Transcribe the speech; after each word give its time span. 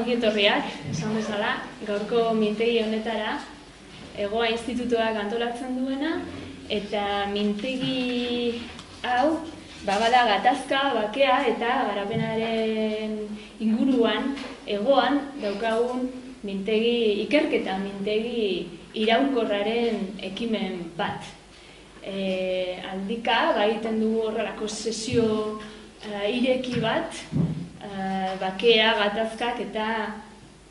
Ongi 0.00 0.14
etorriak, 0.16 0.64
esan 0.88 1.10
bezala, 1.12 1.48
gaurko 1.84 2.30
mintegi 2.32 2.78
honetara, 2.80 3.34
egoa 4.16 4.46
institutoak 4.48 5.18
antolatzen 5.20 5.74
duena, 5.76 6.14
eta 6.72 7.02
mintegi 7.28 8.62
hau, 9.04 9.42
ba, 9.84 9.98
bada 10.00 10.22
gatazka, 10.30 10.80
bakea 10.96 11.34
eta 11.50 11.74
garapenaren 11.90 13.18
inguruan, 13.60 14.32
egoan, 14.64 15.20
daukagun 15.44 16.08
mintegi 16.48 17.20
ikerketa, 17.26 17.76
mintegi 17.84 18.70
iraunkorraren 19.04 20.00
ekimen 20.32 20.80
bat. 20.96 21.28
E, 22.00 22.80
aldika, 22.88 23.42
egiten 23.68 24.00
dugu 24.00 24.30
horrelako 24.30 24.64
sesio 24.64 25.28
uh, 25.60 26.24
ireki 26.24 26.80
bat, 26.80 27.20
uh, 27.82 28.38
bakea, 28.40 28.94
gatazkak 28.98 29.60
eta 29.60 29.86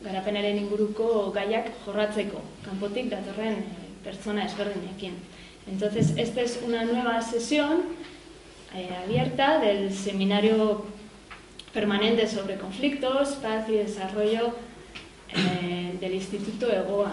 garapenaren 0.00 0.56
inguruko 0.62 1.30
gaiak 1.34 1.68
jorratzeko, 1.84 2.40
kanpotik 2.64 3.10
datorren 3.12 3.60
eh, 3.60 3.88
pertsona 4.04 4.46
ezberdinekin. 4.46 5.16
Entonces, 5.70 6.14
esta 6.16 6.40
es 6.40 6.60
una 6.64 6.84
nueva 6.84 7.20
sesión 7.20 7.82
eh, 8.74 8.88
abierta 9.04 9.60
del 9.60 9.92
seminario 9.92 10.86
permanente 11.74 12.26
sobre 12.26 12.56
conflictos, 12.56 13.30
paz 13.42 13.68
y 13.68 13.72
desarrollo 13.72 14.54
eh, 15.34 15.96
del 16.00 16.14
Instituto 16.14 16.72
EGOA. 16.72 17.12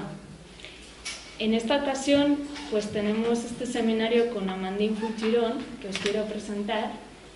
En 1.39 1.53
esta 1.53 1.77
ocasión, 1.77 2.37
pues 2.71 2.91
tenemos 2.91 3.43
este 3.43 3.65
seminario 3.67 4.33
con 4.33 4.49
Amandine 4.49 4.95
Fuchirón, 4.95 5.59
que 5.81 5.89
os 5.89 5.97
quiero 5.99 6.23
presentar, 6.25 6.93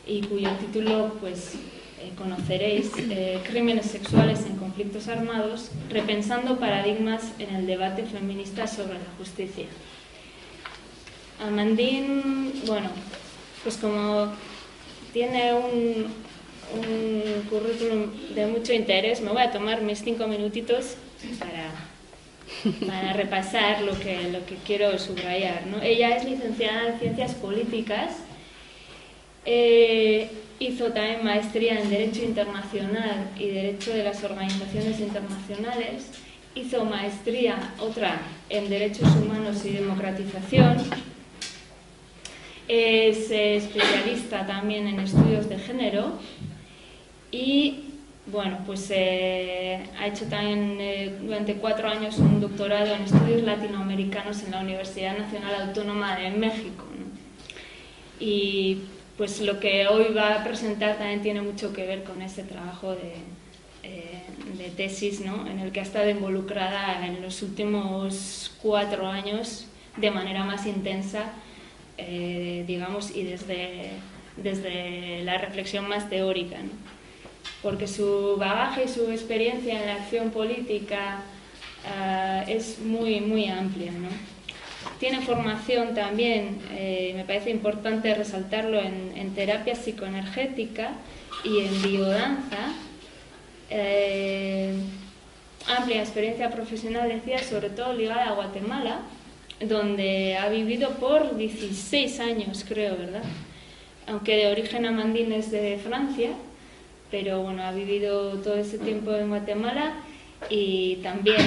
y 0.07 0.21
cuyo 0.21 0.49
título, 0.53 1.17
pues, 1.19 1.53
eh, 2.01 2.11
conoceréis, 2.17 2.91
eh, 2.97 3.39
Crímenes 3.47 3.85
sexuales 3.85 4.45
en 4.45 4.55
conflictos 4.57 5.07
armados, 5.07 5.69
repensando 5.89 6.57
paradigmas 6.57 7.31
en 7.37 7.55
el 7.55 7.67
debate 7.67 8.03
feminista 8.05 8.65
sobre 8.65 8.95
la 8.95 9.11
justicia. 9.17 9.65
Amandine, 11.39 12.51
bueno, 12.65 12.89
pues 13.63 13.77
como 13.77 14.31
tiene 15.13 15.53
un, 15.53 16.07
un 16.75 17.43
currículum 17.49 18.11
de 18.33 18.47
mucho 18.47 18.73
interés, 18.73 19.21
me 19.21 19.31
voy 19.31 19.41
a 19.41 19.51
tomar 19.51 19.81
mis 19.81 19.99
cinco 19.99 20.27
minutitos 20.27 20.95
para, 21.39 22.87
para 22.87 23.13
repasar 23.13 23.81
lo 23.83 23.97
que, 23.99 24.29
lo 24.31 24.45
que 24.45 24.55
quiero 24.65 24.97
subrayar. 24.97 25.67
¿no? 25.67 25.81
Ella 25.81 26.15
es 26.15 26.25
licenciada 26.25 26.89
en 26.89 26.99
Ciencias 26.99 27.35
Políticas, 27.35 28.17
eh, 29.45 30.29
hizo 30.61 30.91
también 30.91 31.23
maestría 31.23 31.79
en 31.79 31.89
Derecho 31.89 32.23
Internacional 32.23 33.31
y 33.37 33.49
Derecho 33.49 33.91
de 33.93 34.03
las 34.03 34.23
Organizaciones 34.23 34.99
Internacionales, 34.99 36.11
hizo 36.53 36.85
maestría, 36.85 37.73
otra, 37.79 38.21
en 38.47 38.69
Derechos 38.69 39.09
Humanos 39.15 39.65
y 39.65 39.71
Democratización, 39.71 40.77
es 42.67 43.31
especialista 43.31 44.45
también 44.45 44.87
en 44.87 44.99
estudios 44.99 45.49
de 45.49 45.57
género 45.57 46.19
y 47.31 47.85
bueno, 48.27 48.59
pues 48.67 48.87
eh, 48.91 49.83
ha 49.99 50.07
hecho 50.07 50.25
también 50.25 50.77
eh, 50.79 51.17
durante 51.23 51.55
cuatro 51.55 51.89
años 51.89 52.19
un 52.19 52.39
doctorado 52.39 52.93
en 52.93 53.01
estudios 53.01 53.41
latinoamericanos 53.41 54.43
en 54.43 54.51
la 54.51 54.61
Universidad 54.61 55.17
Nacional 55.17 55.69
Autónoma 55.69 56.15
de 56.17 56.29
México. 56.29 56.85
¿no? 56.97 57.07
Y 58.19 58.83
pues 59.17 59.41
lo 59.41 59.59
que 59.59 59.87
hoy 59.87 60.13
va 60.13 60.35
a 60.35 60.43
presentar 60.43 60.97
también 60.97 61.21
tiene 61.21 61.41
mucho 61.41 61.73
que 61.73 61.85
ver 61.85 62.03
con 62.03 62.21
ese 62.21 62.43
trabajo 62.43 62.91
de, 62.91 63.13
eh, 63.83 64.21
de 64.57 64.69
tesis 64.69 65.21
¿no? 65.21 65.47
en 65.47 65.59
el 65.59 65.71
que 65.71 65.79
ha 65.79 65.83
estado 65.83 66.09
involucrada 66.09 67.05
en 67.05 67.21
los 67.21 67.41
últimos 67.41 68.51
cuatro 68.61 69.07
años 69.07 69.67
de 69.97 70.11
manera 70.11 70.43
más 70.43 70.65
intensa, 70.65 71.33
eh, 71.97 72.63
digamos, 72.67 73.15
y 73.15 73.23
desde, 73.23 73.91
desde 74.37 75.23
la 75.23 75.37
reflexión 75.37 75.87
más 75.87 76.09
teórica. 76.09 76.57
¿no? 76.59 76.69
Porque 77.61 77.87
su 77.87 78.37
bagaje 78.37 78.85
y 78.85 78.87
su 78.87 79.09
experiencia 79.11 79.79
en 79.79 79.87
la 79.87 79.95
acción 79.95 80.31
política 80.31 81.23
uh, 81.85 82.49
es 82.49 82.79
muy, 82.79 83.19
muy 83.19 83.47
amplia. 83.47 83.91
¿no? 83.91 84.09
Tiene 84.99 85.21
formación 85.21 85.93
también, 85.93 86.59
eh, 86.71 87.13
me 87.15 87.23
parece 87.23 87.49
importante 87.49 88.13
resaltarlo, 88.13 88.79
en, 88.79 89.13
en, 89.15 89.33
terapia 89.33 89.75
psicoenergética 89.75 90.91
y 91.43 91.59
en 91.59 91.81
biodanza. 91.81 92.73
Eh, 93.69 94.73
amplia 95.67 96.01
experiencia 96.01 96.49
profesional, 96.49 97.09
decía, 97.09 97.39
sobre 97.39 97.69
todo 97.69 97.93
ligada 97.93 98.29
a 98.29 98.33
Guatemala, 98.33 98.99
donde 99.59 100.37
ha 100.37 100.49
vivido 100.49 100.91
por 100.91 101.37
16 101.37 102.19
años, 102.19 102.65
creo, 102.67 102.97
¿verdad? 102.97 103.23
Aunque 104.07 104.35
de 104.35 104.51
origen 104.51 104.85
amandín 104.85 105.31
es 105.31 105.51
de 105.51 105.77
Francia, 105.77 106.31
pero 107.11 107.41
bueno, 107.43 107.63
ha 107.63 107.71
vivido 107.71 108.33
todo 108.39 108.55
ese 108.55 108.77
tiempo 108.77 109.13
en 109.13 109.29
Guatemala 109.29 109.93
y 110.49 110.95
también 110.97 111.37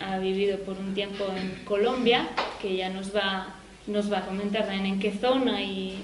ha 0.00 0.18
vivido 0.18 0.58
por 0.60 0.78
un 0.78 0.94
tiempo 0.94 1.26
en 1.36 1.64
Colombia, 1.64 2.28
que 2.60 2.76
ya 2.76 2.90
nos 2.90 3.14
va, 3.14 3.54
nos 3.86 4.12
va 4.12 4.18
a 4.18 4.26
comentar 4.26 4.66
también 4.66 4.86
en 4.86 5.00
qué 5.00 5.12
zona 5.12 5.62
y 5.62 5.98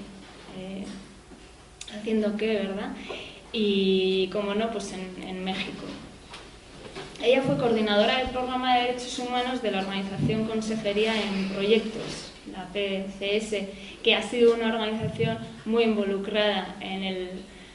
eh, 0.57 0.85
haciendo 1.93 2.35
qué, 2.37 2.55
¿verdad? 2.55 2.91
Y 3.51 4.27
como 4.27 4.53
no, 4.53 4.71
pues 4.71 4.93
en, 4.93 5.43
México. 5.43 5.85
Ella 7.23 7.41
fue 7.43 7.57
coordinadora 7.57 8.17
del 8.17 8.29
programa 8.29 8.75
de 8.75 8.81
derechos 8.87 9.19
humanos 9.19 9.61
de 9.61 9.71
la 9.71 9.79
organización 9.79 10.45
Consejería 10.45 11.13
en 11.15 11.49
Proyectos, 11.49 12.31
la 12.51 12.67
PCS, 12.73 13.67
que 14.03 14.15
ha 14.15 14.21
sido 14.23 14.55
una 14.55 14.73
organización 14.73 15.37
muy 15.65 15.83
involucrada 15.83 16.75
en, 16.81 17.03
el, 17.03 17.29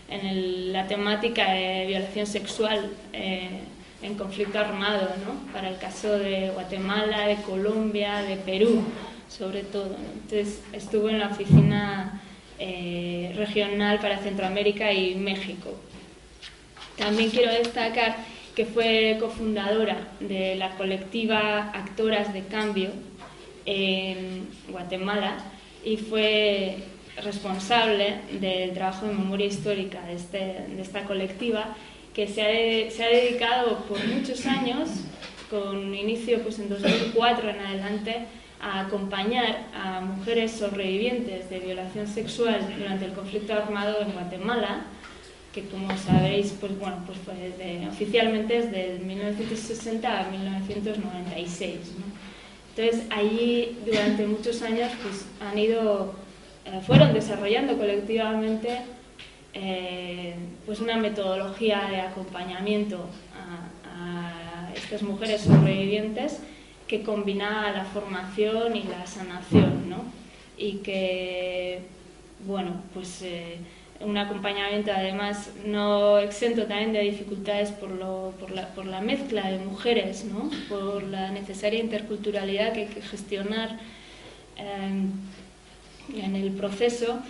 en 0.09 0.27
el, 0.27 0.73
la 0.73 0.87
temática 0.87 1.53
de 1.53 1.87
violación 1.87 2.27
sexual. 2.27 2.91
Eh, 3.13 3.61
en 4.03 4.15
conflicto 4.15 4.59
armado, 4.59 5.09
¿no? 5.25 5.53
Para 5.53 5.69
el 5.69 5.79
caso 5.79 6.19
de 6.19 6.51
Guatemala, 6.51 7.27
de 7.27 7.37
Colombia, 7.37 8.23
de 8.23 8.37
Perú, 8.37 8.83
sobre 9.29 9.63
todo. 9.63 9.97
Entonces 10.15 10.63
estuvo 10.73 11.09
en 11.09 11.19
la 11.19 11.29
oficina 11.29 12.23
eh, 12.59 13.33
regional 13.37 13.99
para 14.01 14.19
Centroamérica 14.19 14.93
y 14.93 15.15
México. 15.15 15.75
También 16.97 17.31
quiero 17.31 17.53
destacar 17.53 18.17
que 18.55 18.67
fue 18.67 19.17
cofundadora 19.21 20.09
de 20.21 20.57
la 20.57 20.71
colectiva 20.77 21.71
Actoras 21.73 22.33
de 22.33 22.45
Cambio 22.45 22.91
en 23.65 24.49
Guatemala 24.69 25.39
y 25.85 25.97
fue 25.97 26.79
responsable 27.23 28.21
del 28.41 28.73
trabajo 28.73 29.07
de 29.07 29.15
memoria 29.15 29.47
histórica 29.47 30.03
de, 30.03 30.15
este, 30.15 30.39
de 30.39 30.83
esta 30.83 31.05
colectiva 31.05 31.77
que 32.21 32.27
se 32.27 32.43
ha, 32.43 32.91
se 32.91 33.03
ha, 33.03 33.09
dedicado 33.09 33.79
por 33.85 33.99
muchos 34.05 34.45
años, 34.45 34.91
con 35.49 35.95
inicio 35.95 36.43
pues, 36.43 36.59
en 36.59 36.69
2004 36.69 37.49
en 37.49 37.61
adelante, 37.61 38.27
a 38.61 38.81
acompañar 38.81 39.69
a 39.73 40.03
mujeres 40.03 40.53
sobrevivientes 40.53 41.49
de 41.49 41.61
violación 41.61 42.07
sexual 42.07 42.75
durante 42.77 43.07
el 43.07 43.15
conflicto 43.15 43.55
armado 43.55 44.03
en 44.03 44.13
Guatemala, 44.13 44.85
que 45.55 45.63
como 45.63 45.97
sabéis, 45.97 46.55
pues 46.61 46.79
bueno, 46.79 47.03
pues 47.07 47.17
fue 47.25 47.33
desde, 47.37 47.89
oficialmente 47.89 48.59
es 48.59 48.71
de 48.71 49.01
1960 49.03 50.21
a 50.21 50.31
1996. 50.31 51.75
¿no? 51.97 52.05
Entonces 52.77 53.07
allí 53.09 53.79
durante 53.87 54.27
muchos 54.27 54.61
años 54.61 54.93
pues 55.03 55.25
han 55.41 55.59
ido, 55.59 56.13
eh, 56.67 56.81
fueron 56.87 57.15
desarrollando 57.15 57.79
colectivamente 57.79 58.81
eh, 59.53 60.35
pues 60.65 60.81
una 60.81 60.97
metodología 60.97 61.89
de 61.91 62.01
acompañamiento 62.01 63.07
a, 63.35 63.67
estas 64.75 65.03
mujeres 65.03 65.43
sobrevivientes 65.43 66.41
que 66.87 67.03
combina 67.03 67.71
la 67.73 67.85
formación 67.85 68.77
y 68.77 68.85
la 68.85 69.05
sanación, 69.05 69.91
¿no? 69.91 70.05
Y 70.57 70.75
que, 70.79 71.81
bueno, 72.47 72.81
pues 72.95 73.21
eh, 73.23 73.59
un 74.01 74.17
acompañamiento 74.17 74.93
además 74.93 75.51
no 75.67 76.19
exento 76.19 76.67
también 76.67 76.93
de 76.93 77.01
dificultades 77.01 77.71
por, 77.73 77.91
lo, 77.91 78.33
por, 78.39 78.53
la, 78.53 78.69
por 78.69 78.87
la 78.87 79.01
mezcla 79.01 79.51
de 79.51 79.59
mujeres, 79.59 80.25
¿no? 80.25 80.51
Por 80.69 81.03
la 81.03 81.31
necesaria 81.31 81.81
interculturalidad 81.81 82.73
que 82.73 82.81
hay 82.83 82.87
que 82.87 83.03
gestionar 83.03 83.79
eh, 84.57 85.03
en 86.15 86.37
el 86.37 86.53
proceso 86.53 87.21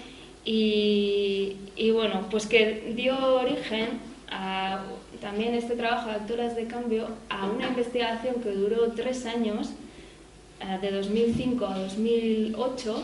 y, 0.44 1.90
bueno, 1.92 2.26
pues 2.30 2.46
que 2.46 2.92
dio 2.96 3.36
origen 3.36 4.00
a 4.30 4.84
también 5.20 5.54
este 5.54 5.76
trabajo 5.76 6.08
de 6.08 6.14
actoras 6.14 6.56
de 6.56 6.66
cambio 6.66 7.08
a 7.28 7.46
una 7.46 7.68
investigación 7.68 8.36
que 8.42 8.50
duró 8.50 8.92
tres 8.92 9.26
años, 9.26 9.70
eh, 10.60 10.78
de 10.80 10.90
2005 10.92 11.66
a 11.66 11.78
2008, 11.78 13.02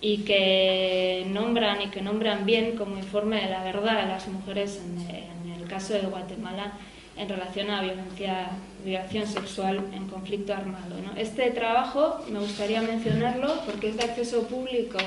y 0.00 0.18
que 0.18 1.26
nombran 1.28 1.82
y 1.82 1.88
que 1.88 2.00
nombran 2.00 2.46
bien 2.46 2.76
como 2.76 2.96
informe 2.96 3.40
de 3.42 3.50
la 3.50 3.62
verdad 3.62 3.98
a 3.98 4.06
las 4.06 4.26
mujeres 4.26 4.80
en, 4.82 5.00
en 5.46 5.60
el 5.60 5.68
caso 5.68 5.92
de 5.92 6.00
Guatemala 6.00 6.72
en 7.16 7.28
relación 7.28 7.70
a 7.70 7.82
violencia, 7.82 8.50
violación 8.84 9.26
sexual 9.26 9.84
en 9.92 10.08
conflicto 10.08 10.54
armado. 10.54 10.96
Este 11.16 11.50
trabajo 11.50 12.24
me 12.30 12.38
gustaría 12.38 12.80
mencionarlo 12.80 13.60
porque 13.66 13.90
es 13.90 13.96
de 13.96 14.04
acceso 14.04 14.46
público 14.48 14.98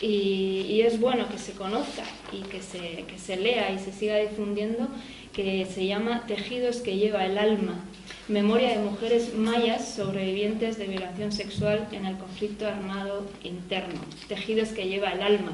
y, 0.00 0.80
es 0.82 1.00
bueno 1.00 1.28
que 1.28 1.38
se 1.38 1.52
conozca 1.52 2.04
y 2.32 2.42
que 2.42 2.62
se, 2.62 3.04
que 3.08 3.18
se 3.18 3.36
lea 3.36 3.72
y 3.72 3.78
se 3.78 3.92
siga 3.92 4.16
difundiendo, 4.16 4.88
que 5.32 5.66
se 5.66 5.86
llama 5.86 6.26
Tejidos 6.26 6.76
que 6.76 6.96
lleva 6.96 7.24
el 7.24 7.38
alma, 7.38 7.80
memoria 8.28 8.70
de 8.70 8.78
mujeres 8.78 9.34
mayas 9.34 9.94
sobrevivientes 9.94 10.78
de 10.78 10.86
violación 10.86 11.32
sexual 11.32 11.88
en 11.92 12.06
el 12.06 12.16
conflicto 12.18 12.66
armado 12.66 13.26
interno, 13.42 14.00
tejidos 14.28 14.70
que 14.70 14.88
lleva 14.88 15.12
el 15.12 15.22
alma. 15.22 15.52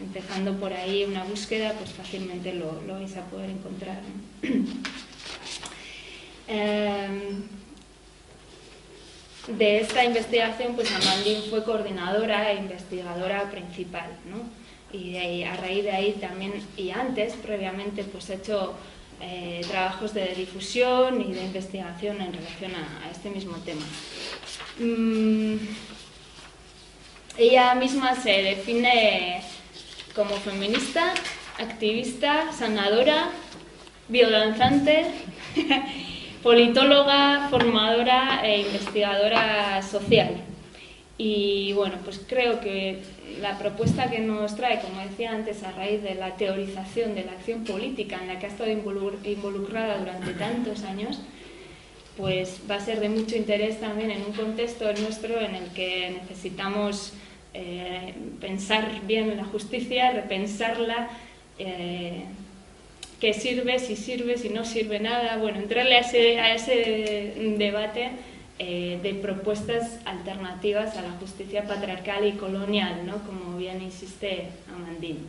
Empezando 0.00 0.54
por 0.54 0.72
ahí 0.72 1.04
una 1.04 1.22
búsqueda, 1.22 1.74
pues 1.74 1.90
fácilmente 1.90 2.54
lo, 2.54 2.82
vais 2.88 3.16
a 3.16 3.24
poder 3.26 3.50
encontrar. 3.50 4.00
Em, 6.48 7.44
de 9.46 9.80
esta 9.80 10.04
investigación, 10.04 10.74
pues 10.74 10.90
Amandine 10.92 11.42
fue 11.50 11.64
coordinadora 11.64 12.52
e 12.52 12.56
investigadora 12.56 13.50
principal, 13.50 14.10
¿no? 14.26 14.42
Y 14.96 15.42
a 15.42 15.56
raíz 15.56 15.84
de 15.84 15.90
ahí 15.90 16.12
también, 16.20 16.52
y 16.76 16.90
antes, 16.90 17.34
previamente, 17.34 18.04
pues 18.04 18.28
he 18.30 18.34
hecho 18.34 18.74
eh, 19.20 19.62
trabajos 19.68 20.14
de 20.14 20.34
difusión 20.34 21.20
y 21.20 21.32
de 21.32 21.44
investigación 21.44 22.20
en 22.20 22.32
relación 22.32 22.72
a, 22.74 23.10
este 23.10 23.30
mismo 23.30 23.56
tema. 23.58 23.84
Mm, 24.78 25.56
ella 27.38 27.74
misma 27.74 28.14
se 28.14 28.42
define 28.42 29.42
como 30.14 30.34
feminista, 30.36 31.14
activista, 31.58 32.52
sanadora, 32.52 33.30
violanzante 34.08 35.06
politóloga, 36.42 37.48
formadora 37.50 38.40
e 38.44 38.60
investigadora 38.62 39.80
social. 39.82 40.34
Y 41.18 41.72
bueno, 41.74 41.96
pues 42.04 42.20
creo 42.26 42.60
que 42.60 43.00
la 43.40 43.58
propuesta 43.58 44.10
que 44.10 44.18
nos 44.18 44.56
trae, 44.56 44.80
como 44.80 45.00
decía 45.02 45.30
antes, 45.30 45.62
a 45.62 45.72
raíz 45.72 46.02
de 46.02 46.14
la 46.14 46.36
teorización 46.36 47.14
de 47.14 47.24
la 47.24 47.32
acción 47.32 47.64
política 47.64 48.18
en 48.20 48.28
la 48.28 48.38
que 48.38 48.46
ha 48.46 48.48
estado 48.48 48.70
involucrada 48.70 49.98
durante 49.98 50.32
tantos 50.34 50.82
años, 50.82 51.20
pues 52.16 52.60
va 52.70 52.76
a 52.76 52.80
ser 52.80 53.00
de 53.00 53.08
mucho 53.08 53.36
interés 53.36 53.80
también 53.80 54.10
en 54.10 54.22
un 54.22 54.32
contexto 54.32 54.92
nuestro 55.00 55.40
en 55.40 55.54
el 55.54 55.68
que 55.72 56.18
necesitamos 56.20 57.14
eh, 57.54 58.14
pensar 58.40 59.02
bien 59.06 59.36
la 59.36 59.44
justicia, 59.44 60.10
repensarla, 60.10 61.08
eh, 61.58 62.24
qué 63.22 63.32
sirve, 63.32 63.78
si 63.78 63.94
sirve, 63.94 64.36
si 64.36 64.48
no 64.48 64.64
sirve 64.64 64.98
nada. 64.98 65.36
Bueno, 65.36 65.60
entrarle 65.60 65.94
a 65.94 66.00
ese, 66.00 66.40
a 66.40 66.56
ese 66.56 67.54
debate 67.56 68.10
eh, 68.58 68.98
de 69.00 69.14
propuestas 69.14 70.00
alternativas 70.04 70.96
a 70.96 71.02
la 71.02 71.12
justicia 71.12 71.62
patriarcal 71.62 72.26
y 72.26 72.32
colonial, 72.32 73.06
¿no? 73.06 73.18
como 73.24 73.56
bien 73.56 73.80
insiste 73.80 74.48
Amandine. 74.74 75.20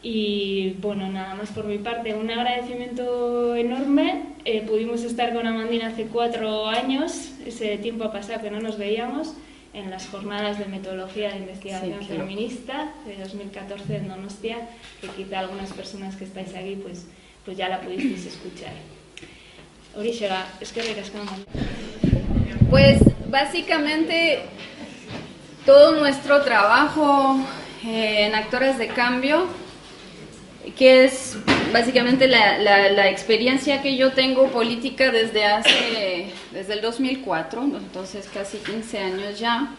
Y 0.00 0.76
bueno, 0.80 1.10
nada 1.10 1.34
más 1.34 1.50
por 1.50 1.64
mi 1.64 1.78
parte, 1.78 2.14
un 2.14 2.30
agradecimiento 2.30 3.56
enorme. 3.56 4.22
Eh, 4.44 4.62
pudimos 4.62 5.02
estar 5.02 5.34
con 5.34 5.48
Amandine 5.48 5.86
hace 5.86 6.04
cuatro 6.04 6.68
años, 6.68 7.32
ese 7.44 7.78
tiempo 7.78 8.04
ha 8.04 8.12
pasado 8.12 8.42
que 8.42 8.50
no 8.52 8.60
nos 8.60 8.78
veíamos 8.78 9.34
en 9.72 9.90
las 9.90 10.08
jornadas 10.08 10.58
de 10.58 10.64
metodología 10.66 11.30
de 11.30 11.38
investigación 11.38 12.04
feminista 12.04 12.92
de 13.06 13.16
2014 13.16 13.96
en 13.96 14.08
Donostia, 14.08 14.56
que 15.00 15.08
quizá 15.08 15.40
algunas 15.40 15.72
personas 15.72 16.16
que 16.16 16.24
estáis 16.24 16.54
aquí 16.54 16.76
pues, 16.82 17.06
pues 17.44 17.56
ya 17.56 17.68
la 17.68 17.80
pudisteis 17.80 18.26
escuchar. 18.26 18.72
Orixera, 19.96 20.46
es 20.60 20.72
que 20.72 20.82
Pues 22.68 23.00
básicamente 23.28 24.42
todo 25.66 25.98
nuestro 25.98 26.42
trabajo 26.42 27.36
eh, 27.84 28.26
en 28.26 28.34
Actores 28.34 28.78
de 28.78 28.88
Cambio, 28.88 29.46
que 30.76 31.04
es 31.04 31.36
básicamente 31.72 32.28
la, 32.28 32.58
la, 32.58 33.08
experiencia 33.08 33.82
que 33.82 33.96
yo 33.96 34.12
tengo 34.12 34.48
política 34.48 35.10
desde 35.10 35.44
hace, 35.44 36.30
desde 36.52 36.74
el 36.74 36.80
2004, 36.80 37.62
entonces 37.62 38.28
casi 38.32 38.58
15 38.58 38.98
años 38.98 39.38
ya, 39.38 39.74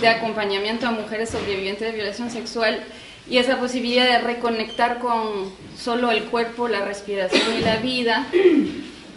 de 0.00 0.08
acompañamiento 0.08 0.86
a 0.86 0.90
mujeres 0.90 1.30
sobrevivientes 1.30 1.86
de 1.86 1.92
violación 1.92 2.30
sexual 2.30 2.82
y 3.28 3.38
esa 3.38 3.58
posibilidad 3.58 4.06
de 4.06 4.18
reconectar 4.18 4.98
con 4.98 5.52
solo 5.76 6.10
el 6.10 6.24
cuerpo, 6.24 6.68
la 6.68 6.84
respiración 6.84 7.58
y 7.58 7.60
la 7.60 7.76
vida 7.76 8.26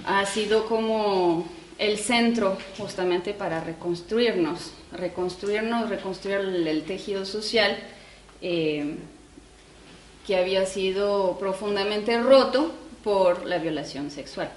ha 0.05 0.25
sido 0.25 0.65
como 0.65 1.47
el 1.77 1.97
centro 1.97 2.57
justamente 2.77 3.33
para 3.33 3.63
reconstruirnos, 3.63 4.71
reconstruirnos, 4.91 5.89
reconstruir 5.89 6.37
el, 6.37 6.83
tejido 6.83 7.25
social. 7.25 7.77
Eh, 8.41 8.95
que 10.25 10.37
había 10.37 10.65
sido 10.65 11.37
profundamente 11.39 12.19
roto 12.21 12.71
por 13.03 13.45
la 13.45 13.57
violación 13.57 14.11
sexual, 14.11 14.51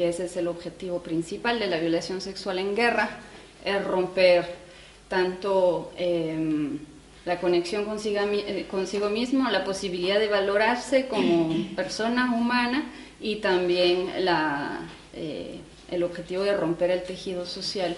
que 0.00 0.08
ese 0.08 0.24
es 0.24 0.36
el 0.38 0.48
objetivo 0.48 1.02
principal 1.02 1.58
de 1.58 1.66
la 1.66 1.78
violación 1.78 2.22
sexual 2.22 2.58
en 2.58 2.74
guerra, 2.74 3.18
es 3.62 3.84
romper 3.84 4.46
tanto 5.10 5.92
em, 5.98 6.78
la 7.26 7.38
conexión 7.38 7.84
consigo, 7.84 8.18
eh, 8.22 8.66
consigo, 8.70 9.10
mismo, 9.10 9.50
la 9.50 9.62
posibilidad 9.62 10.18
de 10.18 10.28
valorarse 10.28 11.06
como 11.06 11.54
persona 11.76 12.34
humana 12.34 12.90
y 13.20 13.36
también 13.36 14.24
la, 14.24 14.88
eh, 15.12 15.60
el 15.90 16.02
objetivo 16.02 16.44
de 16.44 16.56
romper 16.56 16.90
el 16.92 17.02
tejido 17.02 17.44
social, 17.44 17.94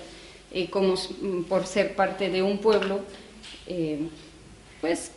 eh, 0.50 0.68
como 0.70 0.96
por 1.48 1.68
ser 1.68 1.94
parte 1.94 2.30
de 2.30 2.42
un 2.42 2.58
pueblo, 2.58 3.02
pues 4.80 5.12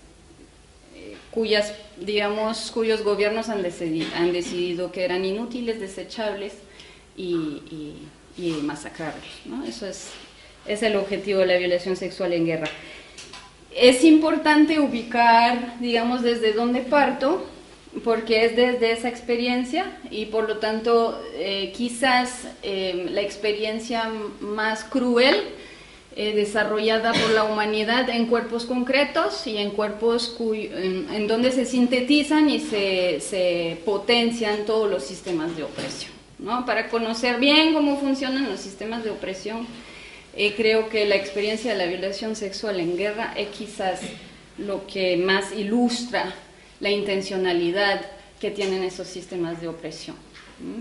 cuyas, 1.31 1.73
digamos, 1.97 2.69
cuyos 2.69 3.01
gobiernos 3.01 3.49
han, 3.49 3.63
decidido, 3.63 4.07
han 4.15 4.31
decidido 4.31 4.91
que 4.91 5.03
eran 5.03 5.25
inútiles, 5.25 5.79
desechables 5.79 6.53
y, 7.15 7.95
y, 8.37 8.51
masacrarlos. 8.63 9.23
Eso 9.67 9.87
es, 9.87 10.09
es 10.67 10.83
el 10.83 10.95
objetivo 10.95 11.39
de 11.39 11.45
la 11.47 11.57
violación 11.57 11.95
sexual 11.95 12.33
en 12.33 12.45
guerra. 12.45 12.67
Es 13.75 14.03
importante 14.03 14.79
ubicar, 14.79 15.79
digamos, 15.79 16.21
desde 16.21 16.53
dónde 16.53 16.81
parto, 16.81 17.45
porque 18.03 18.45
es 18.45 18.55
desde 18.55 18.91
esa 18.91 19.09
experiencia 19.09 19.97
y 20.11 20.25
por 20.25 20.47
lo 20.47 20.57
tanto 20.57 21.21
eh, 21.35 21.71
quizás 21.75 22.47
eh, 22.61 23.07
la 23.09 23.21
experiencia 23.21 24.11
más 24.41 24.83
cruel 24.83 25.35
eh, 26.15 26.33
desarrollada 26.33 27.13
por 27.13 27.31
la 27.31 27.43
humanidad 27.43 28.09
en 28.09 28.27
cuerpos 28.27 28.65
concretos 28.65 29.47
y 29.47 29.57
en 29.57 29.71
cuerpos 29.71 30.35
en, 30.39 31.27
donde 31.27 31.51
se 31.51 31.65
sintetizan 31.65 32.49
y 32.49 32.59
se, 32.59 33.19
se, 33.19 33.77
potencian 33.85 34.65
todos 34.65 34.89
los 34.89 35.03
sistemas 35.03 35.55
de 35.55 35.63
opresión. 35.63 36.14
¿No? 36.39 36.65
Para 36.65 36.89
conocer 36.89 37.39
bien 37.39 37.73
cómo 37.73 37.97
funcionan 37.99 38.49
los 38.49 38.59
sistemas 38.59 39.03
de 39.03 39.11
opresión, 39.11 39.67
eh, 40.35 40.53
creo 40.55 40.89
que 40.89 41.05
la 41.05 41.15
experiencia 41.15 41.71
de 41.71 41.77
la 41.77 41.85
violación 41.85 42.35
sexual 42.35 42.79
en 42.79 42.97
guerra 42.97 43.33
es 43.37 43.49
quizás 43.49 44.01
lo 44.57 44.85
que 44.87 45.17
más 45.17 45.53
ilustra 45.53 46.33
la 46.79 46.89
intencionalidad 46.89 48.01
que 48.39 48.51
tienen 48.51 48.83
esos 48.83 49.07
sistemas 49.07 49.61
de 49.61 49.69
opresión, 49.69 50.17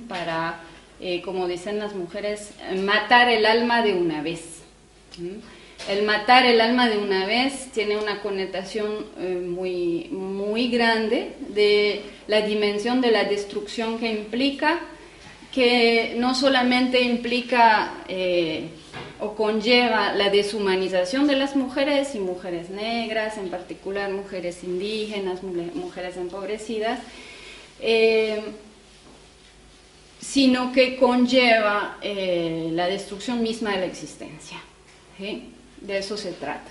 para, 0.09 0.61
eh, 1.01 1.23
como 1.23 1.47
dicen 1.47 1.79
las 1.79 1.95
mujeres, 1.95 2.51
matar 2.77 3.29
el 3.29 3.47
alma 3.47 3.83
de 3.83 3.95
una 3.95 4.23
vez. 4.23 4.63
El 5.89 6.03
matar 6.05 6.47
el 6.47 6.61
alma 6.61 6.89
de 6.89 6.99
una 6.99 7.27
vez 7.27 7.71
tiene 7.73 7.97
una 7.97 8.21
connotación 8.23 9.07
eh, 9.19 9.35
muy, 9.47 10.09
muy 10.11 10.69
grande 10.69 11.35
de 11.49 12.03
la 12.27 12.41
dimensión 12.41 13.01
de 13.01 13.11
la 13.11 13.25
destrucción 13.25 13.99
que 13.99 14.11
implica, 14.11 14.81
que 15.55 16.17
no 16.19 16.35
solamente 16.35 17.01
implica 17.01 18.05
eh, 18.09 18.71
o 19.21 19.35
conlleva 19.37 20.13
la 20.13 20.29
deshumanización 20.29 21.29
de 21.29 21.37
las 21.37 21.55
mujeres 21.55 22.15
y 22.17 22.19
mujeres 22.19 22.71
negras, 22.71 23.39
en 23.39 23.51
particular 23.51 24.11
mujeres 24.11 24.65
indígenas, 24.65 25.45
mujeres 25.45 26.17
empobrecidas, 26.17 26.99
eh, 27.81 28.41
sino 30.21 30.73
que 30.73 30.97
conlleva 30.97 31.99
la 32.03 32.87
destrucción 32.89 33.43
misma 33.43 33.73
de 33.73 33.79
la 33.79 33.87
existencia. 33.87 34.59
De 35.19 35.99
eso 35.99 36.17
se 36.17 36.33
trata. 36.33 36.71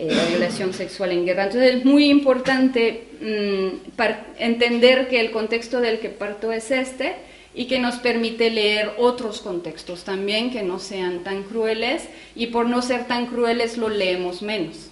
Eh, 0.00 0.14
la 0.14 0.24
violación 0.24 0.72
sexual 0.72 1.12
en 1.12 1.26
guerra. 1.26 1.44
Entonces 1.44 1.74
es 1.74 1.84
muy 1.84 2.08
importante 2.08 3.04
mm, 3.20 4.00
entender 4.38 5.08
que 5.08 5.20
el 5.20 5.30
contexto 5.30 5.82
del 5.82 6.00
que 6.00 6.08
parto 6.08 6.52
es 6.52 6.70
este 6.70 7.16
y 7.54 7.66
que 7.66 7.78
nos 7.78 7.96
permite 7.96 8.50
leer 8.50 8.94
otros 8.98 9.40
contextos 9.40 10.04
también 10.04 10.50
que 10.52 10.62
no 10.62 10.78
sean 10.78 11.24
tan 11.24 11.42
crueles 11.42 12.04
y 12.34 12.48
por 12.48 12.66
no 12.66 12.82
ser 12.82 13.06
tan 13.06 13.26
crueles 13.26 13.76
lo 13.76 13.88
leemos 13.88 14.42
menos, 14.42 14.88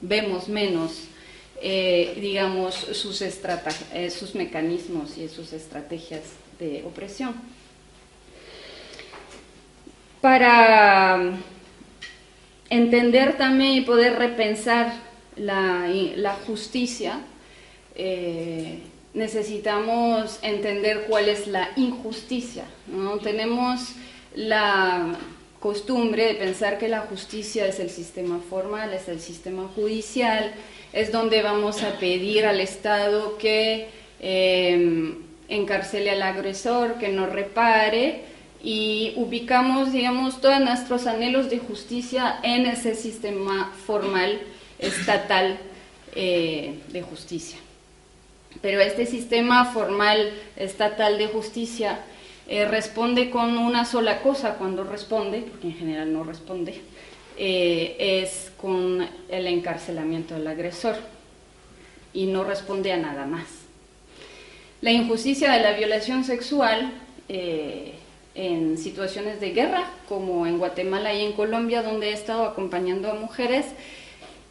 vemos 0.00 0.48
menos 0.48 1.08
eh, 1.62 2.18
digamos, 2.20 2.74
sus, 2.74 3.22
eh, 3.22 4.10
sus 4.10 4.34
mecanismos 4.34 5.16
y 5.16 5.28
sus 5.28 5.54
estrategias 5.54 6.22
de 6.58 6.84
opresión. 6.84 7.34
Para 10.20 11.38
entender 12.68 13.38
también 13.38 13.72
y 13.72 13.80
poder 13.82 14.18
repensar 14.18 14.94
la, 15.36 16.36
justicia, 16.46 17.20
eh, 17.94 18.80
necesitamos 19.16 20.38
entender 20.42 21.06
cuál 21.08 21.28
es 21.28 21.48
la 21.48 21.70
injusticia. 21.76 22.64
¿no? 22.86 23.16
Tenemos 23.18 23.92
la 24.34 25.16
costumbre 25.58 26.26
de 26.26 26.34
pensar 26.34 26.78
que 26.78 26.86
la 26.88 27.00
justicia 27.00 27.66
es 27.66 27.80
el 27.80 27.88
sistema 27.88 28.40
formal, 28.50 28.92
es 28.92 29.08
el 29.08 29.18
sistema 29.18 29.68
judicial, 29.74 30.52
es 30.92 31.12
donde 31.12 31.42
vamos 31.42 31.82
a 31.82 31.98
pedir 31.98 32.44
al 32.44 32.60
Estado 32.60 33.38
que 33.38 33.88
eh, 34.20 35.14
encarcele 35.48 36.10
al 36.10 36.22
agresor, 36.22 36.98
que 36.98 37.08
no 37.08 37.26
repare, 37.26 38.36
y 38.62 39.14
ubicamos, 39.16 39.92
digamos, 39.92 40.40
todos 40.42 40.60
nuestros 40.60 41.06
anhelos 41.06 41.48
de 41.48 41.58
justicia 41.58 42.38
en 42.42 42.66
ese 42.66 42.94
sistema 42.94 43.72
formal 43.86 44.40
estatal 44.78 45.58
eh, 46.14 46.74
de 46.92 47.02
justicia. 47.02 47.58
Pero 48.62 48.80
este 48.80 49.06
sistema 49.06 49.64
formal 49.66 50.32
estatal 50.56 51.18
de 51.18 51.26
justicia 51.28 52.00
eh, 52.48 52.64
responde 52.64 53.30
con 53.30 53.58
una 53.58 53.84
sola 53.84 54.22
cosa 54.22 54.54
cuando 54.54 54.84
responde, 54.84 55.40
porque 55.40 55.68
en 55.68 55.74
general 55.74 56.12
no 56.12 56.24
responde, 56.24 56.80
eh, 57.36 57.96
es 57.98 58.52
con 58.56 59.06
el 59.28 59.46
encarcelamiento 59.46 60.34
del 60.34 60.46
agresor 60.46 60.96
y 62.14 62.26
no 62.26 62.44
responde 62.44 62.92
a 62.92 62.96
nada 62.96 63.26
más. 63.26 63.46
La 64.80 64.92
injusticia 64.92 65.52
de 65.52 65.62
la 65.62 65.72
violación 65.72 66.24
sexual 66.24 66.92
eh, 67.28 67.94
en 68.34 68.78
situaciones 68.78 69.40
de 69.40 69.50
guerra, 69.50 69.90
como 70.08 70.46
en 70.46 70.58
Guatemala 70.58 71.12
y 71.14 71.24
en 71.24 71.32
Colombia, 71.32 71.82
donde 71.82 72.10
he 72.10 72.12
estado 72.12 72.44
acompañando 72.44 73.10
a 73.10 73.14
mujeres, 73.14 73.66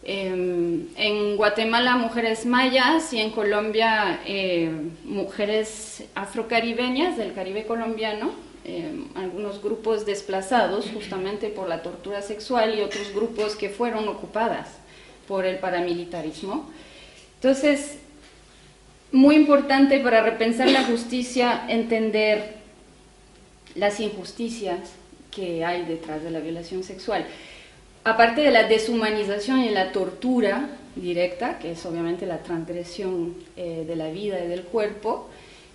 em, 0.06 0.88
en 0.96 1.36
Guatemala 1.36 1.98
mujeres 1.98 2.46
mayas 2.46 3.12
y 3.12 3.20
en 3.20 3.32
Colombia 3.32 4.22
eh, 4.26 4.72
mujeres 5.04 6.04
afrocaribeñas 6.16 7.18
del 7.18 7.34
Caribe 7.34 7.66
colombiano, 7.66 8.46
Em, 8.68 9.06
algunos 9.14 9.62
grupos 9.62 10.08
desplazados 10.08 10.90
justamente 10.92 11.50
por 11.50 11.70
la 11.70 11.84
tortura 11.84 12.24
sexual 12.24 12.76
y 12.76 12.82
otros 12.82 13.14
grupos 13.14 13.56
que 13.56 13.70
fueron 13.70 14.08
ocupadas 14.08 14.70
por 15.28 15.46
el 15.46 15.60
paramilitarismo. 15.60 16.68
Entonces, 17.36 18.00
muy 19.12 19.36
importante 19.36 20.00
para 20.00 20.24
repensar 20.24 20.68
la 20.70 20.84
justicia 20.84 21.64
entender 21.70 22.56
las 23.76 24.00
injusticias 24.00 24.80
que 25.30 25.64
hay 25.64 25.86
detrás 25.86 26.24
de 26.24 26.32
la 26.32 26.40
violación 26.40 26.84
sexual. 26.84 27.24
Aparte 28.08 28.42
de 28.42 28.52
la 28.52 28.68
deshumanización 28.68 29.62
y 29.62 29.70
la 29.70 29.92
tortura 29.92 30.70
directa, 30.96 31.58
que 31.58 31.72
es 31.72 31.84
obviamente 31.88 32.28
la 32.28 32.44
transgresión 32.44 33.34
eh, 33.58 33.84
de 33.88 33.96
la 33.96 34.12
vida 34.12 34.46
y 34.46 34.48
del 34.48 34.62
cuerpo 34.62 35.28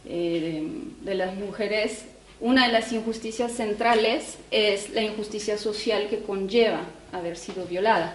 eh, 0.06 0.62
de 1.00 1.14
las 1.16 1.34
mujeres, 1.34 2.04
una 2.38 2.68
de 2.68 2.72
las 2.72 2.92
injusticias 2.92 3.50
centrales 3.50 4.38
es 4.52 4.90
la 4.90 5.02
injusticia 5.02 5.58
social 5.58 6.06
que 6.08 6.20
conlleva 6.20 6.82
haber 7.10 7.36
sido 7.36 7.64
violada. 7.64 8.14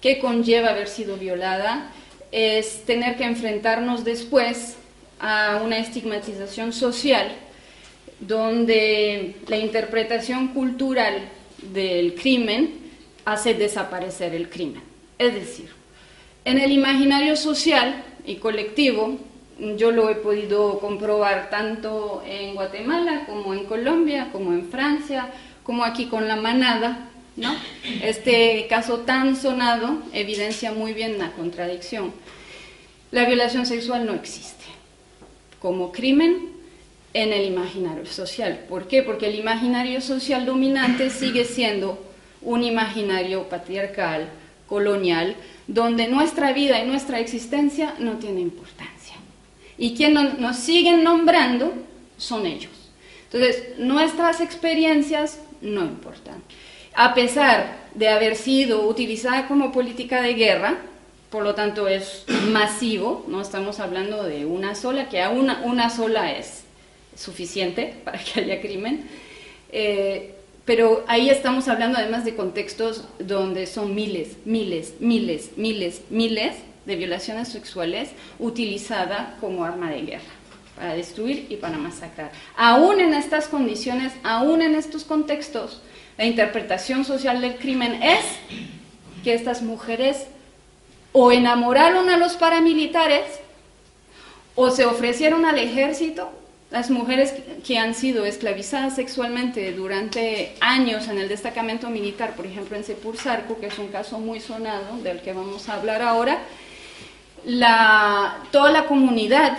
¿Qué 0.00 0.20
conlleva 0.20 0.70
haber 0.70 0.88
sido 0.88 1.18
violada? 1.18 1.92
Es 2.32 2.86
tener 2.86 3.18
que 3.18 3.24
enfrentarnos 3.24 4.04
después 4.04 4.76
a 5.18 5.60
una 5.62 5.80
estigmatización 5.80 6.72
social 6.72 7.30
donde 8.20 9.34
la 9.48 9.58
interpretación 9.58 10.48
cultural 10.54 11.28
del 11.74 12.14
crimen 12.14 12.79
hace 13.30 13.54
desaparecer 13.54 14.34
el 14.34 14.50
crimen. 14.50 14.82
Es 15.16 15.34
decir, 15.34 15.70
en 16.44 16.58
el 16.58 16.72
imaginario 16.72 17.36
social 17.36 18.02
y 18.26 18.36
colectivo 18.36 19.18
yo 19.76 19.92
lo 19.92 20.08
he 20.10 20.16
podido 20.16 20.80
comprobar 20.80 21.48
tanto 21.48 22.24
en 22.26 22.54
Guatemala 22.54 23.26
como 23.26 23.54
en 23.54 23.66
Colombia, 23.66 24.30
como 24.32 24.52
en 24.52 24.68
Francia, 24.68 25.30
como 25.62 25.84
aquí 25.84 26.06
con 26.06 26.26
la 26.26 26.34
manada, 26.34 27.08
¿no? 27.36 27.54
Este 28.02 28.66
caso 28.68 29.00
tan 29.00 29.36
sonado 29.36 29.98
evidencia 30.12 30.72
muy 30.72 30.92
bien 30.92 31.18
la 31.18 31.30
contradicción. 31.32 32.12
La 33.12 33.26
violación 33.26 33.64
sexual 33.64 34.06
no 34.06 34.14
existe 34.14 34.64
como 35.60 35.92
crimen 35.92 36.48
en 37.14 37.32
el 37.32 37.44
imaginario 37.44 38.06
social. 38.06 38.64
¿Por 38.68 38.88
qué? 38.88 39.02
Porque 39.02 39.26
el 39.26 39.36
imaginario 39.36 40.00
social 40.00 40.46
dominante 40.46 41.10
sigue 41.10 41.44
siendo 41.44 42.09
un 42.42 42.64
imaginario 42.64 43.48
patriarcal, 43.48 44.28
colonial, 44.66 45.36
donde 45.66 46.08
nuestra 46.08 46.52
vida 46.52 46.82
y 46.82 46.86
nuestra 46.86 47.20
existencia 47.20 47.94
no 47.98 48.14
tiene 48.14 48.40
importancia 48.40 48.90
y 49.80 49.94
quienes 49.94 50.38
nos 50.38 50.56
siguen 50.56 51.02
nombrando 51.02 51.72
son 52.18 52.44
ellos. 52.44 52.70
Entonces, 53.24 53.78
nuestras 53.78 54.42
experiencias 54.42 55.40
no 55.62 55.80
importan. 55.80 56.42
A 56.94 57.14
pesar 57.14 57.78
de 57.94 58.10
haber 58.10 58.36
sido 58.36 58.86
utilizada 58.86 59.48
como 59.48 59.72
política 59.72 60.20
de 60.20 60.34
guerra, 60.34 60.76
por 61.30 61.44
lo 61.44 61.54
tanto 61.54 61.88
es 61.88 62.26
masivo, 62.50 63.24
no 63.26 63.40
estamos 63.40 63.80
hablando 63.80 64.22
de 64.22 64.44
una 64.44 64.74
sola, 64.74 65.08
que 65.08 65.22
a 65.22 65.30
una, 65.30 65.62
una 65.64 65.88
sola 65.88 66.32
es 66.32 66.64
suficiente 67.16 67.94
para 68.04 68.18
que 68.18 68.40
haya 68.40 68.60
crimen, 68.60 69.08
eh, 69.72 70.34
pero 70.70 71.02
ahí 71.08 71.30
estamos 71.30 71.66
hablando 71.66 71.98
además 71.98 72.24
de 72.24 72.36
contextos 72.36 73.02
donde 73.18 73.66
son 73.66 73.92
miles, 73.92 74.36
miles, 74.44 74.94
miles, 75.00 75.50
miles, 75.56 76.02
miles 76.10 76.58
de 76.86 76.94
violaciones 76.94 77.48
sexuales 77.48 78.10
utilizada 78.38 79.36
como 79.40 79.64
arma 79.64 79.90
de 79.90 80.02
guerra 80.02 80.30
para 80.76 80.94
destruir 80.94 81.48
y 81.50 81.56
para 81.56 81.76
masacrar. 81.76 82.30
Aún 82.56 83.00
en 83.00 83.14
estas 83.14 83.48
condiciones, 83.48 84.12
aún 84.22 84.62
en 84.62 84.76
estos 84.76 85.02
contextos, 85.02 85.82
la 86.16 86.24
interpretación 86.24 87.04
social 87.04 87.40
del 87.40 87.56
crimen 87.56 88.00
es 88.00 88.24
que 89.24 89.34
estas 89.34 89.62
mujeres 89.62 90.28
o 91.10 91.32
enamoraron 91.32 92.10
a 92.10 92.16
los 92.16 92.34
paramilitares 92.34 93.24
o 94.54 94.70
se 94.70 94.84
ofrecieron 94.84 95.46
al 95.46 95.58
ejército. 95.58 96.30
Las 96.70 96.88
mujeres 96.88 97.34
que 97.66 97.78
han 97.78 97.94
sido 97.94 98.24
esclavizadas 98.24 98.94
sexualmente 98.94 99.72
durante 99.72 100.54
años 100.60 101.08
en 101.08 101.18
el 101.18 101.28
destacamento 101.28 101.90
militar, 101.90 102.36
por 102.36 102.46
ejemplo 102.46 102.76
en 102.76 102.84
Sepulsarco, 102.84 103.58
que 103.58 103.66
es 103.66 103.78
un 103.78 103.88
caso 103.88 104.18
muy 104.18 104.38
sonado 104.38 104.98
del 105.02 105.20
que 105.20 105.32
vamos 105.32 105.68
a 105.68 105.74
hablar 105.74 106.00
ahora, 106.00 106.38
toda 108.52 108.70
la 108.70 108.86
comunidad 108.86 109.58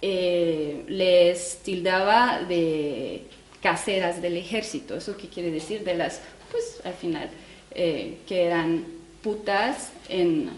eh, 0.00 0.84
les 0.88 1.58
tildaba 1.62 2.40
de 2.46 3.24
caseras 3.62 4.20
del 4.20 4.36
ejército. 4.36 4.96
¿Eso 4.96 5.16
qué 5.16 5.28
quiere 5.28 5.50
decir? 5.50 5.84
De 5.84 5.94
las, 5.94 6.20
pues 6.50 6.80
al 6.84 6.94
final, 6.94 7.30
eh, 7.74 8.18
que 8.26 8.44
eran 8.44 8.84
putas 9.22 9.90
en, 10.10 10.50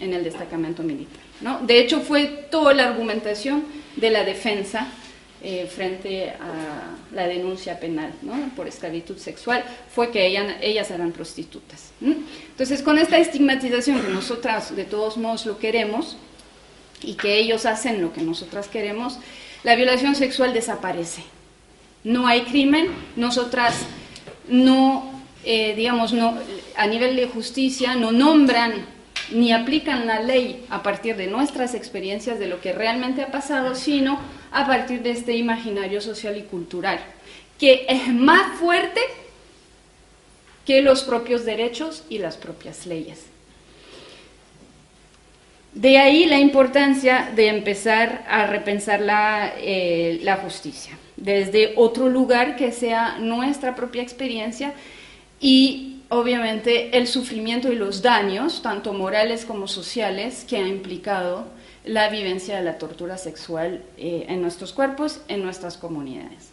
el 0.00 0.24
destacamento 0.24 0.82
militar. 0.82 1.29
¿No? 1.40 1.60
De 1.60 1.80
hecho, 1.80 2.00
fue 2.00 2.26
toda 2.50 2.74
la 2.74 2.88
argumentación 2.88 3.64
de 3.96 4.10
la 4.10 4.24
defensa 4.24 4.88
eh, 5.42 5.66
frente 5.74 6.28
a 6.28 7.14
la 7.14 7.26
denuncia 7.26 7.80
penal 7.80 8.12
por 8.54 8.68
esclavitud 8.68 9.16
sexual 9.16 9.64
fue 9.90 10.10
que 10.10 10.26
ellas 10.26 10.90
eran 10.90 11.12
prostitutas. 11.12 11.92
Entonces, 12.02 12.82
con 12.82 12.98
esta 12.98 13.16
estigmatización 13.16 14.02
que 14.02 14.08
nosotras 14.08 14.76
de 14.76 14.84
todos 14.84 15.16
modos 15.16 15.46
lo 15.46 15.58
queremos 15.58 16.18
y 17.02 17.14
que 17.14 17.38
ellos 17.38 17.64
hacen 17.64 18.02
lo 18.02 18.12
que 18.12 18.20
nosotras 18.20 18.68
queremos, 18.68 19.18
la 19.64 19.76
violación 19.76 20.14
sexual 20.14 20.52
desaparece. 20.52 21.22
No 22.04 22.26
hay 22.26 22.42
crimen, 22.42 22.88
nosotras 23.16 23.86
no, 24.46 25.10
eh, 25.44 25.74
digamos, 25.74 26.12
no, 26.12 26.36
a 26.76 26.86
nivel 26.86 27.16
de 27.16 27.26
justicia 27.26 27.94
no 27.94 28.12
nombran 28.12 28.84
ni 29.32 29.52
aplican 29.52 30.06
la 30.06 30.20
ley 30.20 30.64
a 30.70 30.82
partir 30.82 31.16
de 31.16 31.26
nuestras 31.26 31.74
experiencias 31.74 32.38
de 32.38 32.46
lo 32.46 32.60
que 32.60 32.72
realmente 32.72 33.22
ha 33.22 33.30
pasado, 33.30 33.74
sino 33.74 34.20
a 34.52 34.66
partir 34.66 35.02
de 35.02 35.10
este 35.10 35.36
imaginario 35.36 36.00
social 36.00 36.36
y 36.36 36.42
cultural, 36.42 36.98
que 37.58 37.86
es 37.88 38.08
más 38.08 38.58
fuerte 38.58 39.00
que 40.64 40.82
los 40.82 41.02
propios 41.02 41.44
derechos 41.44 42.04
y 42.08 42.18
las 42.18 42.36
propias 42.36 42.86
leyes. 42.86 43.24
De 45.72 45.98
ahí 45.98 46.26
la 46.26 46.38
importancia 46.38 47.30
de 47.34 47.46
empezar 47.46 48.24
a 48.28 48.46
repensar 48.46 49.00
la, 49.00 49.52
eh, 49.58 50.20
justicia, 50.42 50.98
desde 51.16 51.74
otro 51.76 52.08
lugar 52.08 52.56
que 52.56 52.72
sea 52.72 53.18
nuestra 53.18 53.76
propia 53.76 54.02
experiencia 54.02 54.74
y 55.40 55.89
obviamente 56.10 56.96
el 56.98 57.06
sufrimiento 57.06 57.72
y 57.72 57.76
los 57.76 58.02
daños, 58.02 58.62
tanto 58.62 58.92
morales 58.92 59.44
como 59.44 59.66
sociales, 59.66 60.44
que 60.46 60.56
ha 60.56 60.68
implicado 60.68 61.46
la 61.84 62.08
vivencia 62.10 62.56
de 62.56 62.62
la 62.62 62.78
tortura 62.78 63.16
sexual 63.16 63.82
eh, 63.96 64.26
en 64.28 64.42
nuestros 64.42 64.72
cuerpos, 64.72 65.22
en 65.28 65.42
nuestras 65.42 65.78
comunidades. 65.78 66.50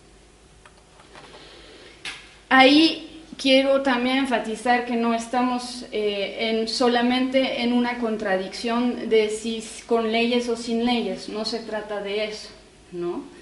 Ahí 2.49 3.23
quiero 3.37 3.81
también 3.81 4.17
enfatizar 4.17 4.85
que 4.85 4.95
no 4.95 5.13
estamos 5.13 5.85
eh, 5.91 6.49
en, 6.49 6.67
solamente 6.67 7.61
en 7.61 7.73
una 7.73 7.97
contradicción 7.97 9.09
de 9.09 9.29
si 9.29 9.63
con 9.85 10.11
leyes 10.11 10.47
o 10.49 10.55
sin 10.55 10.85
leyes, 10.85 11.29
no 11.29 11.45
se 11.45 11.59
trata 11.59 12.01
de 12.01 12.25
eso, 12.25 12.49
¿no? 12.91 13.36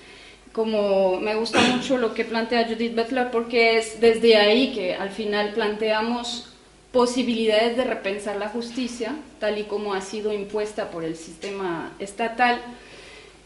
Como 0.56 1.20
me 1.20 1.36
gusta 1.36 1.60
mucho 1.60 1.98
lo 1.98 2.14
que 2.14 2.24
plantea 2.24 2.66
Judith 2.66 2.96
Butler 2.96 3.30
porque 3.30 3.78
es 3.78 4.00
desde 4.00 4.38
ahí 4.38 4.74
que 4.74 4.96
al 4.96 5.10
final 5.10 5.52
planteamos 5.52 6.48
posibilidades 6.94 7.76
de 7.76 7.84
repensar 7.84 8.38
la 8.38 8.48
justicia, 8.48 9.18
tal 9.42 9.58
y 9.58 9.64
como 9.64 9.94
ha 9.94 10.00
sido 10.00 10.32
impuesta 10.32 10.92
por 10.92 11.04
el 11.04 11.18
sistema 11.18 11.92
estatal 12.00 12.62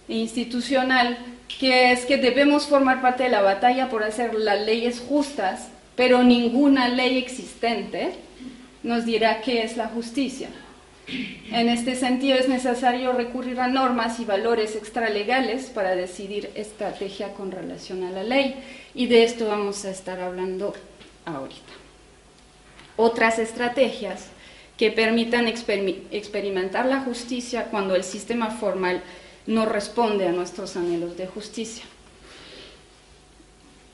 e 0.08 0.18
institucional, 0.18 1.18
que 1.60 1.92
es 1.92 2.06
que 2.06 2.18
debemos 2.18 2.68
formar 2.68 3.02
parte 3.02 3.24
de 3.24 3.30
la 3.30 3.42
batalla 3.42 3.90
por 3.90 4.04
hacer 4.04 4.36
las 4.36 4.62
leyes 4.64 5.00
justas, 5.00 5.70
pero 5.96 6.22
ninguna 6.22 6.90
ley 6.90 7.18
existente 7.18 8.12
nos 8.84 9.04
dirá 9.06 9.42
qué 9.42 9.64
es 9.64 9.78
la 9.78 9.88
justicia. 9.88 10.50
En 11.52 11.70
este 11.70 11.96
sentido 11.96 12.38
es 12.38 12.48
necesario 12.48 13.14
recurrir 13.14 13.60
a 13.60 13.68
normas 13.68 14.20
y 14.20 14.26
valores 14.26 14.76
extralegales 14.76 15.66
para 15.68 15.96
decidir 15.96 16.50
estrategia 16.56 17.34
con 17.34 17.52
relación 17.52 18.04
a 18.04 18.12
la 18.12 18.24
ley 18.24 18.56
y 18.94 19.08
de 19.08 19.24
esto 19.24 19.48
vamos 19.48 19.86
a 19.86 19.92
estar 19.92 20.20
hablando 20.20 20.74
ahorita 21.26 21.80
otras 23.00 23.40
estrategias 23.40 24.26
que 24.78 24.92
permitan 24.92 25.48
experimentar 25.48 26.86
la 26.86 27.00
justicia 27.00 27.68
cuando 27.72 27.96
el 27.96 28.04
sistema 28.04 28.52
formal 28.52 29.02
no 29.48 29.66
responde 29.66 30.28
a 30.28 30.34
nuestros 30.34 30.76
anhelos 30.76 31.16
de 31.16 31.26
justicia. 31.26 31.86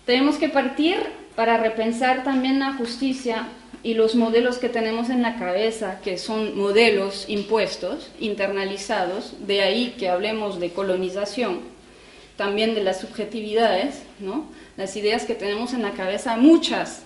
Tenemos 0.07 0.37
que 0.37 0.49
partir 0.49 0.97
para 1.35 1.57
repensar 1.57 2.23
también 2.23 2.57
la 2.59 2.73
justicia 2.73 3.47
y 3.85 3.93
los 3.93 4.15
modelos 4.15 4.57
que 4.57 4.67
tenemos 4.67 5.11
en 5.11 5.21
la 5.21 5.35
cabeza, 5.35 5.99
que 6.03 6.17
son 6.17 6.57
modelos 6.57 7.25
impuestos, 7.27 8.09
internalizados, 8.19 9.33
de 9.45 9.61
ahí 9.61 9.93
que 9.99 10.09
hablemos 10.09 10.59
de 10.59 10.71
colonización, 10.71 11.59
también 12.35 12.73
de 12.73 12.83
las 12.83 12.99
subjetividades, 12.99 14.01
¿no? 14.19 14.49
las 14.75 14.95
ideas 14.95 15.25
que 15.25 15.35
tenemos 15.35 15.71
en 15.73 15.83
la 15.83 15.91
cabeza, 15.91 16.35
muchas 16.35 17.03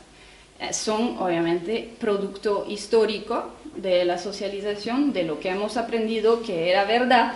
eh, 0.62 0.72
son 0.72 1.18
obviamente 1.20 1.90
producto 2.00 2.66
histórico 2.70 3.52
de 3.76 4.06
la 4.06 4.18
socialización, 4.18 5.12
de 5.12 5.24
lo 5.24 5.42
que 5.42 5.50
hemos 5.50 5.76
aprendido 5.76 6.44
que 6.44 6.70
era 6.70 6.86
verdad, 6.86 7.34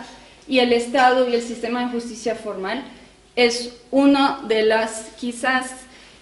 y 0.48 0.60
el 0.60 0.72
Estado 0.72 1.28
y 1.28 1.36
el 1.36 1.42
sistema 1.42 1.84
de 1.84 1.92
justicia 1.92 2.36
formal 2.36 2.86
es 3.36 3.76
una 3.92 4.42
de 4.48 4.64
las 4.64 5.12
quizás 5.20 5.70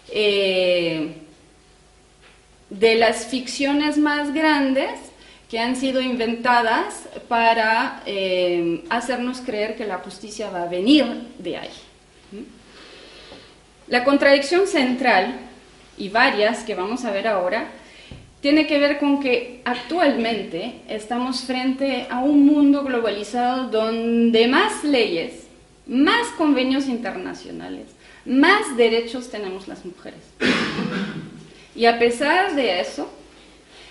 eh, 0.10 1.21
de 2.72 2.96
las 2.96 3.28
ficciones 3.28 4.00
más 4.00 4.34
grandes 4.34 4.90
que 5.48 5.60
han 5.60 5.75
sido 5.75 6.01
inventadas 6.01 7.08
para 7.28 8.01
eh, 8.08 8.84
hacernos 8.90 9.42
creer 9.42 9.75
que 9.75 9.86
la 9.86 10.00
justicia 10.00 10.50
va 10.50 10.63
a 10.63 10.68
venir 10.68 11.06
de 11.38 11.58
ahí. 11.58 11.70
La 13.88 14.03
contradicción 14.03 14.66
central 14.66 15.51
y 16.01 16.10
varias 16.10 16.64
que 16.64 16.74
vamos 16.74 17.05
a 17.05 17.12
ver 17.12 17.27
ahora, 17.27 17.68
tiene 18.42 18.66
que 18.66 18.79
ver 18.79 18.98
con 18.98 19.20
que 19.20 19.62
actualmente 19.66 20.81
estamos 20.90 21.42
frente 21.42 22.07
a 22.10 22.22
un 22.22 22.44
mundo 22.46 22.84
globalizado 22.84 23.68
donde 23.68 24.48
más 24.48 24.84
leyes, 24.84 25.46
más 25.86 26.27
convenios 26.38 26.88
internacionales, 26.88 27.86
más 28.25 28.75
derechos 28.77 29.29
tenemos 29.29 29.68
las 29.68 29.86
mujeres. 29.86 30.22
Y 31.75 31.86
a 31.86 32.00
pesar 32.00 32.55
de 32.55 32.81
eso, 32.81 33.10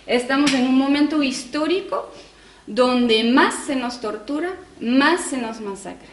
estamos 0.06 0.52
en 0.52 0.66
un 0.66 0.76
momento 0.76 1.22
histórico 1.22 2.10
donde 2.66 3.24
más 3.24 3.66
se 3.66 3.74
nos 3.74 4.00
tortura, 4.00 4.50
más 4.80 5.22
se 5.22 5.38
nos 5.38 5.60
masacra. 5.60 6.08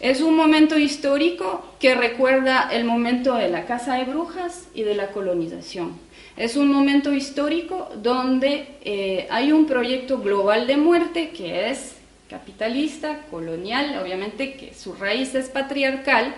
Es 0.00 0.20
un 0.20 0.36
momento 0.36 0.78
histórico 0.78 1.64
que 1.80 1.94
recuerda 1.94 2.68
el 2.70 2.84
momento 2.84 3.34
de 3.34 3.48
la 3.48 3.64
caza 3.64 3.94
de 3.94 4.04
brujas 4.04 4.68
y 4.74 4.82
de 4.82 4.94
la 4.94 5.08
colonización. 5.08 5.98
Es 6.36 6.56
un 6.56 6.70
momento 6.70 7.14
histórico 7.14 7.88
donde 8.02 8.76
eh, 8.84 9.26
hay 9.30 9.52
un 9.52 9.66
proyecto 9.66 10.18
global 10.18 10.66
de 10.66 10.76
muerte 10.76 11.30
que 11.30 11.70
es 11.70 11.96
capitalista, 12.28 13.22
colonial, 13.30 13.98
obviamente 14.02 14.54
que 14.54 14.74
su 14.74 14.92
raíz 14.94 15.34
es 15.34 15.48
patriarcal, 15.48 16.34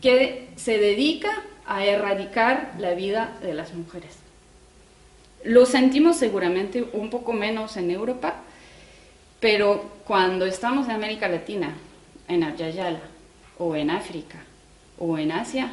que 0.00 0.48
se 0.56 0.78
dedica 0.78 1.42
a 1.66 1.84
erradicar 1.84 2.74
la 2.78 2.94
vida 2.94 3.36
de 3.42 3.54
las 3.54 3.74
mujeres. 3.74 4.16
Lo 5.44 5.66
sentimos 5.66 6.16
seguramente 6.16 6.84
un 6.92 7.10
poco 7.10 7.32
menos 7.32 7.76
en 7.76 7.90
Europa, 7.90 8.36
pero 9.40 9.90
cuando 10.06 10.46
estamos 10.46 10.86
en 10.86 10.92
América 10.92 11.28
Latina, 11.28 11.74
en 12.26 12.42
Ayayala, 12.42 13.00
o 13.58 13.76
en 13.76 13.90
África, 13.90 14.38
o 14.98 15.18
en 15.18 15.32
Asia, 15.32 15.72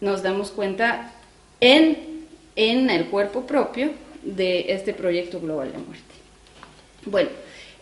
nos 0.00 0.22
damos 0.22 0.50
cuenta 0.50 1.12
en, 1.60 2.26
en 2.56 2.90
el 2.90 3.06
cuerpo 3.06 3.46
propio 3.46 3.92
de 4.22 4.72
este 4.72 4.92
proyecto 4.92 5.40
global 5.40 5.72
de 5.72 5.78
muerte. 5.78 6.14
Bueno, 7.06 7.30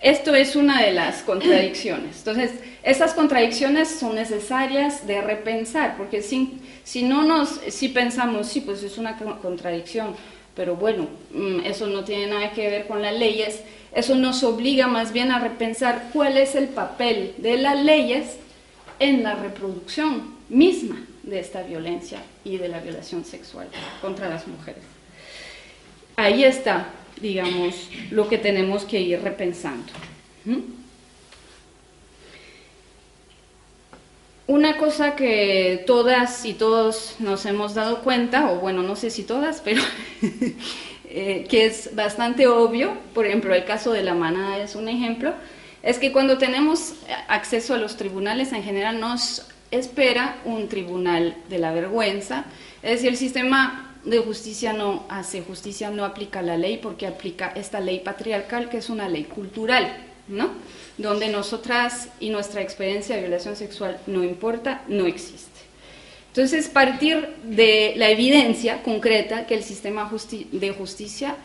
esto 0.09 0.35
es 0.35 0.55
una 0.55 0.83
de 0.83 0.92
las 0.92 1.23
contradicciones. 1.23 2.19
Entonces, 2.19 2.53
estas 2.83 3.14
contradicciones 3.14 3.88
son 3.88 4.14
necesarias 4.14 5.07
de 5.07 5.21
repensar, 5.21 5.97
porque 5.97 6.23
si, 6.23 6.61
si 6.85 7.03
no 7.03 7.25
nos, 7.25 7.61
si 7.69 7.88
pensamos, 7.88 8.47
sí, 8.47 8.61
pues 8.61 8.83
es 8.85 8.99
una 8.99 9.16
contradicción, 9.16 10.14
pero 10.55 10.77
bueno, 10.77 11.09
mm, 11.33 11.61
eso 11.64 11.88
no 11.88 12.05
tiene 12.05 12.29
nada 12.29 12.53
que 12.53 12.71
ver 12.71 12.87
con 12.87 13.03
las 13.03 13.14
leyes, 13.14 13.62
eso 13.92 14.14
nos 14.14 14.45
obliga 14.45 14.87
más 14.87 15.12
bien 15.12 15.33
a 15.33 15.40
repensar 15.40 16.11
cuál 16.12 16.37
es 16.37 16.55
el 16.55 16.69
papel 16.69 17.35
de 17.38 17.57
las 17.57 17.83
leyes 17.83 18.37
en 19.01 19.25
la 19.25 19.35
reproducción 19.35 20.37
misma 20.49 21.05
de 21.25 21.40
esta 21.40 21.62
violencia 21.62 22.23
y 22.45 22.59
de 22.59 22.69
la 22.69 22.79
violación 22.79 23.25
sexual 23.25 23.66
contra 24.01 24.29
las 24.29 24.47
mujeres. 24.47 24.83
Ahí 26.14 26.45
está, 26.45 26.87
digamos, 27.20 27.88
lo 28.11 28.29
que 28.29 28.38
tenemos 28.38 28.85
que 28.85 29.00
ir 29.00 29.20
repensando. 29.20 29.92
Una 34.46 34.76
cosa 34.76 35.16
que 35.16 35.83
todas 35.87 36.44
y 36.44 36.55
todos 36.55 37.16
nos 37.18 37.44
hemos 37.46 37.74
dado 37.74 38.02
cuenta, 38.02 38.52
o 38.52 38.61
bueno, 38.61 38.83
no 38.83 38.94
sé 38.94 39.11
si 39.11 39.24
todas, 39.24 39.61
pero 39.61 39.83
eh, 41.05 41.46
que 41.48 41.66
es 41.66 41.96
bastante 41.96 42.46
obvio, 42.46 42.96
por 43.12 43.26
ejemplo, 43.26 43.55
el 43.55 43.64
caso 43.64 43.92
de 43.92 44.05
la 44.05 44.14
manada 44.14 44.59
es 44.59 44.76
un 44.76 44.88
ejemplo, 44.88 45.35
es 45.83 45.98
que 45.98 46.12
cuando 46.12 46.38
tenemos 46.38 46.94
acceso 47.26 47.74
a 47.74 47.79
los 47.79 47.96
tribunales 47.96 48.52
en 48.52 48.62
general 48.62 49.00
nos 49.00 49.48
espera 49.72 50.37
un 50.44 50.68
tribunal 50.68 51.37
de 51.48 51.59
la 51.59 51.72
vergüenza, 51.72 52.44
es 52.83 52.92
decir, 52.92 53.11
el 53.11 53.16
sistema 53.16 53.86
de 54.07 54.19
justicia 54.19 54.73
no 54.73 55.05
hace 55.09 55.42
justicia, 55.42 55.90
no 55.90 56.05
aplica 56.05 56.40
la 56.40 56.57
ley 56.57 56.79
porque 56.79 57.07
aplica 57.07 57.53
esta 57.55 57.81
ley 57.81 58.01
patriarcal 58.01 58.69
que 58.69 58.79
es 58.79 58.88
una 58.88 59.09
ley 59.09 59.25
cultural, 59.25 59.95
¿no? 60.29 60.51
donde 60.97 61.29
nosotras 61.29 62.09
y 62.21 62.31
nuestra 62.31 62.62
experiencia 62.62 63.16
de 63.16 63.23
violación 63.23 63.57
sexual 63.57 63.99
no 64.07 64.25
importa, 64.25 64.83
no 64.88 65.07
existe. 65.07 65.61
Entonces, 66.29 66.69
partir 66.69 67.29
de 67.45 67.95
la 67.97 68.11
evidencia 68.11 68.83
concreta 68.83 69.47
que 69.47 69.55
el 69.55 69.62
sistema 69.62 70.11
de 70.53 70.71
justicia 70.71 71.37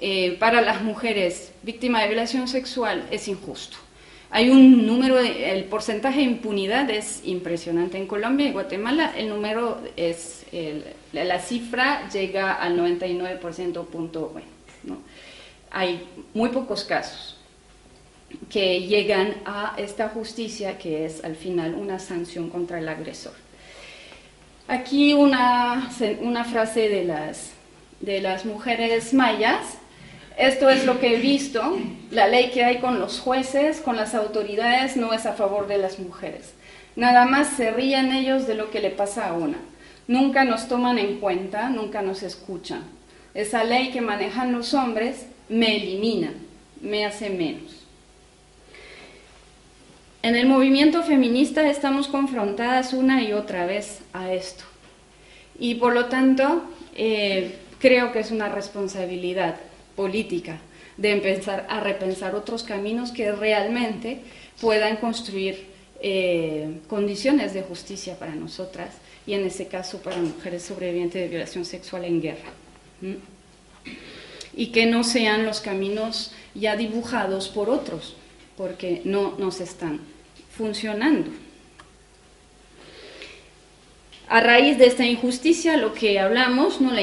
eh, 0.00 0.36
para 0.38 0.60
las 0.60 0.82
mujeres 0.82 1.52
víctimas 1.62 2.02
de 2.02 2.08
violación 2.08 2.46
sexual 2.46 3.06
es 3.10 3.26
injusto. 3.26 3.78
Hay 4.30 4.50
un 4.50 4.86
número, 4.86 5.18
el 5.18 5.64
porcentaje 5.64 6.18
de 6.18 6.24
impunidad 6.24 6.90
es 6.90 7.22
impresionante 7.24 7.96
en 7.96 8.06
Colombia 8.06 8.48
y 8.48 8.52
Guatemala, 8.52 9.14
el 9.16 9.28
número 9.28 9.80
es, 9.96 10.44
la 11.22 11.38
cifra 11.38 12.08
llega 12.08 12.54
al 12.54 12.76
99% 12.76 13.86
punto, 13.86 14.30
bueno, 14.30 14.98
hay 15.70 16.06
muy 16.34 16.48
pocos 16.48 16.84
casos 16.84 17.36
que 18.50 18.80
llegan 18.80 19.34
a 19.44 19.74
esta 19.76 20.08
justicia 20.08 20.78
que 20.78 21.04
es 21.04 21.22
al 21.22 21.36
final 21.36 21.74
una 21.74 21.98
sanción 21.98 22.50
contra 22.50 22.78
el 22.78 22.88
agresor. 22.88 23.34
Aquí 24.66 25.12
una, 25.12 25.90
una 26.20 26.44
frase 26.44 26.88
de 26.88 27.04
las, 27.04 27.50
de 28.00 28.20
las 28.20 28.44
mujeres 28.44 29.12
mayas. 29.12 29.78
Esto 30.36 30.68
es 30.68 30.84
lo 30.84 30.98
que 30.98 31.14
he 31.14 31.20
visto. 31.20 31.78
La 32.10 32.26
ley 32.26 32.50
que 32.50 32.64
hay 32.64 32.78
con 32.78 32.98
los 32.98 33.20
jueces, 33.20 33.80
con 33.80 33.96
las 33.96 34.14
autoridades, 34.14 34.96
no 34.96 35.12
es 35.12 35.26
a 35.26 35.34
favor 35.34 35.68
de 35.68 35.78
las 35.78 35.98
mujeres. 35.98 36.54
Nada 36.96 37.26
más 37.26 37.48
se 37.48 37.70
ríen 37.72 38.12
ellos 38.12 38.46
de 38.46 38.54
lo 38.54 38.70
que 38.70 38.80
le 38.80 38.90
pasa 38.90 39.28
a 39.28 39.32
una. 39.34 39.58
Nunca 40.06 40.44
nos 40.44 40.68
toman 40.68 40.98
en 40.98 41.18
cuenta, 41.18 41.70
nunca 41.70 42.02
nos 42.02 42.22
escuchan. 42.22 42.82
Esa 43.32 43.64
ley 43.64 43.90
que 43.90 44.00
manejan 44.00 44.52
los 44.52 44.74
hombres 44.74 45.26
me 45.48 45.76
elimina, 45.76 46.32
me 46.80 47.04
hace 47.04 47.30
menos. 47.30 47.84
En 50.22 50.36
el 50.36 50.46
movimiento 50.46 51.02
feminista 51.02 51.68
estamos 51.68 52.08
confrontadas 52.08 52.92
una 52.92 53.22
y 53.22 53.32
otra 53.32 53.66
vez 53.66 54.00
a 54.12 54.32
esto. 54.32 54.64
Y 55.58 55.76
por 55.76 55.94
lo 55.94 56.06
tanto, 56.06 56.64
eh, 56.94 57.56
creo 57.78 58.12
que 58.12 58.20
es 58.20 58.30
una 58.30 58.48
responsabilidad 58.48 59.56
política 59.96 60.58
de 60.96 61.12
empezar 61.12 61.66
a 61.68 61.80
repensar 61.80 62.34
otros 62.34 62.62
caminos 62.62 63.10
que 63.10 63.32
realmente 63.32 64.20
puedan 64.60 64.96
construir 64.96 65.66
eh, 66.00 66.78
condiciones 66.88 67.52
de 67.54 67.62
justicia 67.62 68.18
para 68.18 68.34
nosotras 68.34 68.90
y 69.26 69.34
en 69.34 69.46
ese 69.46 69.68
caso 69.68 70.00
para 70.02 70.16
mujeres 70.16 70.62
sobrevivientes 70.62 71.20
de 71.20 71.28
violación 71.28 71.64
sexual 71.64 72.04
en 72.04 72.20
guerra. 72.20 72.50
Y 74.54 74.66
que 74.68 74.86
no 74.86 75.04
sean 75.04 75.44
los 75.44 75.60
caminos 75.60 76.32
ya 76.54 76.76
dibujados 76.76 77.48
por 77.48 77.70
otros, 77.70 78.16
porque 78.56 79.02
no 79.04 79.34
nos 79.38 79.60
están 79.60 80.00
funcionando. 80.56 81.30
A 84.28 84.40
raíz 84.40 84.78
de 84.78 84.86
esta 84.86 85.04
injusticia, 85.04 85.76
lo 85.76 85.92
que 85.92 86.18
hablamos, 86.18 86.80
¿no? 86.80 86.92
la, 86.92 87.02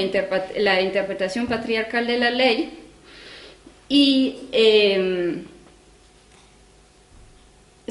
la 0.58 0.82
interpretación 0.82 1.48
patriarcal 1.48 2.08
de 2.08 2.18
la 2.18 2.32
ley, 2.32 2.82
y 3.88 4.38
em, 4.54 5.44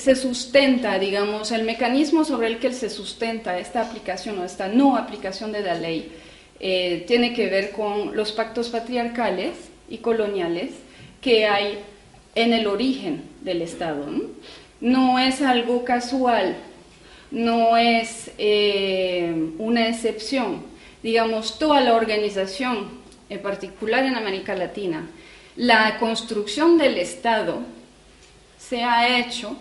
se 0.00 0.16
sustenta, 0.16 0.98
digamos, 0.98 1.52
el 1.52 1.62
mecanismo 1.62 2.24
sobre 2.24 2.48
el 2.48 2.58
que 2.58 2.72
se 2.72 2.88
sustenta 2.88 3.58
esta 3.58 3.82
aplicación 3.82 4.38
o 4.38 4.44
esta 4.44 4.66
no 4.68 4.96
aplicación 4.96 5.52
de 5.52 5.60
la 5.60 5.74
ley 5.74 6.10
eh, 6.58 7.04
tiene 7.06 7.34
que 7.34 7.48
ver 7.48 7.70
con 7.70 8.16
los 8.16 8.32
pactos 8.32 8.70
patriarcales 8.70 9.52
y 9.90 9.98
coloniales 9.98 10.70
que 11.20 11.46
hay 11.46 11.78
en 12.34 12.54
el 12.54 12.66
origen 12.66 13.24
del 13.42 13.60
Estado. 13.60 14.06
No, 14.80 15.18
es 15.18 15.42
algo 15.42 15.84
casual, 15.84 16.56
no 17.30 17.76
es 17.76 18.30
eh, 18.38 19.34
una 19.58 19.86
excepción. 19.86 20.64
Digamos, 21.02 21.58
toda 21.58 21.82
la 21.82 21.94
organización, 21.94 22.88
en 23.28 23.42
particular 23.42 24.06
en 24.06 24.16
América 24.16 24.54
Latina, 24.54 25.10
la 25.56 25.98
construcción 25.98 26.78
del 26.78 26.96
Estado 26.96 27.58
se 28.58 28.82
ha 28.82 29.18
hecho 29.18 29.56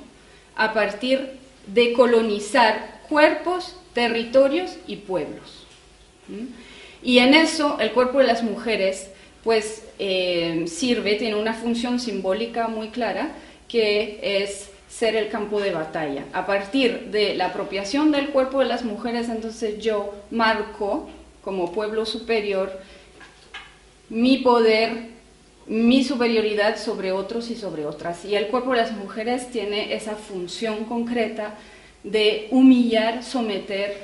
a 0.59 0.73
partir 0.73 1.39
de 1.67 1.93
colonizar 1.93 2.99
cuerpos, 3.07 3.77
territorios 3.93 4.75
y 4.87 4.97
pueblos. 4.97 5.65
Y 7.01 7.19
en 7.19 7.33
eso 7.33 7.77
el 7.79 7.93
cuerpo 7.93 8.19
de 8.19 8.27
las 8.27 8.43
mujeres 8.43 9.09
pues 9.41 9.85
eh, 9.99 10.65
sirve, 10.67 11.15
tiene 11.15 11.35
una 11.35 11.53
función 11.53 11.97
simbólica 11.97 12.67
muy 12.67 12.89
clara 12.89 13.31
que 13.69 14.19
es 14.21 14.69
ser 14.89 15.15
el 15.15 15.29
campo 15.29 15.61
de 15.61 15.71
batalla. 15.71 16.25
A 16.33 16.45
partir 16.45 17.05
de 17.05 17.35
la 17.35 17.47
apropiación 17.47 18.11
del 18.11 18.29
cuerpo 18.31 18.59
de 18.59 18.65
las 18.65 18.83
mujeres, 18.83 19.29
entonces 19.29 19.81
yo 19.81 20.13
marco 20.29 21.09
como 21.41 21.71
pueblo 21.71 22.05
superior 22.05 22.81
mi 24.09 24.39
poder 24.39 25.18
mi 25.69 26.03
superioridad 26.03 26.77
sobre 26.77 27.11
otros 27.11 27.51
y 27.51 27.55
sobre 27.55 27.85
otras. 27.85 28.25
Y 28.25 28.35
el 28.35 28.47
cuerpo 28.47 28.71
de 28.71 28.77
las 28.77 28.91
mujeres 28.91 29.51
tiene 29.51 29.93
esa 29.93 30.15
función 30.15 30.85
concreta 30.85 31.55
de 32.03 32.47
humillar, 32.49 33.23
someter 33.23 33.95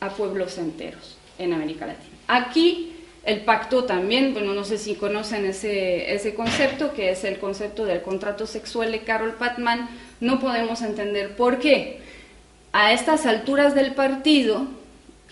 a 0.00 0.10
pueblos 0.10 0.58
enteros 0.58 1.16
en 1.38 1.54
América 1.54 1.86
Latina. 1.86 2.14
Aquí 2.28 2.92
el 3.24 3.40
pacto 3.40 3.84
también, 3.84 4.34
bueno, 4.34 4.52
no 4.52 4.64
sé 4.64 4.76
si 4.76 4.94
conocen 4.94 5.46
ese, 5.46 6.14
ese 6.14 6.34
concepto, 6.34 6.92
que 6.92 7.10
es 7.10 7.24
el 7.24 7.38
concepto 7.38 7.86
del 7.86 8.02
contrato 8.02 8.46
sexual 8.46 8.92
de 8.92 9.00
Carol 9.00 9.34
Patman, 9.34 9.88
no 10.20 10.38
podemos 10.40 10.82
entender 10.82 11.36
por 11.36 11.58
qué 11.58 12.00
a 12.72 12.92
estas 12.92 13.24
alturas 13.24 13.74
del 13.74 13.94
partido, 13.94 14.66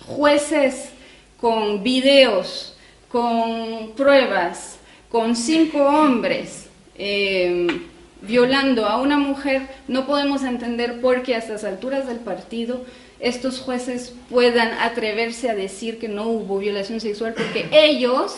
jueces 0.06 0.90
con 1.38 1.82
videos, 1.82 2.76
con 3.10 3.92
pruebas, 3.94 4.78
con 5.10 5.36
cinco 5.36 5.82
hombres 5.84 6.66
eh, 6.96 7.86
violando 8.22 8.86
a 8.86 9.00
una 9.00 9.18
mujer, 9.18 9.68
no 9.88 10.06
podemos 10.06 10.42
entender 10.42 11.00
por 11.00 11.22
qué 11.22 11.34
a 11.34 11.38
estas 11.38 11.64
alturas 11.64 12.06
del 12.06 12.18
partido 12.18 12.84
estos 13.18 13.60
jueces 13.60 14.14
puedan 14.28 14.72
atreverse 14.72 15.48
a 15.48 15.54
decir 15.54 15.98
que 15.98 16.08
no 16.08 16.24
hubo 16.28 16.58
violación 16.58 17.00
sexual 17.00 17.34
porque 17.34 17.68
ellos 17.72 18.34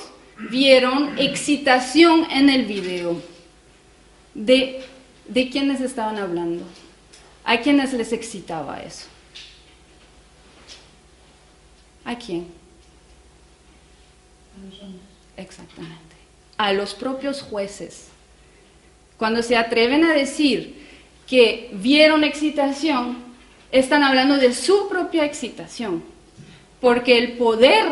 vieron 0.51 1.19
excitación 1.19 2.27
en 2.31 2.49
el 2.49 2.65
video. 2.65 3.21
¿De, 4.35 4.83
de 5.27 5.51
quiénes 5.51 5.81
estaban 5.81 6.17
hablando? 6.17 6.65
¿A 7.45 7.59
quiénes 7.59 7.93
les 7.93 8.13
excitaba 8.13 8.81
eso? 8.81 9.07
¿A 12.05 12.17
quién? 12.17 12.47
Exactamente 15.37 16.08
a 16.59 16.73
los 16.73 16.95
propios 16.95 17.41
jueces. 17.43 18.09
Cuando 19.17 19.43
se 19.43 19.57
atreven 19.57 20.05
a 20.05 20.13
decir 20.13 20.87
que 21.27 21.71
vieron 21.73 22.25
excitación, 22.25 23.19
están 23.73 24.03
hablando 24.03 24.37
de 24.37 24.53
su 24.53 24.89
propia 24.89 25.25
excitación, 25.25 26.03
porque 26.81 27.19
el 27.19 27.33
poder 27.33 27.87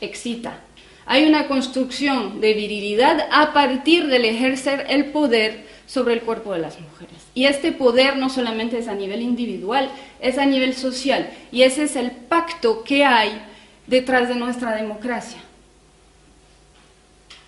excita. 0.00 0.60
Hay 1.04 1.24
una 1.24 1.46
construcción 1.46 2.40
de 2.40 2.54
virilidad 2.54 3.28
a 3.30 3.52
partir 3.52 4.08
del 4.08 4.24
ejercer 4.24 4.86
el 4.88 5.06
poder 5.06 5.66
sobre 5.86 6.14
el 6.14 6.22
cuerpo 6.22 6.52
de 6.52 6.58
las 6.58 6.80
mujeres. 6.80 7.14
Y 7.32 7.44
este 7.44 7.70
poder 7.70 8.16
no 8.16 8.28
solamente 8.28 8.78
es 8.78 8.88
a 8.88 8.94
nivel 8.94 9.22
individual, 9.22 9.88
es 10.20 10.36
a 10.36 10.46
nivel 10.46 10.74
social. 10.74 11.30
Y 11.52 11.62
ese 11.62 11.84
es 11.84 11.94
el 11.94 12.10
pacto 12.10 12.82
que 12.82 13.04
hay 13.04 13.40
detrás 13.86 14.28
de 14.28 14.34
nuestra 14.34 14.74
democracia. 14.74 15.38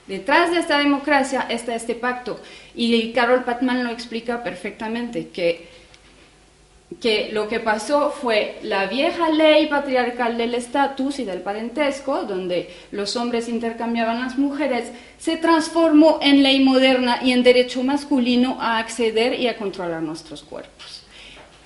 Detrás 0.08 0.50
de 0.50 0.58
esta 0.58 0.78
democracia 0.78 1.46
está 1.50 1.74
este 1.74 1.94
pacto. 1.94 2.40
Y 2.74 3.12
Carol 3.12 3.44
Patman 3.44 3.84
lo 3.84 3.90
explica 3.90 4.42
perfectamente, 4.42 5.28
que, 5.28 5.68
que 6.98 7.28
lo 7.30 7.46
que 7.46 7.60
pasó 7.60 8.10
fue 8.10 8.58
la 8.62 8.86
vieja 8.86 9.28
ley 9.28 9.66
patriarcal 9.66 10.38
del 10.38 10.54
estatus 10.54 11.18
y 11.18 11.24
del 11.24 11.42
parentesco, 11.42 12.22
donde 12.22 12.74
los 12.90 13.16
hombres 13.16 13.50
intercambiaban 13.50 14.20
las 14.20 14.38
mujeres, 14.38 14.90
se 15.18 15.36
transformó 15.36 16.18
en 16.22 16.42
ley 16.42 16.64
moderna 16.64 17.20
y 17.22 17.32
en 17.32 17.42
derecho 17.42 17.82
masculino 17.82 18.56
a 18.60 18.78
acceder 18.78 19.38
y 19.38 19.46
a 19.46 19.58
controlar 19.58 20.02
nuestros 20.02 20.42
cuerpos. 20.42 21.04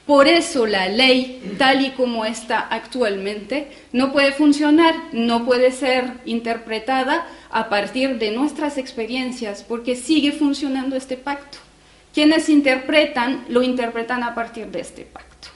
Por 0.06 0.26
eso 0.26 0.66
la 0.66 0.88
ley, 0.88 1.54
tal 1.58 1.84
y 1.86 1.90
como 1.90 2.24
está 2.24 2.58
actualmente, 2.58 3.68
no 3.92 4.12
puede 4.12 4.32
funcionar, 4.32 4.96
no 5.12 5.44
puede 5.44 5.70
ser 5.70 6.14
interpretada 6.24 7.26
a 7.50 7.68
partir 7.68 8.18
de 8.18 8.32
nuestras 8.32 8.78
experiencias, 8.78 9.62
porque 9.62 9.94
sigue 9.94 10.32
funcionando 10.32 10.96
este 10.96 11.16
pacto. 11.16 11.58
Quienes 12.12 12.48
interpretan, 12.48 13.44
lo 13.48 13.62
interpretan 13.62 14.24
a 14.24 14.34
partir 14.34 14.66
de 14.66 14.80
este 14.80 15.02
pacto. 15.04 15.48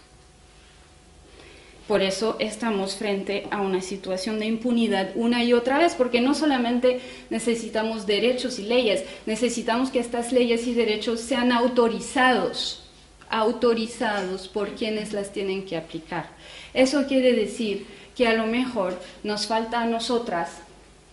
Por 1.88 2.02
eso 2.02 2.36
estamos 2.40 2.96
frente 2.96 3.46
a 3.50 3.60
una 3.60 3.80
situación 3.80 4.38
de 4.38 4.46
impunidad 4.46 5.10
una 5.14 5.44
y 5.44 5.52
otra 5.52 5.78
vez, 5.78 5.94
porque 5.94 6.20
no 6.20 6.34
solamente 6.34 7.00
necesitamos 7.30 8.06
derechos 8.06 8.58
y 8.58 8.62
leyes, 8.62 9.04
necesitamos 9.26 9.90
que 9.90 10.00
estas 10.00 10.32
leyes 10.32 10.66
y 10.66 10.74
derechos 10.74 11.20
sean 11.20 11.52
autorizados, 11.52 12.85
autorizados 13.30 14.48
por 14.48 14.74
quienes 14.74 15.12
las 15.12 15.32
tienen 15.32 15.64
que 15.64 15.76
aplicar. 15.76 16.28
Eso 16.74 17.06
quiere 17.06 17.32
decir 17.32 17.86
que 18.16 18.26
a 18.26 18.34
lo 18.34 18.46
mejor 18.46 19.00
nos 19.22 19.46
falta 19.46 19.80
a 19.80 19.86
nosotras 19.86 20.50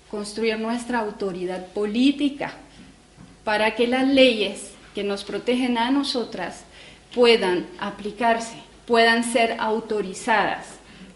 construir 0.09 0.59
nuestra 0.59 0.99
autoridad 0.99 1.67
política 1.67 2.53
para 3.43 3.75
que 3.75 3.87
las 3.87 4.07
leyes 4.07 4.71
que 4.93 5.03
nos 5.03 5.23
protegen 5.23 5.77
a 5.77 5.91
nosotras 5.91 6.61
puedan 7.13 7.67
aplicarse, 7.79 8.55
puedan 8.85 9.23
ser 9.23 9.57
autorizadas 9.59 10.65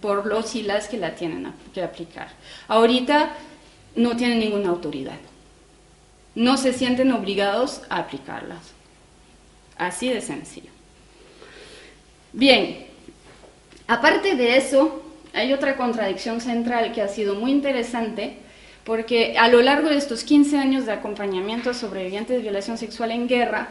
por 0.02 0.26
los 0.26 0.56
y 0.56 0.64
las 0.64 0.88
que 0.88 0.98
la 0.98 1.16
tienen 1.16 1.52
que 1.74 1.84
aplicar. 1.84 2.30
Ahorita 2.68 3.34
no 3.96 4.16
tienen 4.16 4.40
ninguna 4.40 4.70
autoridad. 4.70 5.18
No 6.36 6.58
se 6.58 6.74
sienten 6.74 7.12
obligados 7.12 7.82
a 7.90 7.98
aplicarlas. 7.98 8.74
Así 9.78 10.10
de 10.10 10.22
sencillo. 10.22 10.77
Bien, 12.38 12.86
aparte 13.88 14.36
de 14.36 14.58
eso, 14.58 15.02
hay 15.34 15.54
otra 15.54 15.76
contradicción 15.76 16.40
central 16.40 16.94
que 16.94 17.02
ha 17.02 17.08
sido 17.08 17.34
muy 17.34 17.50
interesante 17.50 18.34
porque 18.84 19.36
a 19.40 19.48
lo 19.48 19.64
largo 19.64 19.90
de 19.90 19.98
estos 19.98 20.24
15 20.24 20.56
años 20.60 20.86
de 20.86 20.92
acompañamiento 20.92 21.72
a 21.72 21.74
sobrevivientes 21.74 22.38
de 22.38 22.44
violación 22.44 22.78
sexual 22.78 23.10
en 23.10 23.28
guerra, 23.28 23.70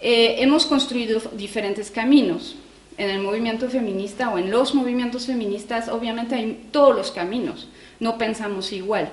eh, 0.00 0.36
hemos 0.38 0.64
construido 0.64 1.20
diferentes 1.32 1.90
caminos. 1.90 2.56
en 2.98 3.10
el 3.10 3.20
movimiento 3.20 3.68
feminista 3.68 4.30
o 4.30 4.38
en 4.38 4.50
los 4.50 4.74
movimientos 4.74 5.26
feministas, 5.26 5.88
obviamente 5.88 6.34
hay 6.34 6.68
todos 6.70 6.94
los 6.94 7.10
caminos, 7.10 7.68
no 8.00 8.16
pensamos 8.16 8.72
igual. 8.72 9.10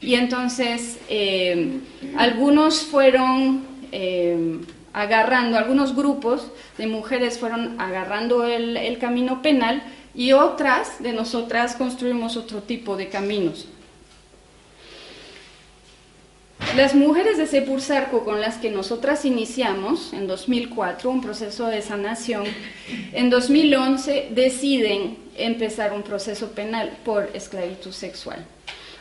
Y 0.00 0.14
entonces 0.14 0.98
eh, 1.08 1.80
algunos 2.16 2.80
fueron 2.82 3.66
eh, 3.90 4.58
agarrando, 4.96 5.58
algunos 5.58 5.94
grupos 5.94 6.48
de 6.78 6.86
mujeres 6.86 7.38
fueron 7.38 7.78
agarrando 7.78 8.44
el, 8.44 8.96
camino 8.98 9.42
penal 9.42 9.82
y 10.14 10.32
otras 10.32 11.02
de 11.02 11.12
nosotras 11.12 11.76
construimos 11.76 12.38
otro 12.38 12.62
tipo 12.62 12.96
de 12.96 13.10
caminos. 13.10 13.66
Las 16.76 16.94
mujeres 16.94 17.36
de 17.36 17.46
Sepursarco 17.46 18.24
con 18.24 18.40
las 18.40 18.56
que 18.56 18.70
nosotras 18.70 19.26
iniciamos 19.26 20.14
en 20.14 20.26
2004 20.26 21.10
un 21.10 21.20
proceso 21.20 21.66
de 21.66 21.82
sanación, 21.82 22.44
en 23.12 23.28
2011 23.28 24.28
deciden 24.30 25.18
empezar 25.36 25.92
un 25.92 26.04
proceso 26.04 26.52
penal 26.52 26.96
por 27.04 27.28
esclavitud 27.34 27.92
sexual. 27.92 28.46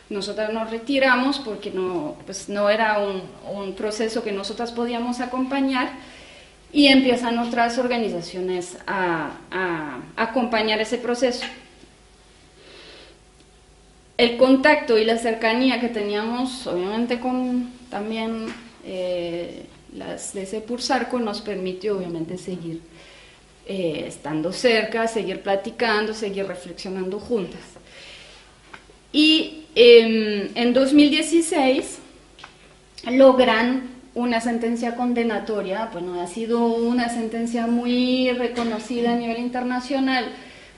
Nosotras 0.10 0.54
nos 0.54 0.70
retiramos 0.70 1.40
porque 1.40 1.72
no, 1.72 2.16
pues 2.26 2.48
no 2.48 2.70
era 2.70 3.00
un, 3.00 3.74
proceso 3.74 4.24
que 4.24 4.32
nosotras 4.32 4.72
podíamos 4.72 5.20
acompañar 5.20 5.90
y 6.72 6.88
empiezan 6.88 7.40
otras 7.40 7.78
organizaciones 7.78 8.78
a, 8.86 9.32
acompañar 10.16 10.80
ese 10.80 10.98
proceso 10.98 11.46
el 14.18 14.38
contacto 14.38 14.98
y 14.98 15.04
la 15.04 15.18
cercanía 15.18 15.82
que 15.82 15.90
teníamos, 15.90 16.66
obviamente, 16.68 17.20
con 17.20 17.70
también 17.90 18.46
eh, 18.86 19.66
las 19.94 20.34
de 20.34 20.44
ese 20.44 20.62
Pursarco 20.62 21.20
nos 21.20 21.42
permitió, 21.42 21.98
obviamente, 21.98 22.38
seguir 22.38 22.82
eh, 23.68 24.06
estando 24.08 24.54
cerca, 24.54 25.08
seguir 25.08 25.42
platicando, 25.42 26.14
seguir 26.14 26.48
reflexionando 26.48 27.20
juntas. 27.20 27.62
Y 29.16 29.64
em, 29.76 30.50
en 30.56 30.74
2016 30.74 32.00
logran 33.12 33.84
una 34.14 34.42
sentencia 34.42 34.98
condenatoria, 34.98 35.90
bueno, 35.94 36.20
ha 36.20 36.28
sido 36.28 36.66
una 36.66 37.08
sentencia 37.08 37.66
muy 37.66 38.30
reconocida 38.32 39.14
a 39.14 39.16
nivel 39.16 39.38
internacional 39.38 40.26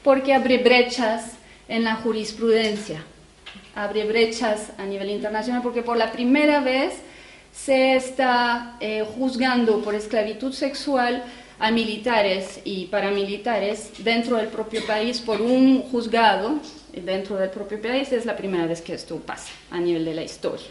porque 0.03 0.35
abre 0.35 0.59
brechas 0.59 1.31
en 1.67 1.83
la 1.83 1.95
jurisprudencia. 1.95 3.03
Abre 3.73 4.05
brechas 4.05 4.71
a 4.77 4.85
nivel 4.85 5.09
internacional 5.09 5.63
porque 5.63 5.81
por 5.81 5.97
la 5.97 6.11
primera 6.11 6.59
vez 6.59 6.93
se 7.51 7.95
está 7.95 8.77
eh, 8.81 9.03
juzgando 9.17 9.81
por 9.81 9.95
esclavitud 9.95 10.53
sexual 10.53 11.23
a 11.59 11.71
militares 11.71 12.59
y 12.63 12.85
paramilitares 12.85 13.91
dentro 14.03 14.37
del 14.37 14.47
propio 14.47 14.85
país 14.85 15.19
por 15.19 15.41
un 15.41 15.81
juzgado 15.83 16.59
dentro 16.93 17.37
del 17.37 17.49
propio 17.49 17.81
país. 17.81 18.11
Es 18.11 18.25
la 18.25 18.35
primera 18.35 18.65
vez 18.65 18.81
que 18.81 18.93
esto 18.93 19.17
pasa 19.17 19.51
a 19.71 19.79
nivel 19.79 20.05
de 20.05 20.13
la 20.13 20.23
historia. 20.23 20.67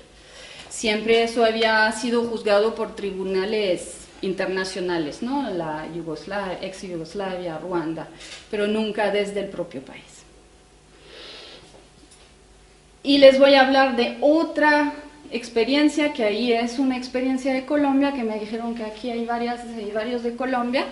Siempre 0.68 1.22
eso 1.22 1.44
había 1.44 1.90
sido 1.92 2.24
juzgado 2.24 2.74
por 2.74 2.94
tribunales 2.94 4.06
internacionales, 4.22 5.22
¿no? 5.22 5.50
La 5.50 5.86
Yugoslavia, 5.94 6.58
ex 6.62 6.82
Yugoslavia, 6.82 7.58
Ruanda, 7.58 8.08
pero 8.50 8.66
nunca 8.66 9.10
desde 9.10 9.40
el 9.40 9.48
propio 9.48 9.82
país. 9.82 10.04
Y 13.02 13.18
les 13.18 13.38
voy 13.38 13.54
a 13.54 13.66
hablar 13.66 13.96
de 13.96 14.18
otra 14.20 14.92
experiencia, 15.30 16.12
que 16.12 16.24
ahí 16.24 16.52
es 16.52 16.78
una 16.78 16.96
experiencia 16.96 17.52
de 17.52 17.64
Colombia, 17.64 18.12
que 18.12 18.24
me 18.24 18.38
dijeron 18.38 18.74
que 18.74 18.84
aquí 18.84 19.10
hay, 19.10 19.24
varias, 19.24 19.64
hay 19.64 19.90
varios 19.90 20.22
de 20.22 20.36
Colombia. 20.36 20.84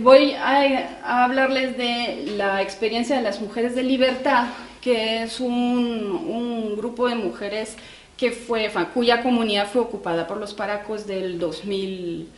Voy 0.00 0.32
a, 0.32 1.24
hablarles 1.24 1.76
de 1.76 2.34
la 2.36 2.62
experiencia 2.62 3.16
de 3.16 3.22
las 3.22 3.40
mujeres 3.40 3.74
de 3.74 3.82
libertad, 3.82 4.48
que 4.80 5.22
es 5.22 5.40
un, 5.40 6.76
grupo 6.76 7.08
de 7.08 7.16
mujeres 7.16 7.76
que 8.16 8.30
fue, 8.30 8.70
cuya 8.94 9.22
comunidad 9.22 9.68
fue 9.68 9.80
ocupada 9.80 10.26
por 10.26 10.38
los 10.38 10.54
paracos 10.54 11.06
del 11.06 11.38
2000, 11.38 12.28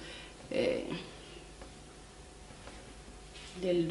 eh, 0.50 0.85
del 3.61 3.88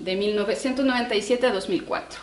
de 0.00 0.16
1997 0.16 1.46
a 1.46 1.52
2004 1.52 2.20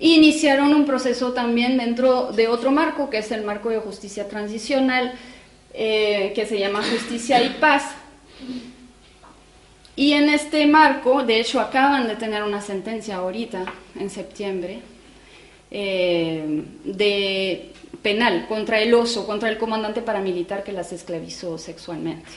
iniciaron 0.00 0.74
un 0.74 0.86
proceso 0.86 1.32
también 1.32 1.76
dentro 1.76 2.32
de 2.32 2.48
otro 2.48 2.70
marco, 2.70 3.10
que 3.10 3.18
es 3.18 3.30
el 3.30 3.44
marco 3.44 3.68
de 3.68 3.78
justicia 3.78 4.28
transicional, 4.28 5.14
eh, 5.74 6.32
que 6.34 6.46
se 6.46 6.58
llama 6.58 6.82
Justicia 6.82 7.42
y 7.42 7.50
Paz. 7.60 7.84
Y 9.94 10.12
en 10.12 10.30
este 10.30 10.66
marco, 10.66 11.22
de 11.22 11.40
hecho, 11.40 11.60
acaban 11.60 12.08
de 12.08 12.16
tener 12.16 12.42
una 12.42 12.62
sentencia 12.62 13.16
ahorita, 13.16 13.64
en 13.98 14.08
septiembre, 14.08 14.80
eh, 15.70 16.64
de 16.84 17.70
penal 18.02 18.46
contra 18.48 18.80
el 18.80 18.94
oso, 18.94 19.26
contra 19.26 19.50
el 19.50 19.58
comandante 19.58 20.00
paramilitar 20.00 20.64
que 20.64 20.72
las 20.72 20.92
esclavizó 20.92 21.58
sexualmente. 21.58 22.30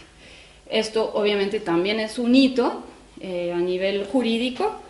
Esto 0.69 1.11
obviamente 1.13 1.59
también 1.59 1.99
es 1.99 2.19
un 2.19 2.35
hito 2.35 2.83
eh, 3.21 3.53
a 3.53 3.57
nivel 3.57 4.05
jurídico, 4.05 4.81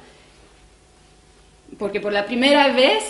porque 1.78 2.00
por 2.00 2.14
la 2.14 2.26
primera 2.26 2.74
vez 2.74 3.04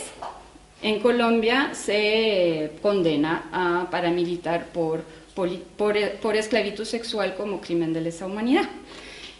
en 0.81 0.99
Colombia 0.99 1.71
se 1.73 2.71
condena 2.81 3.49
a 3.51 3.89
paramilitar 3.89 4.67
por, 4.67 5.03
por, 5.33 6.35
esclavitud 6.35 6.85
sexual 6.85 7.35
como 7.35 7.61
crimen 7.61 7.93
de 7.93 8.01
lesa 8.01 8.25
humanidad, 8.25 8.69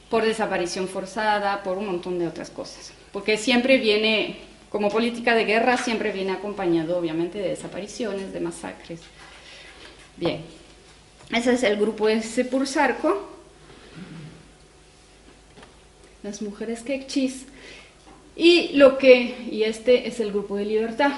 por 0.09 0.23
desaparición 0.23 0.87
forzada, 0.87 1.61
por 1.63 1.77
un 1.77 1.85
montón 1.87 2.17
de 2.17 2.27
otras 2.27 2.49
cosas. 2.49 2.93
Porque 3.11 3.37
siempre 3.37 3.77
viene, 3.77 4.37
como 4.69 4.89
política 4.89 5.35
de 5.35 5.45
guerra, 5.45 5.77
siempre 5.77 6.11
viene 6.11 6.31
acompañado 6.31 6.97
obviamente 6.97 7.39
de 7.39 7.49
desapariciones, 7.49 8.33
de 8.33 8.39
masacres. 8.39 9.01
Bien, 10.15 10.41
ese 11.31 11.53
es 11.53 11.63
el 11.63 11.77
grupo 11.77 12.07
de 12.07 12.21
Sepursarco. 12.21 13.29
Las 16.23 16.41
mujeres 16.41 16.83
quechis 16.83 17.47
y 18.35 18.69
lo 18.73 18.97
que, 18.97 19.47
y 19.51 19.63
este 19.63 20.07
es 20.07 20.19
el 20.19 20.31
grupo 20.31 20.55
de 20.55 20.65
libertad. 20.65 21.11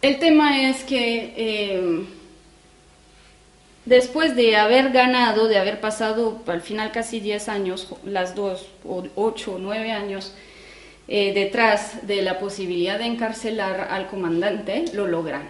El 0.00 0.18
tema 0.18 0.68
es 0.68 0.84
que 0.84 1.34
eh, 1.36 2.04
después 3.84 4.36
de 4.36 4.56
haber 4.56 4.90
ganado, 4.90 5.48
de 5.48 5.58
haber 5.58 5.80
pasado 5.80 6.40
al 6.46 6.60
final 6.60 6.92
casi 6.92 7.20
10 7.20 7.48
años, 7.48 7.88
las 8.04 8.34
dos, 8.34 8.68
o 8.84 9.04
8 9.16 9.54
o 9.54 9.58
9 9.58 9.92
años, 9.92 10.34
eh, 11.08 11.32
detrás 11.32 12.06
de 12.06 12.22
la 12.22 12.38
posibilidad 12.38 12.98
de 12.98 13.06
encarcelar 13.06 13.88
al 13.90 14.08
comandante, 14.08 14.84
lo 14.92 15.06
logran. 15.06 15.48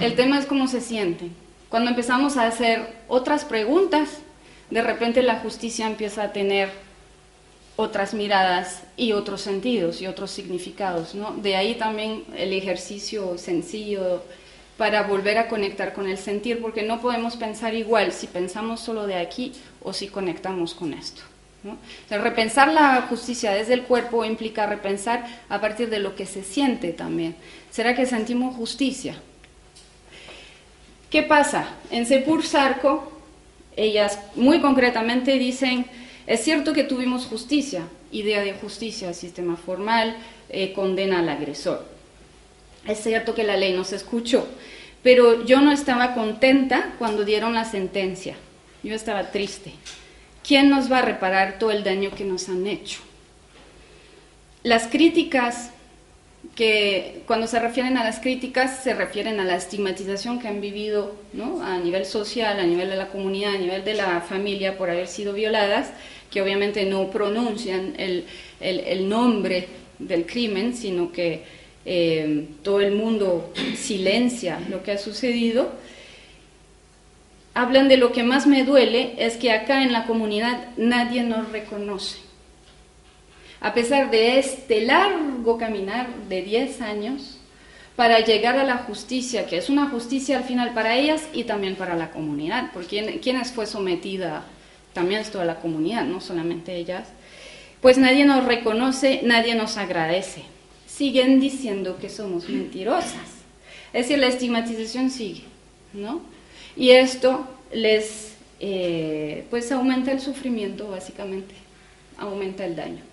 El 0.00 0.14
tema 0.14 0.38
es 0.38 0.46
cómo 0.46 0.68
se 0.68 0.80
sienten. 0.80 1.34
Cuando 1.68 1.90
empezamos 1.90 2.36
a 2.36 2.46
hacer 2.46 2.86
otras 3.08 3.44
preguntas, 3.44 4.20
de 4.70 4.82
repente 4.82 5.22
la 5.22 5.36
justicia 5.36 5.86
empieza 5.86 6.24
a 6.24 6.32
tener 6.32 6.70
otras 7.76 8.12
miradas 8.12 8.82
y 8.96 9.12
otros 9.12 9.40
sentidos 9.40 10.02
y 10.02 10.08
otros 10.08 10.30
significados. 10.32 11.14
¿no? 11.14 11.32
De 11.32 11.54
ahí 11.56 11.76
también 11.76 12.24
el 12.36 12.52
ejercicio 12.52 13.38
sencillo 13.38 14.22
para 14.76 15.02
volver 15.04 15.38
a 15.38 15.48
conectar 15.48 15.92
con 15.92 16.08
el 16.08 16.18
sentir, 16.18 16.60
porque 16.60 16.82
no 16.82 17.00
podemos 17.00 17.36
pensar 17.36 17.74
igual 17.74 18.12
si 18.12 18.26
pensamos 18.26 18.80
solo 18.80 19.06
de 19.06 19.16
aquí 19.16 19.52
o 19.82 19.92
si 19.92 20.08
conectamos 20.08 20.74
con 20.74 20.92
esto. 20.92 21.22
repensar 22.10 22.72
la 22.72 23.02
justicia 23.02 23.52
desde 23.52 23.74
el 23.74 23.82
cuerpo 23.82 24.24
implica 24.24 24.66
repensar 24.66 25.26
a 25.48 25.60
partir 25.60 25.90
de 25.90 25.98
lo 25.98 26.14
que 26.14 26.26
se 26.26 26.44
siente 26.44 26.92
también. 26.92 27.34
¿Será 27.70 27.94
que 27.94 28.06
sentimos 28.06 28.54
justicia? 28.54 29.20
¿Qué 31.10 31.22
pasa? 31.22 31.68
En 31.90 32.06
Sepur 32.06 32.44
Sarco 32.44 33.17
ellas 33.78 34.18
muy 34.34 34.60
concretamente 34.60 35.38
dicen, 35.38 35.86
es 36.26 36.42
cierto 36.42 36.72
que 36.72 36.84
tuvimos 36.84 37.26
justicia, 37.26 37.86
idea 38.12 38.42
de 38.42 38.52
justicia, 38.52 39.14
sistema 39.14 39.56
formal, 39.56 40.16
eh, 40.50 40.72
condena 40.72 41.20
al 41.20 41.28
agresor. 41.28 41.86
Es 42.86 42.98
cierto 42.98 43.34
que 43.34 43.44
la 43.44 43.56
ley 43.56 43.72
no 43.72 43.84
se 43.84 43.96
escuchó, 43.96 44.46
pero 45.02 45.44
yo 45.44 45.60
no 45.60 45.72
estaba 45.72 46.14
contenta 46.14 46.94
cuando 46.98 47.24
dieron 47.24 47.54
la 47.54 47.64
sentencia. 47.64 48.36
Yo 48.82 48.94
estaba 48.94 49.30
triste. 49.30 49.72
¿Quién 50.46 50.70
nos 50.70 50.90
va 50.90 50.98
a 50.98 51.02
reparar 51.02 51.58
todo 51.58 51.70
el 51.70 51.84
daño 51.84 52.10
que 52.14 52.24
nos 52.24 52.48
han 52.48 52.66
hecho? 52.66 53.00
Las 54.62 54.86
críticas 54.86 55.70
que 56.58 57.22
cuando 57.26 57.46
se 57.46 57.60
refieren 57.60 57.96
a 57.98 58.04
las 58.04 58.18
críticas 58.18 58.82
se 58.82 58.92
refieren 58.92 59.38
a 59.38 59.44
la 59.44 59.54
estigmatización 59.54 60.40
que 60.40 60.48
han 60.48 60.60
vivido 60.60 61.14
¿no? 61.32 61.62
a 61.62 61.78
nivel 61.78 62.04
social, 62.04 62.58
a 62.58 62.64
nivel 62.64 62.90
de 62.90 62.96
la 62.96 63.08
comunidad, 63.08 63.54
a 63.54 63.58
nivel 63.58 63.84
de 63.84 63.94
la 63.94 64.20
familia 64.20 64.76
por 64.76 64.90
haber 64.90 65.06
sido 65.06 65.32
violadas, 65.32 65.92
que 66.32 66.42
obviamente 66.42 66.84
no 66.84 67.10
pronuncian 67.10 67.94
el, 67.96 68.24
el, 68.60 69.08
nombre 69.08 69.68
del 70.00 70.26
crimen, 70.26 70.74
sino 70.74 71.12
que 71.12 71.44
eh, 71.84 72.46
todo 72.62 72.80
el 72.80 72.92
mundo 72.92 73.52
silencia 73.76 74.58
lo 74.68 74.82
que 74.82 74.92
ha 74.92 74.98
sucedido. 74.98 75.72
hablan 77.54 77.88
de 77.88 77.98
lo 77.98 78.12
que 78.12 78.24
más 78.24 78.48
me 78.48 78.64
duele 78.64 79.14
es 79.18 79.36
que 79.36 79.52
acá 79.52 79.84
en 79.84 79.92
la 79.92 80.06
comunidad 80.06 80.70
nadie 80.76 81.22
nos 81.22 81.50
reconoce. 81.52 82.27
A 83.60 83.74
pesar 83.74 84.10
de 84.10 84.38
este 84.38 84.82
largo 84.82 85.58
caminar 85.58 86.08
de 86.28 86.42
10 86.42 86.80
años 86.80 87.38
para 87.96 88.20
llegar 88.20 88.56
a 88.56 88.64
la 88.64 88.78
justicia, 88.78 89.46
que 89.46 89.58
es 89.58 89.68
una 89.68 89.90
justicia 89.90 90.38
al 90.38 90.44
final 90.44 90.72
para 90.72 90.96
ellas 90.96 91.28
y 91.32 91.44
también 91.44 91.74
para 91.74 91.96
la 91.96 92.12
comunidad, 92.12 92.70
porque 92.72 93.18
quienes 93.20 93.50
fue 93.50 93.66
sometida 93.66 94.44
también 94.92 95.20
es 95.20 95.32
toda 95.32 95.44
la 95.44 95.56
comunidad, 95.56 96.04
no 96.04 96.20
solamente 96.20 96.76
ellas, 96.76 97.08
pues 97.80 97.98
nadie 97.98 98.24
nos 98.24 98.44
reconoce, 98.44 99.20
nadie 99.24 99.56
nos 99.56 99.76
agradece. 99.76 100.42
Siguen 100.86 101.40
diciendo 101.40 101.98
que 102.00 102.08
somos 102.08 102.48
mentirosas. 102.48 103.38
Es 103.92 104.06
decir, 104.06 104.18
la 104.18 104.26
estigmatización 104.28 105.10
sigue, 105.10 105.42
¿no? 105.92 106.20
Y 106.76 106.90
esto 106.90 107.48
les, 107.72 108.34
eh, 108.60 109.44
pues 109.50 109.72
aumenta 109.72 110.12
el 110.12 110.20
sufrimiento 110.20 110.88
básicamente, 110.88 111.54
aumenta 112.16 112.64
el 112.64 112.76
daño. 112.76 113.07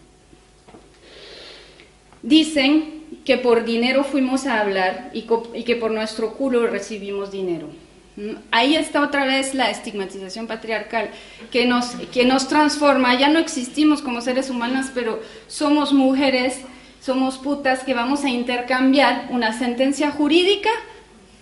Dicen 2.26 3.06
que 3.24 3.38
por 3.38 3.66
dinero 3.66 4.04
fuimos 4.04 4.48
a 4.48 4.60
hablar 4.60 5.12
y, 5.14 5.28
que 5.64 5.76
por 5.76 5.92
nuestro 5.92 6.34
culo 6.34 6.66
recibimos 6.66 7.32
dinero. 7.32 7.70
Ahí 8.50 8.76
está 8.76 9.04
otra 9.04 9.26
vez 9.26 9.54
la 9.54 9.70
estigmatización 9.70 10.48
patriarcal 10.48 11.12
que 11.52 11.68
nos, 11.68 11.92
que 12.12 12.26
nos 12.26 12.48
transforma. 12.48 13.14
Ya 13.14 13.30
no 13.30 13.38
existimos 13.38 14.02
como 14.02 14.22
seres 14.22 14.50
humanos, 14.50 14.88
pero 14.92 15.22
somos 15.46 15.94
mujeres, 15.94 16.62
somos 17.00 17.38
putas 17.38 17.84
que 17.84 17.94
vamos 17.94 18.24
a 18.24 18.30
intercambiar 18.30 19.28
una 19.30 19.56
sentencia 19.56 20.10
jurídica 20.10 20.72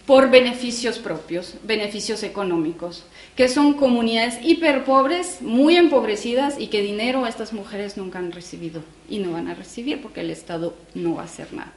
por 0.06 0.30
beneficios 0.30 1.00
propios, 1.00 1.56
beneficios 1.64 2.24
económicos, 2.24 3.06
que 3.36 3.48
son 3.48 3.74
comunidades 3.74 4.38
hiperpobres, 4.44 5.42
muy 5.42 5.76
empobrecidas 5.76 6.60
y 6.60 6.68
que 6.68 6.82
dinero 6.82 7.26
estas 7.26 7.52
mujeres 7.54 7.98
nunca 7.98 8.20
han 8.20 8.32
recibido 8.32 8.84
y 9.10 9.20
no 9.20 9.32
van 9.32 9.48
a 9.48 9.56
recibir 9.56 10.02
porque 10.02 10.22
el 10.22 10.30
Estado 10.30 10.76
no 10.94 11.16
va 11.16 11.24
a 11.24 11.26
hacer 11.26 11.52
nada. 11.52 11.74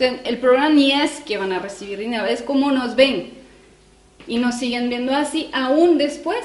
el 0.00 0.38
problema 0.38 0.68
ni 0.68 0.92
es 0.92 1.20
que 1.20 1.38
van 1.38 1.52
a 1.52 1.58
recibir 1.58 1.98
dinero, 1.98 2.26
es 2.26 2.42
cómo 2.42 2.70
nos 2.70 2.94
ven 2.94 3.30
y 4.28 4.38
nos 4.38 4.58
siguen 4.58 4.88
viendo 4.88 5.14
así 5.14 5.48
aún 5.52 5.98
después 5.98 6.44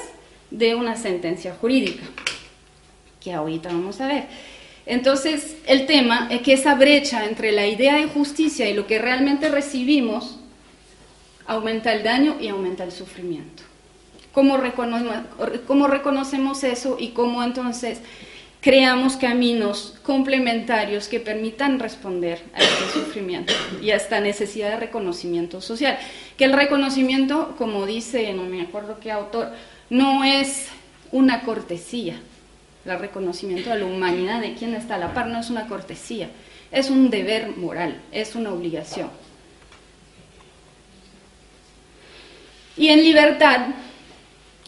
de 0.49 0.75
una 0.75 0.95
sentencia 0.95 1.55
jurídica, 1.59 2.03
que 3.19 3.33
ahorita 3.33 3.69
vamos 3.69 4.01
a 4.01 4.07
ver. 4.07 4.25
Entonces, 4.85 5.55
el 5.67 5.85
tema 5.85 6.27
es 6.31 6.41
que 6.41 6.53
esa 6.53 6.73
brecha 6.75 7.25
entre 7.25 7.51
la 7.51 7.67
idea 7.67 7.97
de 7.97 8.07
justicia 8.07 8.67
y 8.69 8.73
lo 8.73 8.87
que 8.87 8.97
realmente 8.97 9.49
recibimos 9.49 10.39
aumenta 11.45 11.93
el 11.93 12.03
daño 12.03 12.37
y 12.41 12.47
aumenta 12.47 12.83
el 12.83 12.91
sufrimiento. 12.91 13.70
¿Cómo, 14.33 14.57
reconocemos 15.87 16.63
eso 16.63 16.97
y 16.99 17.09
cómo 17.09 17.43
entonces 17.43 17.99
creamos 18.61 19.17
caminos 19.17 19.95
complementarios 20.03 21.09
que 21.09 21.19
permitan 21.19 21.79
responder 21.79 22.41
a 22.53 22.59
este 22.59 22.99
sufrimiento 22.99 23.53
y 23.81 23.91
a 23.91 23.97
esta 23.97 24.21
necesidad 24.21 24.69
de 24.69 24.77
reconocimiento 24.77 25.59
social? 25.59 25.97
Que 26.37 26.45
el 26.45 26.53
reconocimiento, 26.53 27.55
como 27.57 27.85
dice, 27.85 28.31
no 28.33 28.43
me 28.43 28.61
acuerdo 28.61 28.99
qué 29.01 29.11
autor, 29.11 29.51
no 29.89 30.23
es 30.23 30.67
una 31.11 31.41
cortesía. 31.41 32.21
El 32.85 32.99
reconocimiento 32.99 33.71
a 33.71 33.75
la 33.75 33.85
humanidad 33.85 34.39
de 34.39 34.55
quien 34.55 34.73
está 34.75 34.95
a 34.95 34.99
la 34.99 35.13
par 35.13 35.27
no 35.27 35.39
es 35.39 35.49
una 35.49 35.67
cortesía, 35.67 36.29
es 36.71 36.89
un 36.89 37.09
deber 37.09 37.57
moral, 37.57 38.01
es 38.11 38.33
una 38.35 38.53
obligación. 38.53 39.09
Y 42.77 42.87
en 42.87 43.03
libertad, 43.03 43.67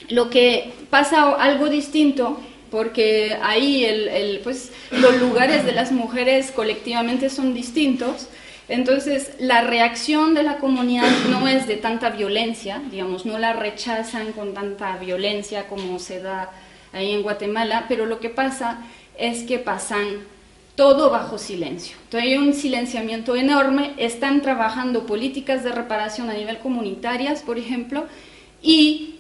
lo 0.10 0.30
que 0.30 0.72
pasa 0.90 1.32
algo 1.32 1.70
distinto, 1.70 2.40
porque 2.72 3.38
ahí 3.42 3.86
el, 3.86 4.40
pues, 4.44 4.72
los 4.92 5.20
lugares 5.20 5.66
de 5.66 5.74
las 5.74 5.92
mujeres 5.92 6.52
colectivamente 6.52 7.30
son 7.30 7.54
distintos, 7.54 8.28
entonces 8.70 9.34
la 9.40 9.62
reacción 9.62 10.34
de 10.34 10.44
la 10.44 10.58
comunidad 10.58 11.12
no 11.30 11.48
es 11.48 11.68
de 11.68 11.76
tanta 11.76 12.10
violencia, 12.10 12.82
digamos, 12.90 13.26
no 13.26 13.38
la 13.38 13.54
rechazan 13.54 14.32
con 14.32 14.54
tanta 14.54 14.98
violencia 14.98 15.68
como 15.68 16.00
se 16.00 16.20
da 16.20 16.52
ahí 16.94 17.12
en 17.12 17.22
Guatemala, 17.24 17.86
pero 17.88 18.06
lo 18.06 18.20
que 18.20 18.30
pasa 18.30 18.82
es 19.18 19.44
que 19.44 19.60
pasan 19.60 20.06
todo 20.76 21.12
bajo 21.12 21.38
silencio. 21.38 21.96
Entonces 22.06 22.30
hay 22.32 22.38
un 22.38 22.54
silenciamiento 22.54 23.36
enorme, 23.36 23.94
están 23.98 24.42
trabajando 24.42 25.06
políticas 25.06 25.64
de 25.64 25.72
reparación 25.72 26.30
a 26.30 26.34
nivel 26.34 26.58
comunitarias, 26.60 27.44
por 27.44 27.60
ejemplo, 27.60 28.06
y 28.62 29.13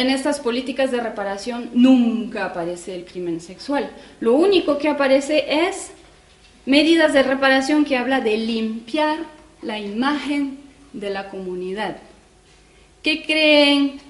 en 0.00 0.10
estas 0.10 0.40
políticas 0.40 0.90
de 0.90 1.00
reparación 1.00 1.70
nunca 1.74 2.44
aparece 2.44 2.94
el 2.94 3.04
crimen 3.04 3.40
sexual. 3.40 3.90
Lo 4.20 4.34
único 4.34 4.78
que 4.78 4.88
aparece 4.88 5.68
es 5.68 5.90
medidas 6.64 7.12
de 7.12 7.22
reparación 7.22 7.84
que 7.84 7.96
habla 7.96 8.20
de 8.20 8.36
limpiar 8.36 9.18
la 9.62 9.78
imagen 9.78 10.58
de 10.92 11.10
la 11.10 11.28
comunidad. 11.28 11.96
¿Qué 13.02 13.24
creen 13.24 14.00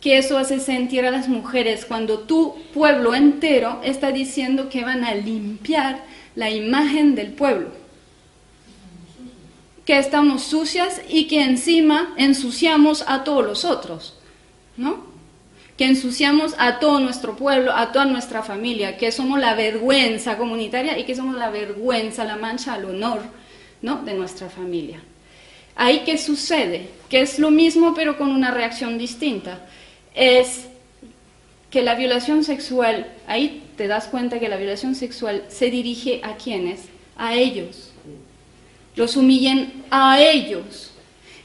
que 0.00 0.18
eso 0.18 0.38
hace 0.38 0.60
sentir 0.60 1.04
a 1.04 1.10
las 1.10 1.28
mujeres 1.28 1.84
cuando 1.84 2.20
tu 2.20 2.54
pueblo 2.72 3.14
entero 3.14 3.80
está 3.82 4.12
diciendo 4.12 4.68
que 4.68 4.84
van 4.84 5.04
a 5.04 5.14
limpiar 5.14 6.04
la 6.34 6.50
imagen 6.50 7.14
del 7.14 7.32
pueblo. 7.32 7.70
Que 9.84 9.98
estamos 9.98 10.42
sucias 10.42 11.00
y 11.08 11.26
que 11.26 11.42
encima 11.42 12.14
ensuciamos 12.16 13.04
a 13.08 13.24
todos 13.24 13.44
los 13.44 13.64
otros, 13.64 14.17
¿no? 14.78 15.06
Que 15.76 15.84
ensuciamos 15.84 16.54
a 16.58 16.78
todo 16.78 16.98
nuestro 17.00 17.36
pueblo, 17.36 17.72
a 17.72 17.92
toda 17.92 18.06
nuestra 18.06 18.42
familia, 18.42 18.96
que 18.96 19.12
somos 19.12 19.38
la 19.38 19.54
vergüenza 19.54 20.38
comunitaria 20.38 20.98
y 20.98 21.04
que 21.04 21.14
somos 21.14 21.36
la 21.36 21.50
vergüenza, 21.50 22.24
la 22.24 22.36
mancha 22.36 22.74
al 22.74 22.86
honor, 22.86 23.20
¿no? 23.82 24.02
De 24.02 24.14
nuestra 24.14 24.48
familia. 24.48 25.00
Ahí 25.76 26.02
qué 26.04 26.16
sucede, 26.16 26.88
que 27.08 27.20
es 27.20 27.38
lo 27.38 27.50
mismo 27.50 27.94
pero 27.94 28.16
con 28.16 28.30
una 28.30 28.50
reacción 28.50 28.98
distinta 28.98 29.66
es 30.14 30.66
que 31.70 31.82
la 31.82 31.94
violación 31.94 32.44
sexual, 32.44 33.06
ahí 33.26 33.62
te 33.76 33.86
das 33.86 34.06
cuenta 34.06 34.40
que 34.40 34.48
la 34.48 34.56
violación 34.56 34.94
sexual 34.94 35.44
se 35.48 35.70
dirige 35.70 36.20
a 36.24 36.36
quienes, 36.36 36.86
a 37.16 37.34
ellos. 37.34 37.92
Los 38.96 39.16
humillen 39.16 39.84
a 39.90 40.20
ellos. 40.20 40.92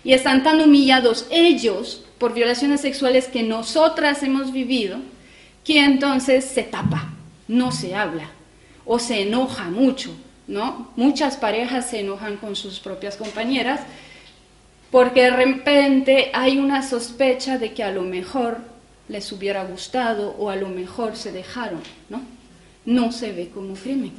Y 0.03 0.13
están 0.13 0.43
tan 0.43 0.61
humillados 0.61 1.27
ellos 1.29 2.02
por 2.17 2.33
violaciones 2.33 2.81
sexuales 2.81 3.27
que 3.27 3.43
nosotras 3.43 4.23
hemos 4.23 4.51
vivido, 4.51 4.99
que 5.63 5.83
entonces 5.83 6.45
se 6.45 6.63
tapa, 6.63 7.13
no 7.47 7.71
se 7.71 7.95
habla 7.95 8.29
o 8.85 8.99
se 8.99 9.21
enoja 9.21 9.65
mucho, 9.65 10.11
¿no? 10.47 10.91
Muchas 10.95 11.37
parejas 11.37 11.89
se 11.89 12.01
enojan 12.01 12.37
con 12.37 12.55
sus 12.55 12.79
propias 12.79 13.15
compañeras 13.15 13.81
porque 14.91 15.23
de 15.23 15.31
repente 15.31 16.29
hay 16.33 16.59
una 16.59 16.87
sospecha 16.87 17.57
de 17.57 17.73
que 17.73 17.83
a 17.83 17.91
lo 17.91 18.03
mejor 18.03 18.59
les 19.07 19.31
hubiera 19.31 19.63
gustado 19.63 20.35
o 20.37 20.49
a 20.49 20.55
lo 20.55 20.69
mejor 20.69 21.15
se 21.15 21.31
dejaron, 21.31 21.81
¿no? 22.09 22.21
No 22.85 23.11
se 23.11 23.31
ve 23.31 23.49
como 23.49 23.73
crimen. 23.73 24.11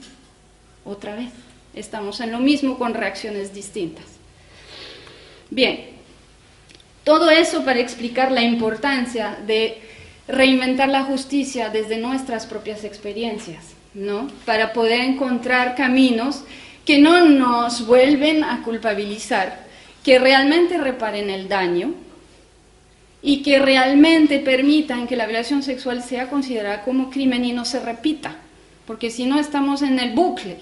Otra 0.84 1.14
vez, 1.14 1.30
estamos 1.74 2.20
en 2.20 2.32
lo 2.32 2.38
mismo 2.38 2.78
con 2.78 2.94
reacciones 2.94 3.54
distintas. 3.54 4.04
Bien, 5.50 5.93
todo 7.04 7.30
eso 7.30 7.64
para 7.64 7.80
explicar 7.80 8.32
la 8.32 8.42
importancia 8.42 9.38
de 9.46 9.78
reinventar 10.26 10.88
la 10.88 11.04
justicia 11.04 11.68
desde 11.68 11.98
nuestras 11.98 12.46
propias 12.46 12.82
experiencias, 12.84 13.74
¿no? 13.92 14.28
Para 14.46 14.72
poder 14.72 15.00
encontrar 15.00 15.74
caminos 15.74 16.44
que 16.84 16.98
no 16.98 17.24
nos 17.28 17.86
vuelven 17.86 18.42
a 18.42 18.62
culpabilizar 18.62 19.64
que 20.02 20.18
realmente 20.18 20.78
reparen 20.78 21.30
el 21.30 21.48
daño 21.48 21.94
y 23.22 23.42
que 23.42 23.58
realmente 23.58 24.38
permitan 24.38 25.06
que 25.06 25.16
la 25.16 25.26
violación 25.26 25.62
sexual 25.62 26.02
sea 26.02 26.28
considerada 26.28 26.82
como 26.82 27.10
crimen 27.10 27.44
y 27.44 27.52
no 27.52 27.64
se 27.64 27.80
repita, 27.80 28.36
porque 28.86 29.10
si 29.10 29.24
no 29.24 29.40
estamos 29.40 29.80
en 29.80 29.98
el 29.98 30.14
bucle, 30.14 30.58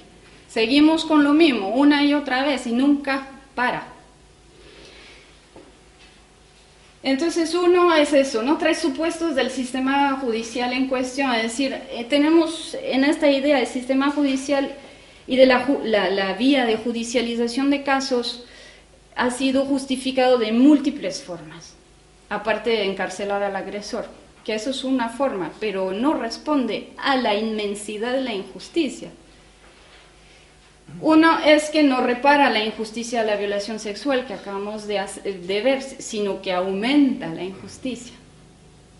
seguimos 0.48 1.04
con 1.04 1.24
lo 1.24 1.32
mismo 1.32 1.70
una 1.70 2.04
y 2.04 2.14
otra 2.14 2.44
vez 2.44 2.68
y 2.68 2.72
nunca 2.72 3.26
para. 3.56 3.88
Entonces 7.02 7.54
uno 7.54 7.94
es 7.94 8.12
eso, 8.12 8.42
¿no? 8.42 8.58
Tres 8.58 8.78
supuestos 8.78 9.34
del 9.34 9.50
sistema 9.50 10.18
judicial 10.20 10.72
en 10.72 10.86
cuestión, 10.86 11.34
es 11.34 11.42
decir, 11.42 11.76
eh, 11.90 12.04
tenemos 12.08 12.76
en 12.80 13.04
esta 13.04 13.28
idea 13.28 13.56
del 13.56 13.66
sistema 13.66 14.10
judicial 14.12 14.72
y 15.26 15.36
de 15.36 15.46
la, 15.46 15.66
la 15.82 16.32
vía 16.34 16.64
de 16.64 16.76
judicialización 16.76 17.70
de 17.70 17.82
casos, 17.82 18.44
ha 19.16 19.30
sido 19.30 19.64
justificado 19.64 20.38
de 20.38 20.52
múltiples 20.52 21.22
formas, 21.22 21.74
aparte 22.28 22.70
de 22.70 22.84
encarcelar 22.84 23.42
al 23.42 23.56
agresor, 23.56 24.06
que 24.44 24.54
eso 24.54 24.70
es 24.70 24.84
una 24.84 25.08
forma, 25.08 25.50
pero 25.60 25.92
no 25.92 26.14
responde 26.14 26.90
a 26.98 27.16
la 27.16 27.34
inmensidad 27.34 28.12
de 28.12 28.22
la 28.22 28.32
injusticia. 28.32 29.10
Uno 31.00 31.38
es 31.44 31.70
que 31.70 31.82
no 31.82 32.00
repara 32.00 32.50
la 32.50 32.64
injusticia 32.64 33.22
de 33.22 33.26
la 33.26 33.36
violación 33.36 33.78
sexual 33.78 34.26
que 34.26 34.34
acabamos 34.34 34.86
de, 34.86 35.00
de 35.24 35.62
ver, 35.62 35.82
sino 35.82 36.42
que 36.42 36.52
aumenta 36.52 37.28
la 37.28 37.42
injusticia. 37.42 38.14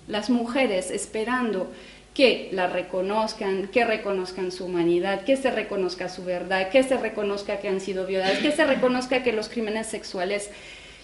Las 0.08 0.30
mujeres 0.30 0.90
esperando 0.90 1.70
que 2.14 2.50
la 2.52 2.66
reconozcan, 2.66 3.68
que 3.68 3.84
reconozcan 3.84 4.52
su 4.52 4.66
humanidad, 4.66 5.24
que 5.24 5.36
se 5.36 5.50
reconozca 5.50 6.08
su 6.08 6.24
verdad, 6.24 6.68
que 6.68 6.82
se 6.82 6.96
reconozca 6.96 7.58
que 7.58 7.68
han 7.68 7.80
sido 7.80 8.06
violadas, 8.06 8.38
que 8.38 8.52
se 8.52 8.64
reconozca 8.64 9.22
que 9.22 9.32
los 9.32 9.48
crímenes 9.48 9.86
sexuales, 9.86 10.50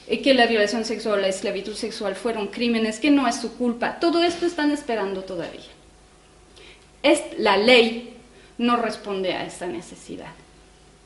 eh, 0.07 0.21
que 0.21 0.35
la 0.35 0.47
violación 0.47 0.85
sexual, 0.85 1.23
la 1.23 1.29
esclavitud 1.29 1.75
sexual 1.75 2.15
fueron 2.15 2.49
crímenes, 2.49 3.01
que 3.01 3.11
no 3.11 3.27
es 3.27 3.37
su 3.37 3.57
culpa. 3.57 3.99
Todo 4.01 4.23
esto 4.23 4.45
están 4.45 4.71
esperando 4.71 5.23
todavía. 5.23 5.63
Es, 7.03 7.23
la 7.39 7.57
ley 7.57 8.15
no 8.59 8.77
responde 8.77 9.33
a 9.33 9.47
esta 9.47 9.67
necesidad, 9.67 10.33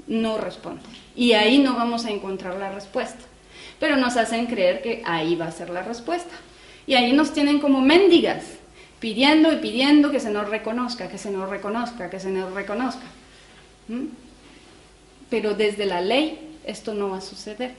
no 0.06 0.38
responde. 0.38 0.82
Y 1.14 1.32
ahí 1.32 1.58
no 1.58 1.74
vamos 1.74 2.04
a 2.04 2.10
encontrar 2.10 2.56
la 2.56 2.72
respuesta. 2.72 3.20
Pero 3.78 3.96
nos 3.96 4.16
hacen 4.16 4.46
creer 4.46 4.82
que 4.82 5.02
ahí 5.04 5.34
va 5.34 5.46
a 5.46 5.52
ser 5.52 5.70
la 5.70 5.82
respuesta. 5.82 6.34
Y 6.86 6.94
ahí 6.94 7.12
nos 7.12 7.32
tienen 7.32 7.60
como 7.60 7.80
mendigas 7.80 8.44
pidiendo 9.02 9.52
y 9.52 9.56
pidiendo 9.56 10.12
que 10.12 10.20
se 10.20 10.30
nos 10.30 10.48
reconozca, 10.48 11.08
que 11.08 11.18
se 11.18 11.32
nos 11.32 11.50
reconozca, 11.50 12.08
que 12.08 12.20
se 12.20 12.30
nos 12.30 12.54
reconozca. 12.54 13.02
¿Mm? 13.88 14.06
Pero 15.28 15.54
desde 15.54 15.86
la 15.86 16.00
ley 16.00 16.56
esto 16.64 16.94
no 16.94 17.10
va 17.10 17.18
a 17.18 17.20
suceder. 17.20 17.72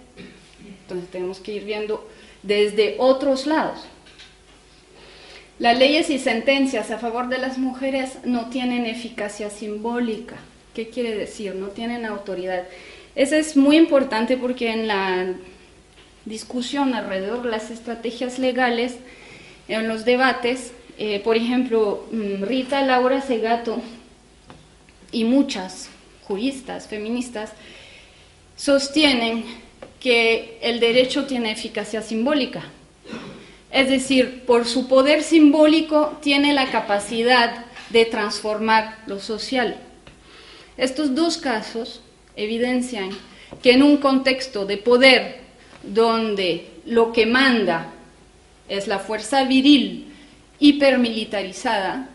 Entonces 0.82 1.10
tenemos 1.10 1.40
que 1.40 1.54
ir 1.54 1.64
viendo 1.64 2.10
desde 2.42 2.98
otros 3.00 3.48
lados. 3.48 3.80
Las 5.60 5.78
leyes 5.78 6.10
y 6.10 6.20
sentencias 6.20 6.92
a 6.92 6.98
favor 6.98 7.30
de 7.30 7.38
las 7.38 7.58
mujeres 7.58 8.18
no 8.26 8.50
tienen 8.50 8.86
eficacia 8.86 9.50
simbólica. 9.50 10.36
¿Qué 10.74 10.90
quiere 10.90 11.16
decir? 11.16 11.54
No 11.56 11.68
tienen 11.68 12.06
autoridad. 12.06 12.64
Eso 13.16 13.36
es 13.36 13.56
muy 13.56 13.78
importante 13.78 14.38
porque 14.38 14.72
en 14.72 14.88
la 14.88 15.36
discusión 16.26 16.96
alrededor 16.96 17.44
de 17.44 17.52
las 17.52 17.70
estrategias 17.70 18.40
legales, 18.40 18.96
en 19.68 19.88
los 19.88 20.04
debates, 20.04 20.72
eh, 20.98 21.20
por 21.20 21.38
ejemplo, 21.38 22.08
mm, 22.12 22.44
Rita 22.44 22.82
Laura 22.82 23.22
Segato 23.22 23.82
y 25.12 25.26
muchas 25.26 25.90
juristas 26.24 26.88
feministas 26.88 27.52
sostienen 28.56 29.44
que 30.00 30.58
el 30.62 30.80
derecho 30.80 31.26
tiene 31.26 31.52
eficacia 31.52 32.02
simbólica. 32.02 32.64
Es 33.72 33.90
decir, 33.90 34.44
por 34.46 34.66
su 34.66 34.88
poder 34.88 35.24
simbólico 35.24 36.18
tiene 36.22 36.54
la 36.54 36.72
capacidad 36.72 37.66
de 37.90 38.06
transformar 38.06 38.98
lo 39.08 39.20
social. 39.20 39.78
Estos 40.78 41.16
dos 41.16 41.38
casos 41.38 42.02
evidencian 42.36 43.10
que 43.62 43.74
en 43.74 43.84
un 43.84 43.98
contexto 43.98 44.66
de 44.66 44.78
poder 44.78 45.42
donde 45.84 46.70
lo 46.86 47.14
que 47.14 47.26
manda 47.26 47.92
es 48.70 48.88
la 48.88 49.00
fuerza 49.00 49.44
viril 49.44 50.08
hipermilitarizada, 50.60 52.10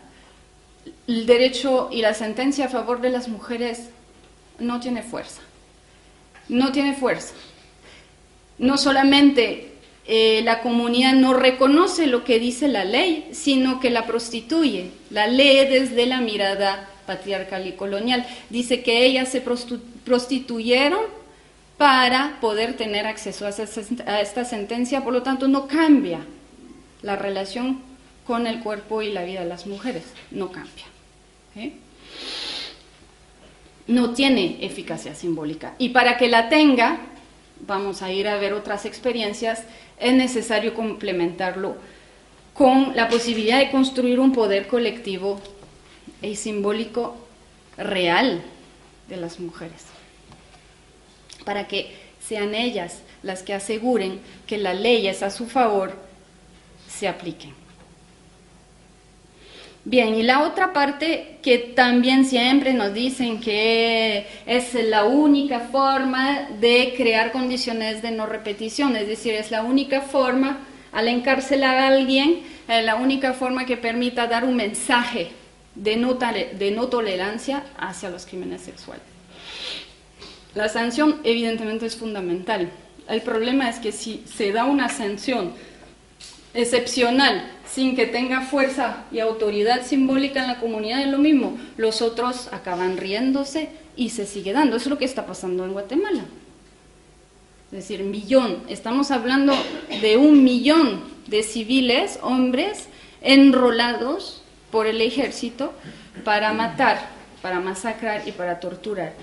el 1.07 1.25
derecho 1.25 1.89
y 1.91 2.01
la 2.01 2.13
sentencia 2.13 2.65
a 2.65 2.69
favor 2.69 3.01
de 3.01 3.09
las 3.09 3.27
mujeres 3.27 3.89
no 4.59 4.79
tiene 4.79 5.03
fuerza. 5.03 5.41
No 6.47 6.71
tiene 6.71 6.95
fuerza. 6.95 7.33
No 8.57 8.77
solamente 8.77 9.71
eh, 10.07 10.41
la 10.43 10.61
comunidad 10.61 11.13
no 11.13 11.33
reconoce 11.33 12.07
lo 12.07 12.23
que 12.23 12.39
dice 12.39 12.67
la 12.67 12.83
ley, 12.83 13.29
sino 13.31 13.79
que 13.79 13.89
la 13.89 14.05
prostituye, 14.05 14.91
la 15.11 15.27
lee 15.27 15.65
desde 15.69 16.07
la 16.07 16.19
mirada 16.19 16.89
patriarcal 17.09 17.65
y 17.65 17.71
colonial. 17.71 18.23
Dice 18.51 18.83
que 18.83 19.03
ellas 19.03 19.29
se 19.29 19.41
prostituyeron 19.41 21.01
para 21.75 22.37
poder 22.39 22.77
tener 22.77 23.07
acceso 23.07 23.47
a 23.47 24.19
esta 24.21 24.45
sentencia, 24.45 25.03
por 25.03 25.11
lo 25.11 25.23
tanto 25.23 25.47
no 25.47 25.67
cambia 25.67 26.19
la 27.01 27.15
relación 27.15 27.81
con 28.27 28.45
el 28.45 28.59
cuerpo 28.59 29.01
y 29.01 29.11
la 29.11 29.23
vida 29.23 29.39
de 29.39 29.47
las 29.47 29.65
mujeres. 29.65 30.03
No 30.29 30.51
cambia. 30.51 30.85
No 33.87 34.13
tiene 34.13 34.57
eficacia 34.61 35.15
simbólica. 35.15 35.73
Y 35.79 35.89
para 35.89 36.15
que 36.17 36.27
la 36.27 36.47
tenga, 36.47 36.99
vamos 37.65 38.03
a 38.03 38.11
ir 38.11 38.27
a 38.27 38.37
ver 38.37 38.53
otras 38.53 38.85
experiencias, 38.85 39.63
es 39.99 40.13
necesario 40.13 40.75
complementarlo 40.75 41.75
con 42.53 42.95
la 42.95 43.09
posibilidad 43.09 43.57
de 43.57 43.71
construir 43.71 44.19
un 44.19 44.31
poder 44.31 44.67
colectivo 44.67 45.41
y 46.21 46.35
simbólico 46.35 47.17
real 47.77 48.41
de 49.07 49.17
las 49.17 49.39
mujeres, 49.39 49.85
para 51.45 51.67
que 51.67 51.95
sean 52.19 52.53
ellas 52.53 53.01
las 53.23 53.43
que 53.43 53.53
aseguren 53.53 54.19
que 54.45 54.57
las 54.57 54.79
leyes 54.79 55.23
a 55.23 55.29
su 55.29 55.47
favor 55.47 55.93
se 56.87 57.07
apliquen. 57.07 57.53
Bien, 59.85 60.13
y 60.13 60.23
la 60.23 60.43
otra 60.43 60.73
parte 60.73 61.37
que 61.41 61.57
también 61.57 62.25
siempre 62.25 62.73
nos 62.73 62.93
dicen 62.93 63.39
que 63.39 64.27
es 64.45 64.73
la 64.73 65.05
única 65.05 65.61
forma 65.61 66.49
de 66.59 66.93
crear 66.95 67.31
condiciones 67.31 68.01
de 68.01 68.11
no 68.11 68.25
repetición, 68.25 68.95
es 68.95 69.07
decir, 69.07 69.33
es 69.33 69.51
la 69.51 69.63
única 69.63 70.01
forma 70.01 70.59
al 70.91 71.07
encarcelar 71.07 71.77
a 71.77 71.87
alguien, 71.87 72.41
es 72.67 72.83
la 72.83 72.95
única 72.95 73.33
forma 73.33 73.65
que 73.65 73.77
permita 73.77 74.27
dar 74.27 74.43
un 74.43 74.55
mensaje 74.55 75.31
de 75.81 75.95
no, 75.97 76.15
de 76.15 76.71
no 76.75 76.87
tolerancia 76.87 77.63
hacia 77.77 78.09
los 78.09 78.25
crímenes 78.25 78.61
sexuales. 78.61 79.03
La 80.55 80.67
sanción 80.67 81.19
evidentemente 81.23 81.85
es 81.85 81.95
fundamental. 81.95 82.69
El 83.07 83.21
problema 83.21 83.69
es 83.69 83.79
que 83.79 83.91
si 83.91 84.23
se 84.25 84.51
da 84.51 84.65
una 84.65 84.89
sanción 84.89 85.53
excepcional, 86.53 87.51
sin 87.65 87.95
que 87.95 88.07
tenga 88.07 88.41
fuerza 88.41 89.05
y 89.11 89.19
autoridad 89.19 89.85
simbólica 89.85 90.41
en 90.41 90.47
la 90.47 90.59
comunidad, 90.59 91.01
es 91.01 91.07
lo 91.07 91.19
mismo. 91.19 91.57
Los 91.77 92.01
otros 92.01 92.49
acaban 92.51 92.97
riéndose 92.97 93.69
y 93.95 94.09
se 94.09 94.25
sigue 94.25 94.53
dando. 94.53 94.75
Eso 94.75 94.85
es 94.85 94.89
lo 94.89 94.97
que 94.97 95.05
está 95.05 95.25
pasando 95.25 95.63
en 95.65 95.73
Guatemala. 95.73 96.25
Es 97.71 97.77
decir, 97.77 98.03
millón. 98.03 98.63
Estamos 98.67 99.11
hablando 99.11 99.53
de 100.01 100.17
un 100.17 100.43
millón 100.43 101.03
de 101.27 101.43
civiles, 101.43 102.17
hombres, 102.23 102.87
enrolados 103.21 104.38
por 104.71 104.87
el 104.87 105.01
ejército 105.01 105.73
para 106.23 106.53
matar, 106.53 106.99
para 107.41 107.59
masacrar 107.59 108.27
y 108.27 108.31
para 108.31 108.59
torturar. 108.59 109.13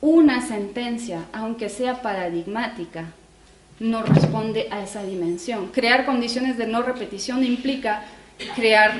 Una 0.00 0.46
sentencia, 0.46 1.24
aunque 1.32 1.68
sea 1.68 2.02
paradigmática, 2.02 3.06
no 3.80 4.02
responde 4.02 4.68
a 4.70 4.82
esa 4.82 5.02
dimensión. 5.02 5.68
Crear 5.68 6.06
condiciones 6.06 6.56
de 6.56 6.66
no 6.66 6.82
repetición 6.82 7.44
implica 7.44 8.04
crear 8.54 8.92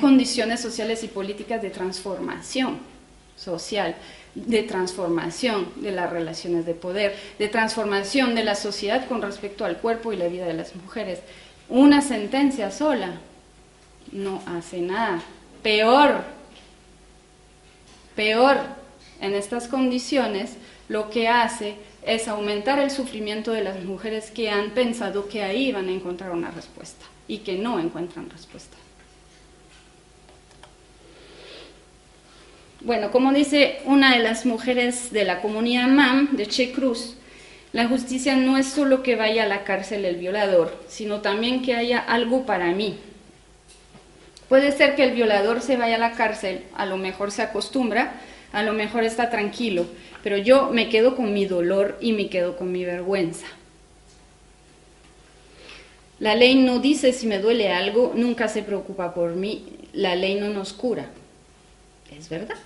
condiciones 0.00 0.60
sociales 0.60 1.02
y 1.04 1.08
políticas 1.08 1.62
de 1.62 1.70
transformación 1.70 2.78
social, 3.36 3.94
de 4.34 4.62
transformación 4.62 5.68
de 5.76 5.92
las 5.92 6.10
relaciones 6.10 6.66
de 6.66 6.74
poder, 6.74 7.16
de 7.38 7.48
transformación 7.48 8.34
de 8.34 8.44
la 8.44 8.54
sociedad 8.54 9.06
con 9.06 9.22
respecto 9.22 9.64
al 9.64 9.78
cuerpo 9.78 10.12
y 10.12 10.16
la 10.16 10.28
vida 10.28 10.46
de 10.46 10.54
las 10.54 10.74
mujeres. 10.74 11.20
Una 11.68 12.00
sentencia 12.00 12.70
sola 12.70 13.12
no 14.12 14.42
hace 14.46 14.80
nada. 14.80 15.22
Peor, 15.62 16.24
peor 18.14 18.58
en 19.20 19.34
estas 19.34 19.68
condiciones, 19.68 20.56
lo 20.88 21.10
que 21.10 21.28
hace 21.28 21.76
es 22.04 22.28
aumentar 22.28 22.78
el 22.78 22.90
sufrimiento 22.90 23.52
de 23.52 23.62
las 23.62 23.84
mujeres 23.84 24.30
que 24.30 24.50
han 24.50 24.70
pensado 24.70 25.28
que 25.28 25.42
ahí 25.42 25.72
van 25.72 25.88
a 25.88 25.92
encontrar 25.92 26.32
una 26.32 26.50
respuesta 26.50 27.04
y 27.26 27.38
que 27.38 27.58
no 27.58 27.78
encuentran 27.78 28.30
respuesta. 28.30 28.76
Bueno, 32.80 33.10
como 33.10 33.32
dice 33.32 33.80
una 33.84 34.14
de 34.14 34.22
las 34.22 34.46
mujeres 34.46 35.10
de 35.10 35.24
la 35.24 35.42
comunidad 35.42 35.88
MAM 35.88 36.36
de 36.36 36.46
Che 36.46 36.72
Cruz, 36.72 37.16
la 37.72 37.88
justicia 37.88 38.36
no 38.36 38.56
es 38.56 38.66
solo 38.66 39.02
que 39.02 39.16
vaya 39.16 39.42
a 39.42 39.48
la 39.48 39.64
cárcel 39.64 40.04
el 40.04 40.16
violador, 40.16 40.82
sino 40.88 41.20
también 41.20 41.60
que 41.60 41.74
haya 41.74 41.98
algo 41.98 42.46
para 42.46 42.68
mí. 42.68 42.96
Puede 44.48 44.72
ser 44.72 44.96
que 44.96 45.04
el 45.04 45.14
violador 45.14 45.60
se 45.60 45.76
vaya 45.76 45.96
a 45.96 45.98
la 45.98 46.12
cárcel, 46.12 46.64
a 46.74 46.86
lo 46.86 46.96
mejor 46.96 47.30
se 47.30 47.42
acostumbra, 47.42 48.14
a 48.52 48.62
lo 48.62 48.72
mejor 48.72 49.04
está 49.04 49.28
tranquilo, 49.28 49.86
pero 50.22 50.38
yo 50.38 50.70
me 50.70 50.88
quedo 50.88 51.16
con 51.16 51.34
mi 51.34 51.44
dolor 51.44 51.98
y 52.00 52.12
me 52.12 52.28
quedo 52.28 52.56
con 52.56 52.72
mi 52.72 52.84
vergüenza. 52.84 53.46
La 56.18 56.34
ley 56.34 56.56
no 56.56 56.78
dice 56.80 57.12
si 57.12 57.26
me 57.26 57.38
duele 57.38 57.72
algo, 57.72 58.12
nunca 58.16 58.48
se 58.48 58.62
preocupa 58.62 59.14
por 59.14 59.36
mí, 59.36 59.66
la 59.92 60.16
ley 60.16 60.34
no 60.40 60.48
nos 60.48 60.72
cura. 60.72 61.06
Es 62.16 62.28
verdad. 62.28 62.56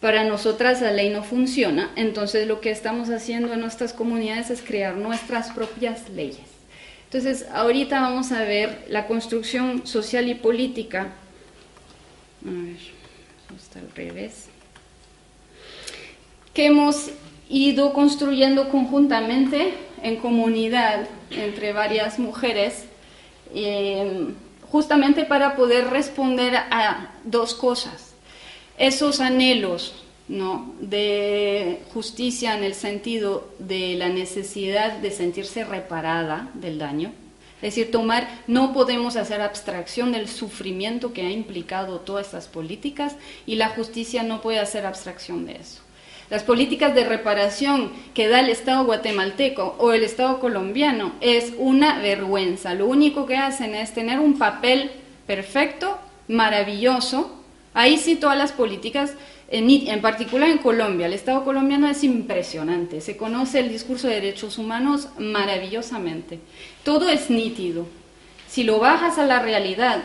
Para 0.00 0.24
nosotras 0.24 0.80
la 0.80 0.92
ley 0.92 1.10
no 1.10 1.22
funciona, 1.24 1.90
entonces 1.96 2.46
lo 2.46 2.60
que 2.60 2.70
estamos 2.70 3.10
haciendo 3.10 3.52
en 3.52 3.60
nuestras 3.60 3.92
comunidades 3.92 4.50
es 4.50 4.62
crear 4.62 4.96
nuestras 4.96 5.50
propias 5.50 6.08
leyes. 6.08 6.51
Entonces, 7.12 7.46
ahorita 7.52 8.00
vamos 8.00 8.32
a 8.32 8.40
ver 8.40 8.86
la 8.88 9.06
construcción 9.06 9.86
social 9.86 10.30
y 10.30 10.34
política. 10.34 11.12
A 12.46 12.50
ver, 12.50 12.78
está 13.54 13.80
al 13.80 13.90
revés 13.94 14.48
que 16.54 16.66
hemos 16.66 17.10
ido 17.50 17.92
construyendo 17.92 18.70
conjuntamente 18.70 19.74
en 20.02 20.16
comunidad 20.16 21.06
entre 21.30 21.74
varias 21.74 22.18
mujeres, 22.18 22.86
eh, 23.54 24.28
justamente 24.70 25.26
para 25.26 25.54
poder 25.54 25.88
responder 25.88 26.56
a 26.56 27.12
dos 27.24 27.52
cosas. 27.52 28.14
Esos 28.78 29.20
anhelos 29.20 29.94
¿no? 30.32 30.74
de 30.80 31.82
justicia 31.92 32.56
en 32.56 32.64
el 32.64 32.74
sentido 32.74 33.48
de 33.58 33.94
la 33.96 34.08
necesidad 34.08 34.98
de 34.98 35.10
sentirse 35.10 35.64
reparada 35.64 36.48
del 36.54 36.78
daño, 36.78 37.12
es 37.56 37.76
decir, 37.76 37.92
tomar, 37.92 38.28
no 38.48 38.72
podemos 38.72 39.16
hacer 39.16 39.40
abstracción 39.40 40.10
del 40.10 40.28
sufrimiento 40.28 41.12
que 41.12 41.22
ha 41.22 41.30
implicado 41.30 42.00
todas 42.00 42.26
estas 42.26 42.48
políticas 42.48 43.14
y 43.46 43.54
la 43.54 43.68
justicia 43.68 44.24
no 44.24 44.40
puede 44.40 44.58
hacer 44.58 44.84
abstracción 44.84 45.46
de 45.46 45.56
eso. 45.56 45.82
Las 46.28 46.42
políticas 46.42 46.94
de 46.94 47.04
reparación 47.04 47.92
que 48.14 48.26
da 48.26 48.40
el 48.40 48.48
Estado 48.48 48.84
guatemalteco 48.84 49.76
o 49.78 49.92
el 49.92 50.02
Estado 50.02 50.40
colombiano 50.40 51.12
es 51.20 51.52
una 51.58 52.00
vergüenza. 52.00 52.74
Lo 52.74 52.86
único 52.86 53.26
que 53.26 53.36
hacen 53.36 53.74
es 53.74 53.92
tener 53.92 54.18
un 54.18 54.38
papel 54.38 54.90
perfecto, 55.26 55.98
maravilloso. 56.28 57.38
Ahí 57.74 57.98
sí 57.98 58.16
todas 58.16 58.38
las 58.38 58.50
políticas 58.50 59.12
en, 59.54 60.00
particular 60.00 60.48
en 60.48 60.58
Colombia, 60.58 61.06
el 61.06 61.12
Estado 61.12 61.44
colombiano 61.44 61.86
es 61.86 62.02
impresionante, 62.04 63.02
se 63.02 63.18
conoce 63.18 63.60
el 63.60 63.68
discurso 63.68 64.08
de 64.08 64.14
derechos 64.14 64.56
humanos 64.56 65.10
maravillosamente, 65.18 66.40
todo 66.82 67.10
es 67.10 67.28
nítido. 67.28 67.86
Si 68.48 68.64
lo 68.64 68.78
bajas 68.78 69.18
a 69.18 69.26
la 69.26 69.40
realidad, 69.40 70.02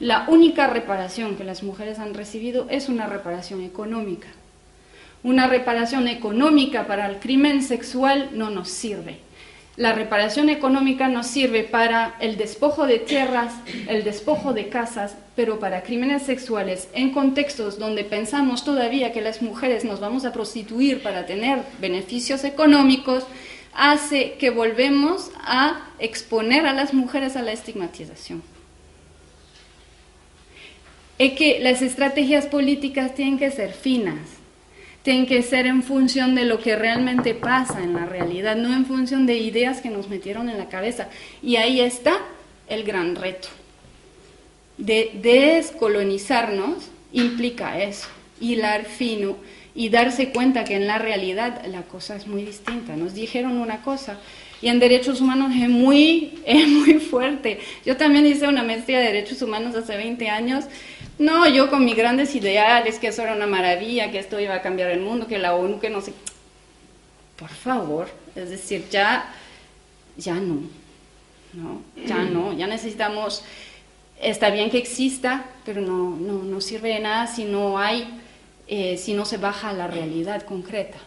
la 0.00 0.26
única 0.28 0.66
reparación 0.66 1.36
que 1.36 1.44
las 1.44 1.62
mujeres 1.62 2.00
han 2.00 2.14
recibido 2.14 2.66
es 2.68 2.88
una 2.88 3.06
reparación 3.06 3.62
económica. 3.62 4.28
Una 5.22 5.46
reparación 5.46 6.08
económica 6.08 6.88
para 6.88 7.06
el 7.06 7.20
crimen 7.20 7.62
sexual 7.62 8.30
no 8.32 8.50
nos 8.50 8.68
sirve 8.70 9.20
la 9.76 9.94
reparación 9.94 10.50
económica 10.50 11.08
nos 11.08 11.26
sirve 11.26 11.64
para 11.64 12.14
el 12.20 12.36
despojo 12.36 12.86
de 12.86 12.98
tierras, 12.98 13.54
el 13.88 14.04
despojo 14.04 14.52
de 14.52 14.68
casas, 14.68 15.16
pero 15.34 15.58
para 15.58 15.82
crímenes 15.82 16.24
sexuales 16.24 16.88
en 16.92 17.10
contextos 17.10 17.78
donde 17.78 18.04
pensamos 18.04 18.64
todavía 18.64 19.12
que 19.12 19.22
las 19.22 19.40
mujeres 19.40 19.84
nos 19.84 19.98
vamos 19.98 20.26
a 20.26 20.32
prostituir 20.32 21.02
para 21.02 21.24
tener 21.24 21.62
beneficios 21.80 22.44
económicos, 22.44 23.24
hace 23.72 24.34
que 24.34 24.50
volvemos 24.50 25.30
a 25.40 25.88
exponer 25.98 26.66
a 26.66 26.74
las 26.74 26.92
mujeres 26.92 27.36
a 27.36 27.42
la 27.42 27.52
estigmatización. 27.52 28.42
Es 31.16 31.32
que 31.32 31.60
las 31.60 31.80
estrategias 31.80 32.44
políticas 32.44 33.14
tienen 33.14 33.38
que 33.38 33.50
ser 33.50 33.72
finas, 33.72 34.41
tienen 35.02 35.26
que 35.26 35.42
ser 35.42 35.66
en 35.66 35.82
función 35.82 36.34
de 36.34 36.44
lo 36.44 36.60
que 36.60 36.76
realmente 36.76 37.34
pasa 37.34 37.82
en 37.82 37.94
la 37.94 38.06
realidad, 38.06 38.56
no 38.56 38.72
en 38.72 38.86
función 38.86 39.26
de 39.26 39.36
ideas 39.36 39.80
que 39.80 39.90
nos 39.90 40.08
metieron 40.08 40.48
en 40.48 40.58
la 40.58 40.68
cabeza. 40.68 41.08
Y 41.42 41.56
ahí 41.56 41.80
está 41.80 42.18
el 42.68 42.84
gran 42.84 43.16
reto. 43.16 43.48
De 44.78 45.10
descolonizarnos 45.22 46.90
implica 47.12 47.82
eso, 47.82 48.08
hilar 48.40 48.84
fino 48.84 49.36
y 49.74 49.88
darse 49.88 50.30
cuenta 50.30 50.64
que 50.64 50.76
en 50.76 50.86
la 50.86 50.98
realidad 50.98 51.64
la 51.66 51.82
cosa 51.82 52.16
es 52.16 52.26
muy 52.26 52.44
distinta. 52.44 52.96
Nos 52.96 53.14
dijeron 53.14 53.58
una 53.58 53.82
cosa 53.82 54.18
y 54.60 54.68
en 54.68 54.78
derechos 54.78 55.20
humanos 55.20 55.52
es 55.54 55.68
muy, 55.68 56.38
es 56.46 56.68
muy 56.68 56.94
fuerte. 57.00 57.58
Yo 57.84 57.96
también 57.96 58.24
hice 58.26 58.46
una 58.46 58.62
maestría 58.62 59.00
de 59.00 59.06
derechos 59.06 59.42
humanos 59.42 59.74
hace 59.74 59.96
20 59.96 60.28
años 60.28 60.64
no, 61.22 61.48
yo 61.48 61.70
con 61.70 61.84
mis 61.84 61.96
grandes 61.96 62.34
ideales, 62.34 62.98
que 62.98 63.08
eso 63.08 63.22
era 63.22 63.34
una 63.34 63.46
maravilla, 63.46 64.10
que 64.10 64.18
esto 64.18 64.40
iba 64.40 64.56
a 64.56 64.62
cambiar 64.62 64.90
el 64.90 65.00
mundo, 65.00 65.28
que 65.28 65.38
la 65.38 65.54
ONU, 65.54 65.78
que 65.78 65.88
no 65.88 66.00
sé. 66.00 66.12
Por 67.36 67.48
favor, 67.48 68.08
es 68.34 68.50
decir, 68.50 68.86
ya, 68.90 69.32
ya 70.16 70.34
no, 70.34 70.62
no, 71.52 71.82
ya 72.04 72.24
no, 72.24 72.52
ya 72.52 72.66
necesitamos, 72.66 73.44
está 74.20 74.50
bien 74.50 74.68
que 74.68 74.78
exista, 74.78 75.44
pero 75.64 75.80
no, 75.80 76.16
no, 76.16 76.42
no 76.42 76.60
sirve 76.60 76.88
de 76.88 77.00
nada 77.00 77.28
si 77.28 77.44
no 77.44 77.78
hay, 77.78 78.20
eh, 78.66 78.96
si 78.98 79.14
no 79.14 79.24
se 79.24 79.36
baja 79.36 79.70
a 79.70 79.72
la 79.72 79.86
realidad 79.86 80.42
concreta. 80.42 80.98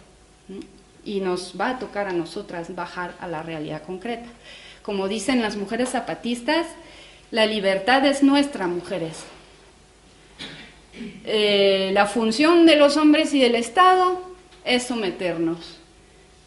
Y 1.03 1.19
nos 1.19 1.53
va 1.59 1.71
a 1.71 1.79
tocar 1.79 2.07
a 2.07 2.13
nosotras 2.13 2.73
bajar 2.73 3.15
a 3.19 3.27
la 3.27 3.43
realidad 3.43 3.83
concreta. 3.83 4.29
Como 4.81 5.09
dicen 5.09 5.41
las 5.41 5.57
mujeres 5.57 5.89
zapatistas, 5.89 6.67
la 7.31 7.45
libertad 7.45 8.05
es 8.05 8.23
nuestra, 8.23 8.67
mujeres, 8.67 9.25
eh, 11.23 11.91
la 11.93 12.05
función 12.05 12.65
de 12.65 12.75
los 12.75 12.97
hombres 12.97 13.33
y 13.33 13.39
del 13.39 13.55
Estado 13.55 14.21
es 14.63 14.83
someternos, 14.83 15.77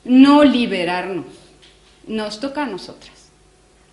no 0.05 0.45
liberarnos. 0.45 1.27
Nos 2.07 2.41
toca 2.41 2.63
a 2.65 2.67
nosotras. 2.67 3.31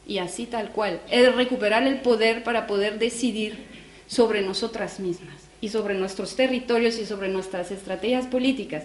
Y 0.08 0.20
así 0.20 0.46
tal 0.46 0.70
cual. 0.70 1.02
Es 1.10 1.36
recuperar 1.36 1.86
el 1.86 2.00
poder 2.02 2.44
para 2.44 2.68
poder 2.68 3.00
decidir 3.00 3.66
sobre 4.08 4.42
nosotras 4.42 5.00
mismas 5.00 5.36
y 5.62 5.70
sobre 5.70 5.96
nuestros 5.96 6.36
territorios 6.36 6.98
y 7.00 7.06
sobre 7.06 7.28
nuestras 7.28 7.72
estrategias 7.72 8.28
políticas. 8.28 8.84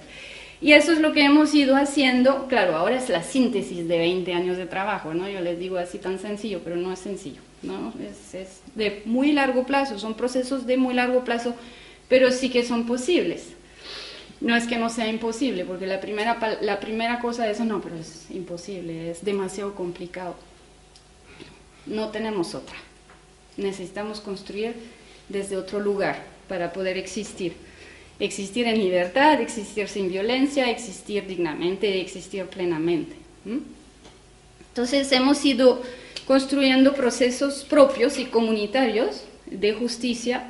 Y 0.62 0.72
eso 0.72 0.92
es 0.92 1.00
lo 1.00 1.12
que 1.12 1.24
hemos 1.24 1.54
ido 1.54 1.76
haciendo, 1.76 2.46
claro, 2.46 2.76
ahora 2.76 2.96
es 2.96 3.08
la 3.08 3.22
síntesis 3.22 3.88
de 3.88 3.98
20 3.98 4.34
años 4.34 4.58
de 4.58 4.66
trabajo, 4.66 5.14
¿no? 5.14 5.28
Yo 5.28 5.40
les 5.40 5.58
digo 5.58 5.78
así 5.78 5.98
tan 5.98 6.18
sencillo, 6.18 6.60
pero 6.62 6.76
no 6.76 6.92
es 6.92 6.98
sencillo, 6.98 7.40
¿no? 7.62 7.92
Es, 8.00 8.34
es 8.34 8.60
de 8.74 9.02
muy 9.04 9.32
largo 9.32 9.66
plazo, 9.66 9.98
son 9.98 10.14
procesos 10.14 10.66
de 10.66 10.76
muy 10.76 10.94
largo 10.94 11.24
plazo 11.24 11.54
pero 12.10 12.32
sí 12.32 12.50
que 12.50 12.66
son 12.66 12.84
posibles. 12.84 13.44
No 14.40 14.56
es 14.56 14.66
que 14.66 14.78
no 14.78 14.90
sea 14.90 15.06
imposible, 15.06 15.64
porque 15.64 15.86
la 15.86 16.00
primera, 16.00 16.58
la 16.60 16.80
primera 16.80 17.20
cosa 17.20 17.46
no, 17.64 17.80
pero 17.80 17.96
es 17.96 18.26
imposible, 18.30 19.12
es 19.12 19.24
demasiado 19.24 19.74
complicado. 19.74 20.34
No 21.86 22.08
tenemos 22.08 22.54
otra. 22.54 22.76
Necesitamos 23.56 24.20
construir 24.20 24.74
desde 25.28 25.56
otro 25.56 25.78
lugar 25.78 26.24
para 26.48 26.72
poder 26.72 26.98
existir. 26.98 27.54
Existir 28.18 28.66
en 28.66 28.78
libertad, 28.78 29.40
existir 29.40 29.88
sin 29.88 30.10
violencia, 30.10 30.68
existir 30.68 31.26
dignamente, 31.26 32.00
existir 32.00 32.44
plenamente. 32.46 33.14
Entonces 34.70 35.12
hemos 35.12 35.44
ido 35.44 35.80
construyendo 36.30 36.94
procesos 36.94 37.64
propios 37.64 38.16
y 38.20 38.26
comunitarios 38.26 39.24
de 39.46 39.72
justicia 39.72 40.44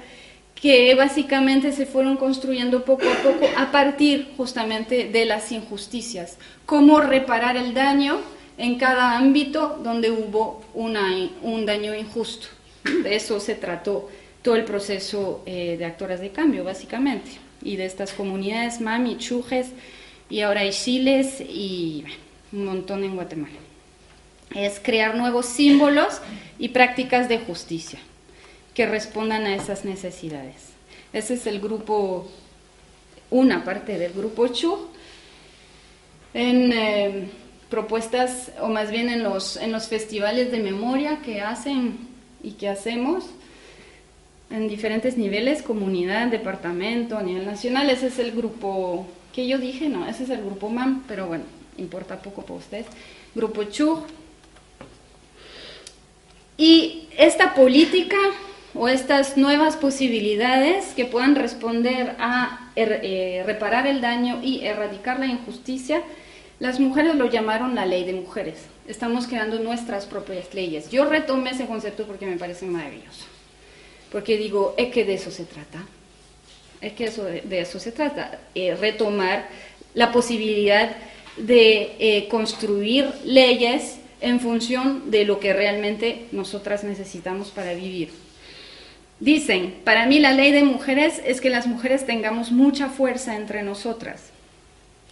que 0.54 0.94
básicamente 0.94 1.72
se 1.72 1.86
fueron 1.86 2.18
construyendo 2.18 2.84
poco 2.84 3.04
a 3.08 3.22
poco 3.22 3.48
a 3.56 3.72
partir 3.72 4.28
justamente 4.36 5.08
de 5.08 5.24
las 5.24 5.52
injusticias. 5.52 6.36
Cómo 6.66 7.00
reparar 7.00 7.56
el 7.56 7.72
daño 7.72 8.20
en 8.58 8.76
cada 8.76 9.16
ámbito 9.16 9.80
donde 9.82 10.10
hubo 10.10 10.62
un 10.74 11.64
daño 11.64 11.94
injusto. 11.94 12.48
De 13.02 13.16
eso 13.16 13.40
se 13.40 13.54
trató 13.54 14.10
todo 14.42 14.56
el 14.56 14.64
proceso 14.66 15.42
eh, 15.46 15.76
de 15.78 15.86
actoras 15.86 16.20
de 16.20 16.28
cambio, 16.28 16.62
básicamente, 16.62 17.30
y 17.62 17.76
de 17.76 17.86
estas 17.86 18.12
comunidades 18.12 18.82
mami, 18.82 19.16
chujes, 19.16 19.68
y 20.28 20.42
ahora 20.42 20.60
hay 20.60 20.72
chiles 20.72 21.40
y 21.40 22.04
un 22.52 22.66
montón 22.66 23.02
en 23.02 23.14
Guatemala. 23.14 23.69
Es 24.54 24.80
crear 24.80 25.14
nuevos 25.14 25.46
símbolos 25.46 26.20
y 26.58 26.68
prácticas 26.68 27.28
de 27.28 27.38
justicia 27.38 27.98
que 28.74 28.86
respondan 28.86 29.46
a 29.46 29.54
esas 29.54 29.84
necesidades. 29.84 30.70
Ese 31.12 31.34
es 31.34 31.46
el 31.46 31.60
grupo, 31.60 32.28
una 33.30 33.64
parte 33.64 33.98
del 33.98 34.12
grupo 34.12 34.48
CHU. 34.48 34.88
En 36.32 36.72
eh, 36.72 37.28
propuestas, 37.68 38.52
o 38.60 38.68
más 38.68 38.90
bien 38.90 39.08
en 39.08 39.22
los, 39.22 39.56
en 39.56 39.72
los 39.72 39.88
festivales 39.88 40.50
de 40.52 40.58
memoria 40.58 41.20
que 41.24 41.40
hacen 41.40 41.98
y 42.42 42.52
que 42.52 42.68
hacemos, 42.68 43.24
en 44.50 44.68
diferentes 44.68 45.16
niveles, 45.16 45.62
comunidad, 45.62 46.26
departamento, 46.26 47.16
a 47.16 47.22
nivel 47.22 47.46
nacional, 47.46 47.88
ese 47.88 48.08
es 48.08 48.18
el 48.18 48.32
grupo 48.32 49.06
que 49.32 49.46
yo 49.46 49.58
dije, 49.58 49.88
no, 49.88 50.08
ese 50.08 50.24
es 50.24 50.30
el 50.30 50.42
grupo 50.42 50.68
MAM, 50.68 51.04
pero 51.06 51.28
bueno, 51.28 51.44
importa 51.78 52.20
poco 52.20 52.42
para 52.42 52.58
ustedes. 52.58 52.86
Grupo 53.34 53.62
CHU. 53.64 54.02
Y 56.60 57.08
esta 57.16 57.54
política 57.54 58.18
o 58.74 58.86
estas 58.86 59.38
nuevas 59.38 59.78
posibilidades 59.78 60.88
que 60.94 61.06
puedan 61.06 61.34
responder 61.34 62.14
a 62.18 62.70
er, 62.76 63.00
eh, 63.02 63.42
reparar 63.46 63.86
el 63.86 64.02
daño 64.02 64.40
y 64.42 64.66
erradicar 64.66 65.18
la 65.18 65.24
injusticia, 65.24 66.02
las 66.58 66.78
mujeres 66.78 67.14
lo 67.14 67.30
llamaron 67.30 67.74
la 67.74 67.86
ley 67.86 68.04
de 68.04 68.12
mujeres. 68.12 68.58
Estamos 68.86 69.26
creando 69.26 69.58
nuestras 69.60 70.04
propias 70.04 70.52
leyes. 70.52 70.90
Yo 70.90 71.06
retomé 71.06 71.52
ese 71.52 71.64
concepto 71.64 72.06
porque 72.06 72.26
me 72.26 72.36
parece 72.36 72.66
maravilloso. 72.66 73.24
Porque 74.12 74.36
digo, 74.36 74.74
es 74.76 74.92
que 74.92 75.06
de 75.06 75.14
eso 75.14 75.30
se 75.30 75.46
trata. 75.46 75.86
Es 76.82 76.92
que 76.92 77.04
eso, 77.04 77.24
de 77.24 77.58
eso 77.58 77.80
se 77.80 77.90
trata. 77.90 78.38
Eh, 78.54 78.74
retomar 78.74 79.48
la 79.94 80.12
posibilidad 80.12 80.94
de 81.38 81.96
eh, 81.98 82.28
construir 82.28 83.10
leyes 83.24 83.99
en 84.20 84.40
función 84.40 85.10
de 85.10 85.24
lo 85.24 85.40
que 85.40 85.52
realmente 85.52 86.26
nosotras 86.32 86.84
necesitamos 86.84 87.50
para 87.50 87.74
vivir. 87.74 88.10
Dicen, 89.20 89.74
para 89.84 90.06
mí 90.06 90.18
la 90.18 90.32
ley 90.32 90.50
de 90.50 90.62
mujeres 90.62 91.20
es 91.26 91.40
que 91.40 91.50
las 91.50 91.66
mujeres 91.66 92.06
tengamos 92.06 92.52
mucha 92.52 92.88
fuerza 92.88 93.36
entre 93.36 93.62
nosotras. 93.62 94.30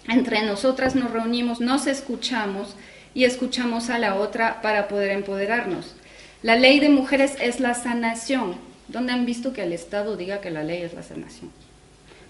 Entre 0.09 0.43
nosotras 0.43 0.95
nos 0.95 1.11
reunimos, 1.11 1.61
nos 1.61 1.87
escuchamos 1.87 2.75
y 3.15 3.25
escuchamos 3.25 3.91
a 3.91 3.99
la 3.99 4.15
otra 4.15 4.63
para 4.63 4.89
poder 4.89 5.11
empoderarnos. 5.11 5.95
La 6.43 6.57
ley 6.57 6.81
de 6.81 6.89
mujeres 6.89 7.37
es 7.41 7.61
la 7.61 7.75
sanación. 7.75 8.57
¿Dónde 8.89 9.13
han 9.13 9.27
visto 9.27 9.53
que 9.53 9.63
el 9.63 9.75
Estado 9.75 10.17
diga 10.17 10.41
que 10.41 10.51
la 10.51 10.63
ley 10.63 10.83
es 10.83 10.95
la 10.95 11.03
sanación? 11.03 11.51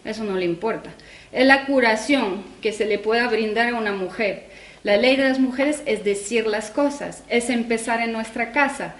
Eso 0.04 0.24
no 0.24 0.36
le 0.36 0.44
importa. 0.44 0.90
Es 1.30 1.46
la 1.46 1.66
curación 1.66 2.42
que 2.62 2.72
se 2.72 2.86
le 2.86 2.98
pueda 2.98 3.28
brindar 3.28 3.68
a 3.68 3.78
una 3.78 3.92
mujer. 3.92 4.47
La 4.84 4.96
ley 4.96 5.16
de 5.16 5.28
las 5.28 5.40
mujeres 5.40 5.82
es 5.86 6.04
decir 6.04 6.46
las 6.46 6.70
cosas, 6.70 7.24
es 7.28 7.50
empezar 7.50 8.00
en 8.00 8.12
nuestra 8.12 8.52
casa. 8.52 8.94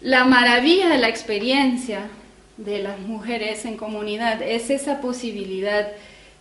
La 0.00 0.24
maravilla 0.24 0.88
de 0.88 0.98
la 0.98 1.08
experiencia 1.08 2.08
de 2.56 2.82
las 2.82 2.98
mujeres 3.00 3.64
en 3.64 3.76
comunidad 3.76 4.42
es 4.42 4.70
esa 4.70 5.00
posibilidad 5.00 5.88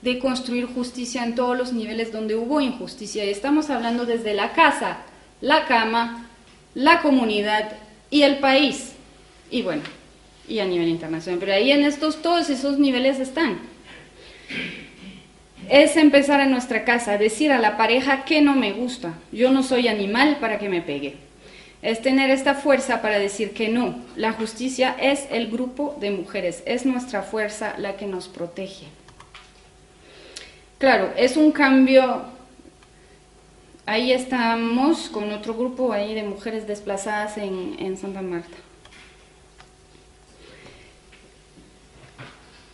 de 0.02 0.20
construir 0.20 0.66
justicia 0.66 1.24
en 1.24 1.34
todos 1.34 1.58
los 1.58 1.74
niveles 1.74 2.12
donde 2.12 2.36
hubo 2.36 2.62
injusticia. 2.62 3.26
Y 3.26 3.30
estamos 3.30 3.70
hablando 3.70 4.06
desde 4.06 4.34
la 4.34 4.52
casa, 4.54 4.98
la 5.42 5.66
cama, 5.66 6.30
la 6.76 7.02
comunidad 7.02 7.72
y 8.10 8.24
el 8.24 8.40
país. 8.40 8.92
Y 9.50 9.62
bueno, 9.62 9.84
y 10.48 10.60
a 10.60 10.66
nivel 10.66 10.90
internacional. 10.90 11.40
Pero 11.40 11.54
ahí 11.54 11.72
en 11.72 11.84
estos, 11.84 12.22
todos 12.22 12.50
esos 12.50 12.78
niveles 12.78 13.20
están. 13.20 13.60
Es 15.70 15.98
empezar 15.98 16.42
en 16.42 16.52
nuestra 16.52 16.84
casa, 16.84 17.18
decir 17.18 17.52
a 17.52 17.60
la 17.60 17.78
pareja 17.78 18.26
que 18.26 18.42
no 18.42 18.56
me 18.56 18.74
gusta, 18.74 19.14
yo 19.32 19.52
no 19.52 19.64
soy 19.64 19.88
animal 19.88 20.38
para 20.40 20.60
que 20.60 20.70
me 20.70 20.82
pegue. 20.82 21.16
Es 21.82 22.02
tener 22.02 22.30
esta 22.30 22.56
fuerza 22.56 23.02
para 23.02 23.20
decir 23.20 23.54
que 23.54 23.70
no. 23.70 23.96
La 24.16 24.34
justicia 24.34 24.96
es 25.00 25.28
el 25.32 25.50
grupo 25.50 25.98
de 26.00 26.12
mujeres, 26.12 26.64
es 26.66 26.86
nuestra 26.86 27.24
fuerza 27.24 27.76
la 27.78 27.98
que 27.98 28.06
nos 28.06 28.28
protege. 28.28 28.86
Claro, 30.78 31.14
es 31.18 31.38
un 31.38 31.52
cambio 31.52 32.26
ahí 33.86 34.12
estamos 34.12 35.10
con 35.10 35.32
otro 35.32 35.54
grupo 35.54 35.92
ahí 35.92 36.14
de 36.14 36.24
mujeres 36.24 36.68
desplazadas 36.68 37.38
en, 37.38 37.76
en, 37.80 37.98
Santa 37.98 38.22
Marta. 38.22 38.58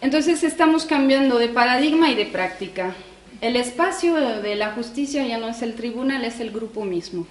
Entonces 0.02 0.44
estamos 0.44 0.86
cambiando 0.86 1.38
de 1.38 1.50
paradigma 1.50 2.10
y 2.10 2.16
de 2.16 2.26
práctica. 2.26 2.96
El 3.42 3.56
espacio 3.56 4.16
de 4.16 4.56
la 4.56 4.72
justicia 4.72 5.26
ya 5.28 5.38
no 5.38 5.50
es 5.50 5.62
el 5.62 5.74
tribunal, 5.76 6.24
es 6.24 6.40
el 6.40 6.52
grupo 6.52 6.86
mismo. 6.86 7.28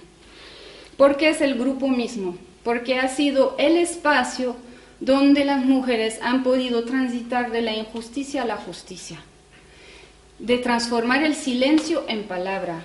¿Por 0.97 1.17
qué 1.17 1.29
es 1.29 1.41
el 1.41 1.55
grupo 1.55 1.87
mismo? 1.87 2.37
Porque 2.63 2.99
ha 2.99 3.07
sido 3.07 3.55
el 3.57 3.77
espacio 3.77 4.55
donde 4.99 5.45
las 5.45 5.65
mujeres 5.65 6.19
han 6.21 6.43
podido 6.43 6.83
transitar 6.83 7.51
de 7.51 7.61
la 7.61 7.73
injusticia 7.73 8.43
a 8.43 8.45
la 8.45 8.57
justicia, 8.57 9.19
de 10.39 10.57
transformar 10.57 11.23
el 11.23 11.35
silencio 11.35 12.03
en 12.07 12.23
palabra, 12.23 12.83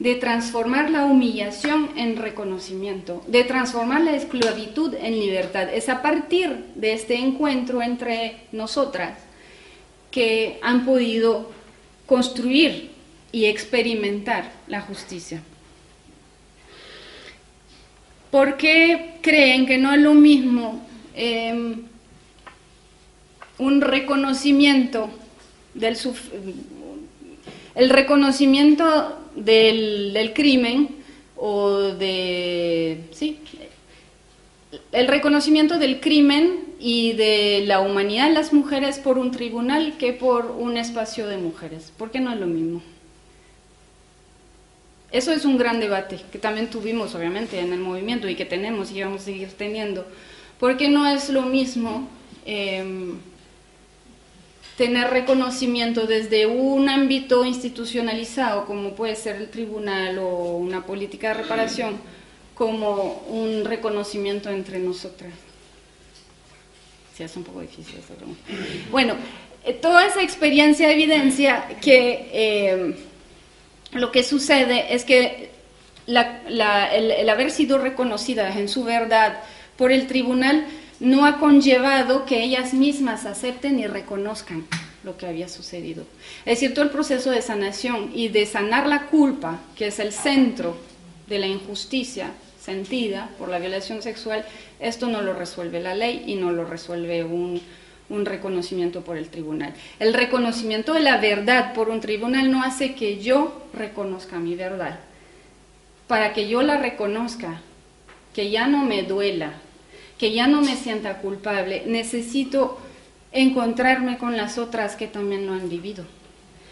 de 0.00 0.14
transformar 0.14 0.90
la 0.90 1.04
humillación 1.04 1.90
en 1.94 2.16
reconocimiento, 2.16 3.22
de 3.26 3.44
transformar 3.44 4.00
la 4.00 4.16
esclavitud 4.16 4.94
en 4.94 5.20
libertad. 5.20 5.68
Es 5.72 5.90
a 5.90 6.00
partir 6.00 6.64
de 6.74 6.94
este 6.94 7.16
encuentro 7.16 7.82
entre 7.82 8.38
nosotras 8.50 9.18
que 10.10 10.58
han 10.62 10.86
podido 10.86 11.52
construir 12.06 12.92
y 13.30 13.44
experimentar 13.44 14.50
la 14.68 14.80
justicia. 14.80 15.42
¿Por 18.30 18.56
qué 18.56 19.18
creen 19.20 19.66
que 19.66 19.76
no 19.76 19.92
es 19.92 20.00
lo 20.00 20.14
mismo 20.14 20.80
em, 21.14 21.82
un 23.58 23.80
reconocimiento 23.82 25.10
del 25.74 25.98
el 27.74 27.90
reconocimiento 27.90 29.19
del, 29.34 30.32
crimen 30.34 30.96
o 31.36 31.78
de, 31.78 33.00
sí, 33.12 33.38
el 34.92 35.08
reconocimiento 35.08 35.78
del 35.78 36.00
crimen 36.00 36.64
y 36.78 37.12
de 37.12 37.64
la 37.66 37.80
humanidad 37.80 38.28
de 38.28 38.34
las 38.34 38.52
mujeres 38.52 38.98
por 38.98 39.18
un 39.18 39.30
tribunal 39.30 39.96
que 39.98 40.12
por 40.12 40.46
un 40.46 40.76
espacio 40.76 41.26
de 41.26 41.36
mujeres. 41.36 41.92
¿Por 41.96 42.10
qué 42.10 42.20
no 42.20 42.32
es 42.32 42.38
lo 42.38 42.46
mismo? 42.46 42.82
Eso 45.12 45.32
es 45.32 45.44
un 45.44 45.58
gran 45.58 45.80
debate 45.80 46.20
que 46.30 46.38
también 46.38 46.68
tuvimos, 46.70 47.14
obviamente, 47.14 47.58
en 47.58 47.72
el 47.72 47.80
movimiento 47.80 48.28
y 48.28 48.36
que 48.36 48.44
tenemos 48.44 48.92
y 48.92 49.02
vamos 49.02 49.22
a 49.22 49.24
seguir 49.24 49.48
teniendo. 49.48 50.06
¿Por 50.60 50.76
qué 50.76 50.88
no 50.88 51.06
es 51.06 51.30
lo 51.30 51.42
mismo 51.42 52.08
em, 52.44 53.18
tener 54.80 55.10
reconocimiento 55.10 56.06
desde 56.06 56.46
un 56.46 56.88
ámbito 56.88 57.44
institucionalizado, 57.44 58.64
como 58.64 58.94
puede 58.94 59.14
ser 59.14 59.36
el 59.36 59.50
tribunal 59.50 60.18
o 60.18 60.56
una 60.56 60.86
política 60.86 61.28
de 61.28 61.34
reparación, 61.42 61.98
como 62.54 63.22
un 63.28 63.66
reconocimiento 63.66 64.48
entre 64.48 64.78
nosotras. 64.78 65.34
Sí, 67.14 67.22
es 67.22 67.36
un 67.36 67.44
poco 67.44 67.60
difícil 67.60 67.96
esa 67.98 68.14
pregunta. 68.14 68.40
Bueno, 68.90 69.16
eh, 69.66 69.74
toda 69.74 70.06
esa 70.06 70.22
experiencia 70.22 70.90
evidencia 70.90 71.68
que 71.82 72.30
eh, 72.32 72.94
lo 73.92 74.10
que 74.10 74.22
sucede 74.22 74.94
es 74.94 75.04
que 75.04 75.50
el 76.06 77.28
haber 77.28 77.50
sido 77.50 77.76
reconocida 77.76 78.58
en 78.58 78.66
su 78.66 78.84
verdad 78.84 79.42
por 79.76 79.92
el 79.92 80.06
tribunal 80.06 80.64
no 81.00 81.24
ha 81.24 81.38
conllevado 81.38 82.26
que 82.26 82.44
ellas 82.44 82.74
mismas 82.74 83.26
acepten 83.26 83.78
y 83.78 83.86
reconozcan 83.86 84.66
lo 85.02 85.16
que 85.16 85.26
había 85.26 85.48
sucedido. 85.48 86.04
Es 86.44 86.60
decir, 86.60 86.74
todo 86.74 86.84
el 86.84 86.90
proceso 86.90 87.30
de 87.30 87.40
sanación 87.40 88.10
y 88.14 88.28
de 88.28 88.44
sanar 88.44 88.86
la 88.86 89.06
culpa, 89.06 89.60
que 89.76 89.86
es 89.86 89.98
el 89.98 90.12
centro 90.12 90.76
de 91.26 91.38
la 91.38 91.46
injusticia 91.46 92.32
sentida 92.62 93.30
por 93.38 93.48
la 93.48 93.58
violación 93.58 94.02
sexual, 94.02 94.44
esto 94.78 95.08
no 95.08 95.22
lo 95.22 95.32
resuelve 95.32 95.80
la 95.80 95.94
ley 95.94 96.24
y 96.26 96.34
no 96.34 96.52
lo 96.52 96.66
resuelve 96.66 97.24
un, 97.24 97.62
un 98.10 98.26
reconocimiento 98.26 99.00
por 99.00 99.16
el 99.16 99.28
tribunal. 99.28 99.72
El 99.98 100.12
reconocimiento 100.12 100.92
de 100.92 101.00
la 101.00 101.16
verdad 101.16 101.72
por 101.72 101.88
un 101.88 102.00
tribunal 102.00 102.50
no 102.50 102.62
hace 102.62 102.94
que 102.94 103.22
yo 103.22 103.64
reconozca 103.72 104.38
mi 104.38 104.54
verdad. 104.54 105.00
Para 106.06 106.34
que 106.34 106.46
yo 106.48 106.60
la 106.60 106.76
reconozca, 106.76 107.62
que 108.34 108.50
ya 108.50 108.66
no 108.66 108.84
me 108.84 109.04
duela, 109.04 109.54
que 110.20 110.32
ya 110.32 110.46
no 110.46 110.60
me 110.60 110.76
sienta 110.76 111.16
culpable, 111.22 111.84
necesito 111.86 112.78
encontrarme 113.32 114.18
con 114.18 114.36
las 114.36 114.58
otras 114.58 114.94
que 114.94 115.06
también 115.06 115.46
lo 115.46 115.54
han 115.54 115.70
vivido 115.70 116.04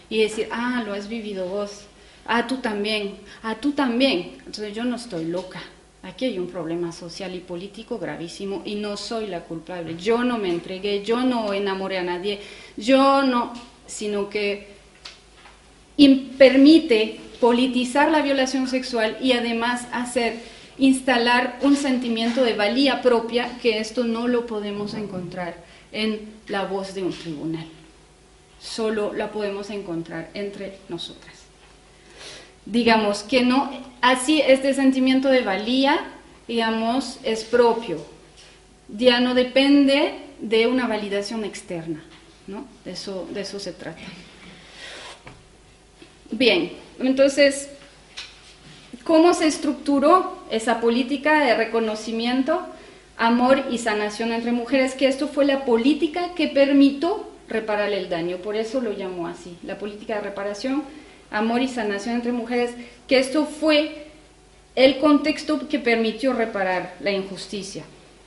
y 0.07 0.19
decir, 0.19 0.47
ah, 0.51 0.83
lo 0.85 0.93
has 0.93 1.09
vivido 1.09 1.47
vos, 1.47 1.85
ah, 2.27 2.45
tú 2.45 2.57
también, 2.57 3.15
ah, 3.41 3.55
tú 3.55 3.71
también. 3.71 4.33
Entonces 4.45 4.75
yo 4.75 4.83
no 4.83 4.97
estoy 4.97 5.25
loca. 5.25 5.63
Aquí 6.03 6.25
hay 6.25 6.37
un 6.37 6.45
problema 6.45 6.91
social 6.91 7.33
y 7.33 7.39
político 7.39 7.97
gravísimo 7.97 8.61
y 8.65 8.75
no 8.75 8.95
soy 8.97 9.25
la 9.25 9.41
culpable. 9.41 9.97
Yo 9.97 10.23
no 10.23 10.37
me 10.37 10.49
entregué, 10.49 11.03
yo 11.03 11.23
no 11.23 11.51
enamoré 11.51 11.97
a 11.97 12.03
nadie, 12.03 12.39
yo 12.77 13.23
no, 13.23 13.53
sino 13.87 14.29
que 14.29 14.67
permite 16.37 17.19
politizar 17.41 18.11
la 18.11 18.21
violación 18.21 18.67
sexual 18.67 19.17
y 19.19 19.31
además 19.31 19.87
hacer 19.91 20.58
instalar 20.79 21.59
un 21.61 21.75
sentimiento 21.75 22.43
de 22.43 22.53
valía 22.53 23.01
propia, 23.01 23.57
que 23.61 23.79
esto 23.79 24.03
no 24.03 24.27
lo 24.27 24.45
podemos 24.45 24.93
encontrar 24.93 25.55
en 25.91 26.31
la 26.47 26.65
voz 26.65 26.93
de 26.93 27.03
un 27.03 27.13
tribunal. 27.13 27.65
Solo 28.61 29.13
la 29.13 29.31
podemos 29.31 29.69
encontrar 29.69 30.29
entre 30.33 30.77
nosotras. 30.89 31.35
Digamos 32.65 33.23
que 33.23 33.43
no, 33.43 33.71
así 34.01 34.41
este 34.41 34.73
sentimiento 34.73 35.29
de 35.29 35.41
valía, 35.41 35.99
digamos, 36.47 37.19
es 37.23 37.43
propio. 37.43 38.05
Ya 38.87 39.19
no 39.19 39.33
depende 39.33 40.13
de 40.39 40.67
una 40.67 40.87
validación 40.87 41.43
externa, 41.43 42.03
¿no? 42.47 42.65
De 42.85 42.91
eso, 42.91 43.27
de 43.31 43.41
eso 43.41 43.59
se 43.59 43.73
trata. 43.73 44.01
Bien, 46.31 46.73
entonces 46.99 47.69
cómo 49.03 49.33
se 49.33 49.47
estructuró 49.47 50.37
esa 50.51 50.81
política 50.81 51.43
de 51.43 51.55
reconocimiento, 51.55 52.61
amor 53.17 53.65
y 53.69 53.77
sanación 53.77 54.31
entre 54.31 54.51
mujeres, 54.51 54.93
que 54.93 55.07
esto 55.07 55.27
fue 55.27 55.45
la 55.45 55.65
política 55.65 56.33
que 56.35 56.47
permitió 56.47 57.27
reparar 57.47 57.91
el 57.91 58.09
daño, 58.09 58.37
por 58.37 58.55
eso 58.55 58.81
lo 58.81 58.93
llamó 58.93 59.27
así, 59.27 59.57
la 59.63 59.77
política 59.77 60.15
de 60.15 60.21
reparación, 60.21 60.83
amor 61.31 61.61
y 61.61 61.67
sanación 61.67 62.15
entre 62.15 62.31
mujeres, 62.31 62.71
que 63.07 63.19
esto 63.19 63.45
fue 63.45 64.07
el 64.75 64.99
contexto 64.99 65.67
que 65.67 65.79
permitió 65.79 66.33
reparar 66.33 66.95
la 67.01 67.11
injusticia. 67.11 67.83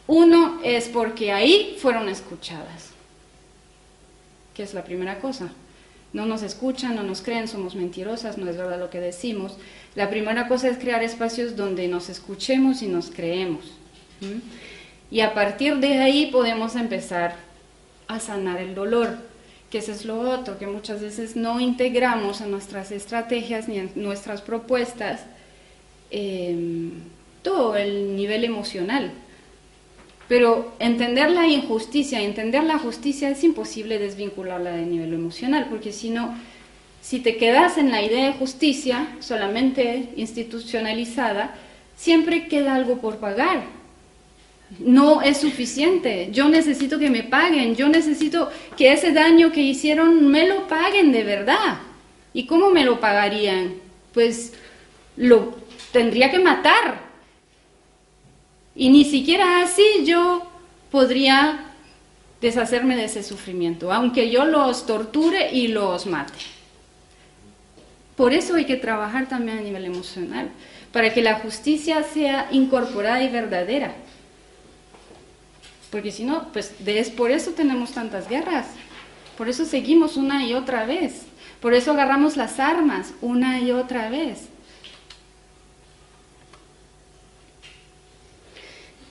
Uno 0.06 0.60
es 0.64 0.88
porque 0.88 1.32
ahí 1.32 1.76
fueron 1.78 2.08
escuchadas, 2.08 2.90
que 4.54 4.62
es 4.64 4.74
la 4.74 4.84
primera 4.84 5.18
cosa. 5.18 5.52
No 6.12 6.26
nos 6.26 6.42
escuchan, 6.42 6.94
no 6.94 7.02
nos 7.02 7.22
creen, 7.22 7.48
somos 7.48 7.74
mentirosas, 7.74 8.36
no 8.36 8.48
es 8.50 8.56
verdad 8.56 8.78
lo 8.78 8.90
que 8.90 9.00
decimos. 9.00 9.56
La 9.94 10.10
primera 10.10 10.46
cosa 10.46 10.68
es 10.68 10.78
crear 10.78 11.02
espacios 11.02 11.56
donde 11.56 11.88
nos 11.88 12.08
escuchemos 12.08 12.82
y 12.82 12.88
nos 12.88 13.10
creemos. 13.10 13.72
Y 15.10 15.20
a 15.20 15.34
partir 15.34 15.76
de 15.78 15.98
ahí 15.98 16.26
podemos 16.26 16.76
empezar 16.76 17.36
a 18.08 18.20
sanar 18.20 18.60
el 18.60 18.74
dolor, 18.74 19.16
que 19.70 19.78
eso 19.78 19.92
es 19.92 20.04
lo 20.04 20.20
otro, 20.20 20.58
que 20.58 20.66
muchas 20.66 21.00
veces 21.00 21.34
no 21.34 21.60
integramos 21.60 22.40
en 22.40 22.50
nuestras 22.50 22.92
estrategias 22.92 23.68
ni 23.68 23.78
en 23.78 23.90
nuestras 23.94 24.42
propuestas 24.42 25.22
em, 26.10 26.92
todo 27.42 27.76
el 27.76 28.16
nivel 28.16 28.44
emocional. 28.44 29.12
Pero 30.32 30.72
entender 30.78 31.30
la 31.30 31.46
injusticia, 31.46 32.22
entender 32.22 32.64
la 32.64 32.78
justicia 32.78 33.28
es 33.28 33.44
imposible 33.44 33.98
desvincularla 33.98 34.70
del 34.70 34.90
nivel 34.90 35.12
emocional, 35.12 35.66
porque 35.68 35.92
si 35.92 36.08
no, 36.08 36.34
si 37.02 37.20
te 37.20 37.36
quedas 37.36 37.76
en 37.76 37.90
la 37.90 38.00
idea 38.00 38.28
de 38.28 38.32
justicia 38.32 39.08
solamente 39.20 40.08
institucionalizada, 40.16 41.54
siempre 41.98 42.48
queda 42.48 42.76
algo 42.76 42.96
por 42.96 43.18
pagar. 43.18 43.64
No 44.78 45.20
es 45.20 45.36
suficiente. 45.36 46.30
Yo 46.32 46.48
necesito 46.48 46.98
que 46.98 47.10
me 47.10 47.24
paguen. 47.24 47.76
Yo 47.76 47.90
necesito 47.90 48.48
que 48.78 48.90
ese 48.90 49.12
daño 49.12 49.52
que 49.52 49.60
hicieron 49.60 50.28
me 50.28 50.48
lo 50.48 50.66
paguen 50.66 51.12
de 51.12 51.24
verdad. 51.24 51.80
¿Y 52.32 52.46
cómo 52.46 52.70
me 52.70 52.86
lo 52.86 53.00
pagarían? 53.00 53.74
Pues 54.14 54.54
lo 55.14 55.58
tendría 55.92 56.30
que 56.30 56.38
matar. 56.38 57.11
Y 58.74 58.88
ni 58.88 59.04
siquiera 59.04 59.62
así 59.62 60.04
yo 60.04 60.42
podría 60.90 61.72
deshacerme 62.40 62.96
de 62.96 63.04
ese 63.04 63.22
sufrimiento, 63.22 63.92
aunque 63.92 64.30
yo 64.30 64.44
los 64.44 64.86
torture 64.86 65.52
y 65.52 65.68
los 65.68 66.06
mate. 66.06 66.32
Por 68.16 68.32
eso 68.32 68.56
hay 68.56 68.64
que 68.64 68.76
trabajar 68.76 69.28
también 69.28 69.58
a 69.58 69.62
nivel 69.62 69.84
emocional, 69.84 70.50
para 70.92 71.14
que 71.14 71.22
la 71.22 71.36
justicia 71.36 72.02
sea 72.02 72.48
incorporada 72.50 73.22
y 73.22 73.28
verdadera. 73.28 73.94
Porque 75.90 76.10
si 76.10 76.24
no, 76.24 76.48
pues 76.52 76.74
es 76.84 77.10
por 77.10 77.30
eso 77.30 77.52
tenemos 77.52 77.92
tantas 77.92 78.28
guerras, 78.28 78.66
por 79.38 79.48
eso 79.48 79.64
seguimos 79.64 80.16
una 80.16 80.46
y 80.46 80.54
otra 80.54 80.84
vez, 80.84 81.22
por 81.60 81.74
eso 81.74 81.92
agarramos 81.92 82.36
las 82.36 82.58
armas 82.58 83.14
una 83.20 83.60
y 83.60 83.70
otra 83.70 84.10
vez. 84.10 84.48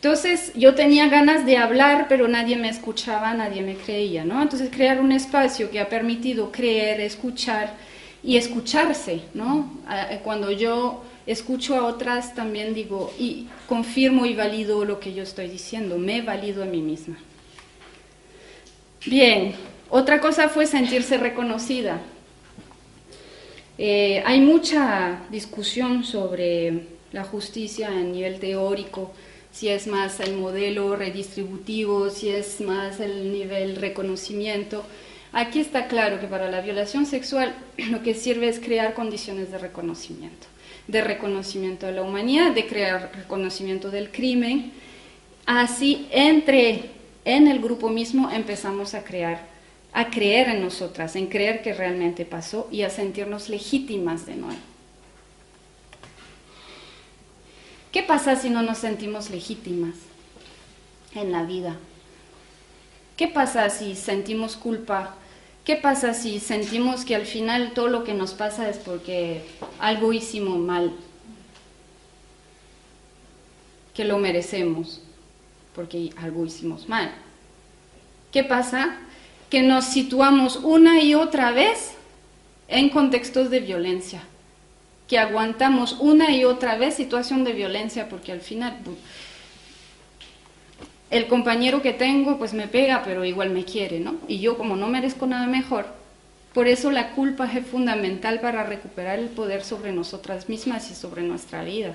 Entonces 0.02 0.52
yo 0.56 0.74
tenía 0.74 1.10
ganas 1.10 1.46
de 1.46 1.58
hablar, 1.58 2.08
pero 2.10 2.28
nadie 2.28 2.56
me 2.56 2.70
escuchaba, 2.70 3.36
nadie 3.36 3.62
me 3.62 3.76
creía, 3.76 4.26
¿no? 4.26 4.42
Entonces 4.42 4.72
crear 4.72 5.00
un 5.00 5.12
espacio 5.12 5.70
que 5.70 5.80
ha 5.80 5.90
permitido 5.90 6.52
creer, 6.52 7.00
escuchar 7.00 7.76
y 8.24 8.36
escucharse, 8.36 9.22
¿no? 9.36 9.70
Cuando 10.24 10.50
yo 10.50 11.04
escucho 11.28 11.76
a 11.76 11.86
otras 11.86 12.34
también 12.34 12.74
digo 12.74 13.14
y 13.20 13.46
confirmo 13.68 14.26
y 14.26 14.34
valido 14.34 14.86
lo 14.86 15.00
que 15.00 15.14
yo 15.14 15.22
estoy 15.22 15.50
diciendo, 15.50 16.00
me 16.00 16.24
valido 16.24 16.64
a 16.64 16.66
mí 16.66 16.82
misma. 16.82 17.20
Bien, 19.06 19.54
otra 19.92 20.20
cosa 20.20 20.50
fue 20.50 20.66
sentirse 20.66 21.20
reconocida. 21.20 22.02
Eh, 23.78 24.24
hay 24.26 24.42
mucha 24.42 25.20
discusión 25.30 26.04
sobre 26.04 26.88
la 27.12 27.24
justicia 27.24 27.90
a 27.90 28.02
nivel 28.02 28.40
teórico 28.40 29.14
si 29.52 29.68
es 29.70 29.88
más 29.88 30.20
el 30.20 30.36
modelo 30.36 30.96
redistributivo, 30.96 32.10
si 32.10 32.30
es 32.30 32.62
más 32.62 33.00
el 33.00 33.32
nivel 33.32 33.76
reconocimiento. 33.76 34.84
Aquí 35.34 35.60
está 35.60 35.88
claro 35.88 36.20
que 36.20 36.28
para 36.28 36.50
la 36.50 36.62
violación 36.62 37.06
sexual 37.06 37.56
lo 37.90 38.02
que 38.02 38.14
sirve 38.14 38.48
es 38.48 38.60
crear 38.60 38.94
condiciones 38.94 39.52
de 39.52 39.58
reconocimiento, 39.58 40.48
de 40.88 41.02
reconocimiento 41.02 41.86
de 41.86 41.94
la 41.94 42.02
humanidad, 42.02 42.52
de 42.52 42.66
crear 42.66 43.12
reconocimiento 43.16 43.92
del 43.92 44.12
crimen. 44.12 44.72
Así, 45.46 46.08
entre 46.12 46.92
en 47.26 47.48
el 47.48 47.60
grupo 47.60 47.90
mismo 47.90 48.30
empezamos 48.32 48.94
a 48.94 49.04
crear, 49.04 49.48
a 49.94 50.10
creer 50.10 50.50
en 50.50 50.62
nosotras, 50.62 51.16
en 51.16 51.28
creer 51.28 51.62
que 51.62 51.74
realmente 51.74 52.26
pasó 52.26 52.68
y 52.72 52.84
a 52.84 52.90
sentirnos 52.90 53.50
legítimas 53.50 54.26
de 54.26 54.36
nuevo. 54.36 54.71
¿Qué 57.92 58.04
pasa 58.04 58.38
si 58.38 58.50
no 58.50 58.62
nos 58.62 58.78
sentimos 58.78 59.30
legítimas 59.30 59.96
en 61.14 61.32
la 61.34 61.44
vida? 61.44 61.76
¿Qué 63.18 63.28
pasa 63.28 63.70
si 63.70 63.96
sentimos 63.96 64.56
culpa? 64.56 65.16
¿Qué 65.66 65.76
pasa 65.76 66.14
si 66.14 66.40
sentimos 66.40 67.04
que 67.04 67.16
al 67.16 67.26
final 67.26 67.74
todo 67.74 67.90
lo 67.90 68.06
que 68.06 68.14
nos 68.14 68.34
pasa 68.34 68.70
es 68.70 68.78
porque 68.78 69.44
algo 69.80 70.14
hicimos 70.14 70.58
mal? 70.58 70.94
Que 73.94 74.06
lo 74.06 74.18
merecemos 74.18 75.02
porque 75.76 76.12
algo 76.16 76.46
hicimos 76.46 76.88
mal. 76.88 77.14
¿Qué 78.32 78.46
pasa? 78.46 78.98
Que 79.50 79.62
nos 79.64 79.84
situamos 79.84 80.56
una 80.56 81.02
y 81.02 81.14
otra 81.14 81.52
vez 81.52 81.92
en 82.70 82.90
contextos 82.90 83.50
de 83.50 83.60
violencia 83.60 84.24
que 85.12 85.20
aguantamos 85.20 85.98
una 86.00 86.32
y 86.32 86.46
otra 86.46 86.78
vez 86.78 86.94
situación 86.96 87.44
de 87.44 87.52
violencia, 87.52 88.08
porque 88.08 88.32
al 88.32 88.40
final 88.40 88.78
el 91.10 91.28
compañero 91.28 91.82
que 91.82 91.92
tengo 91.92 92.38
pues 92.38 92.54
me 92.54 92.70
pega, 92.70 93.04
pero 93.04 93.26
igual 93.26 93.50
me 93.50 93.66
quiere, 93.66 94.00
¿no? 94.00 94.16
Y 94.30 94.40
yo 94.40 94.58
como 94.58 94.78
no 94.78 94.88
merezco 94.88 95.28
nada 95.28 95.48
mejor, 95.48 95.86
por 96.54 96.70
eso 96.70 96.92
la 96.92 97.12
culpa 97.12 97.52
es 97.52 97.68
fundamental 97.68 98.40
para 98.40 98.64
recuperar 98.64 99.20
el 99.20 99.28
poder 99.28 99.66
sobre 99.66 99.92
nosotras 99.92 100.48
mismas 100.48 100.90
y 100.90 100.96
sobre 100.96 101.24
nuestra 101.24 101.66
vida. 101.66 101.94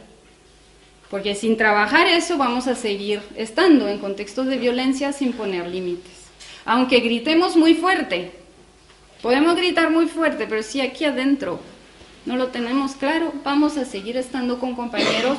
Porque 1.09 1.35
sin 1.35 1.57
trabajar 1.57 2.07
eso 2.09 2.37
vamos 2.37 2.67
a 2.67 2.75
seguir 2.75 3.23
estando 3.35 3.89
en 3.89 3.97
contextos 3.97 4.47
de 4.47 4.59
violencia 4.59 5.15
sin 5.15 5.33
poner 5.33 5.67
límites. 5.69 6.27
Aunque 6.67 7.01
gritemos 7.01 7.57
muy 7.57 7.73
fuerte, 7.73 8.33
podemos 9.23 9.57
gritar 9.57 9.89
muy 9.89 10.05
fuerte, 10.07 10.47
pero 10.47 10.63
si 10.63 10.83
aquí 10.83 11.07
adentro 11.07 11.61
no 12.27 12.37
lo 12.37 12.49
tenemos 12.49 12.93
claro, 12.93 13.33
vamos 13.45 13.77
a 13.79 13.85
seguir 13.85 14.17
estando 14.17 14.59
con 14.59 14.75
compañeros 14.75 15.39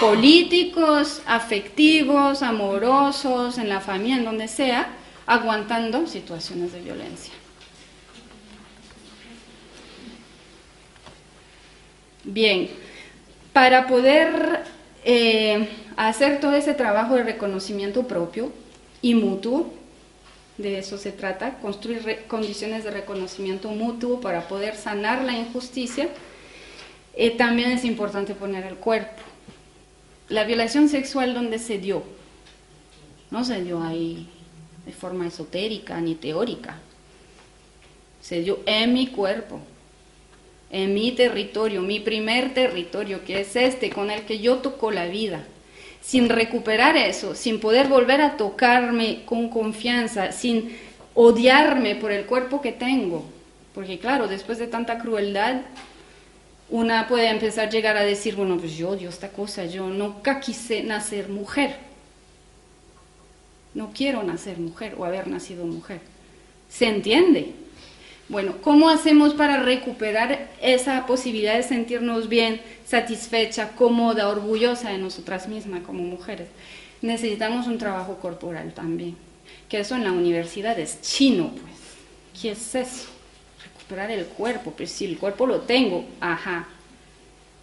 políticos, 0.00 1.22
afectivos, 1.26 2.42
amorosos, 2.42 3.58
en 3.58 3.68
la 3.68 3.80
familia, 3.80 4.16
en 4.16 4.24
donde 4.24 4.48
sea, 4.48 4.88
aguantando 5.26 6.06
situaciones 6.06 6.72
de 6.72 6.80
violencia. 6.80 7.32
Bien, 12.24 12.68
para 13.52 13.86
poder 13.86 14.64
eh, 15.04 15.68
hacer 15.96 16.40
todo 16.40 16.54
ese 16.54 16.74
trabajo 16.74 17.14
de 17.14 17.22
reconocimiento 17.22 18.06
propio 18.06 18.52
y 19.00 19.14
mutuo, 19.14 19.72
de 20.60 20.78
eso 20.78 20.98
se 20.98 21.12
trata, 21.12 21.58
construir 21.58 22.24
condiciones 22.28 22.84
de 22.84 22.90
reconocimiento 22.90 23.68
mutuo 23.70 24.20
para 24.20 24.48
poder 24.48 24.76
sanar 24.76 25.24
la 25.24 25.36
injusticia. 25.36 26.08
Eh, 27.14 27.30
también 27.30 27.70
es 27.70 27.84
importante 27.84 28.34
poner 28.34 28.64
el 28.64 28.76
cuerpo. 28.76 29.22
La 30.28 30.44
violación 30.44 30.88
sexual, 30.88 31.34
¿dónde 31.34 31.58
se 31.58 31.78
dio? 31.78 32.02
No 33.30 33.44
se 33.44 33.62
dio 33.62 33.82
ahí 33.82 34.28
de 34.86 34.92
forma 34.92 35.26
esotérica 35.26 36.00
ni 36.00 36.14
teórica. 36.14 36.78
Se 38.20 38.42
dio 38.42 38.60
en 38.66 38.92
mi 38.92 39.08
cuerpo, 39.08 39.60
en 40.70 40.94
mi 40.94 41.12
territorio, 41.12 41.82
mi 41.82 42.00
primer 42.00 42.54
territorio, 42.54 43.24
que 43.24 43.40
es 43.40 43.56
este 43.56 43.90
con 43.90 44.10
el 44.10 44.22
que 44.22 44.38
yo 44.38 44.58
toco 44.58 44.90
la 44.90 45.06
vida 45.06 45.44
sin 46.00 46.28
recuperar 46.28 46.96
eso, 46.96 47.34
sin 47.34 47.60
poder 47.60 47.88
volver 47.88 48.20
a 48.20 48.36
tocarme 48.36 49.22
con 49.24 49.48
confianza, 49.48 50.32
sin 50.32 50.76
odiarme 51.14 51.96
por 51.96 52.12
el 52.12 52.26
cuerpo 52.26 52.60
que 52.60 52.72
tengo. 52.72 53.24
Porque 53.74 53.98
claro, 53.98 54.26
después 54.26 54.58
de 54.58 54.66
tanta 54.66 54.98
crueldad, 54.98 55.62
una 56.68 57.08
puede 57.08 57.28
empezar 57.28 57.68
a 57.68 57.70
llegar 57.70 57.96
a 57.96 58.04
decir, 58.04 58.36
bueno, 58.36 58.56
pues 58.56 58.76
yo 58.76 58.90
odio 58.90 59.08
esta 59.08 59.28
cosa, 59.28 59.64
yo 59.66 59.88
nunca 59.88 60.40
quise 60.40 60.82
nacer 60.82 61.28
mujer. 61.28 61.76
No 63.74 63.90
quiero 63.94 64.22
nacer 64.22 64.58
mujer 64.58 64.94
o 64.98 65.04
haber 65.04 65.28
nacido 65.28 65.64
mujer. 65.64 66.00
¿Se 66.68 66.86
entiende? 66.86 67.52
Bueno, 68.30 68.54
¿cómo 68.62 68.88
hacemos 68.88 69.34
para 69.34 69.56
recuperar 69.56 70.50
esa 70.62 71.04
posibilidad 71.04 71.56
de 71.56 71.64
sentirnos 71.64 72.28
bien, 72.28 72.60
satisfecha, 72.86 73.70
cómoda, 73.70 74.28
orgullosa 74.28 74.90
de 74.90 74.98
nosotras 74.98 75.48
mismas 75.48 75.82
como 75.82 76.04
mujeres? 76.04 76.46
Necesitamos 77.02 77.66
un 77.66 77.78
trabajo 77.78 78.18
corporal 78.20 78.72
también, 78.72 79.16
que 79.68 79.80
eso 79.80 79.96
en 79.96 80.04
la 80.04 80.12
universidad 80.12 80.78
es 80.78 81.02
chino, 81.02 81.50
pues. 81.50 81.74
¿Qué 82.40 82.52
es 82.52 82.72
eso? 82.76 83.08
Recuperar 83.64 84.12
el 84.12 84.26
cuerpo, 84.26 84.74
pues 84.76 84.92
si 84.92 85.06
el 85.06 85.18
cuerpo 85.18 85.48
lo 85.48 85.62
tengo, 85.62 86.04
ajá, 86.20 86.68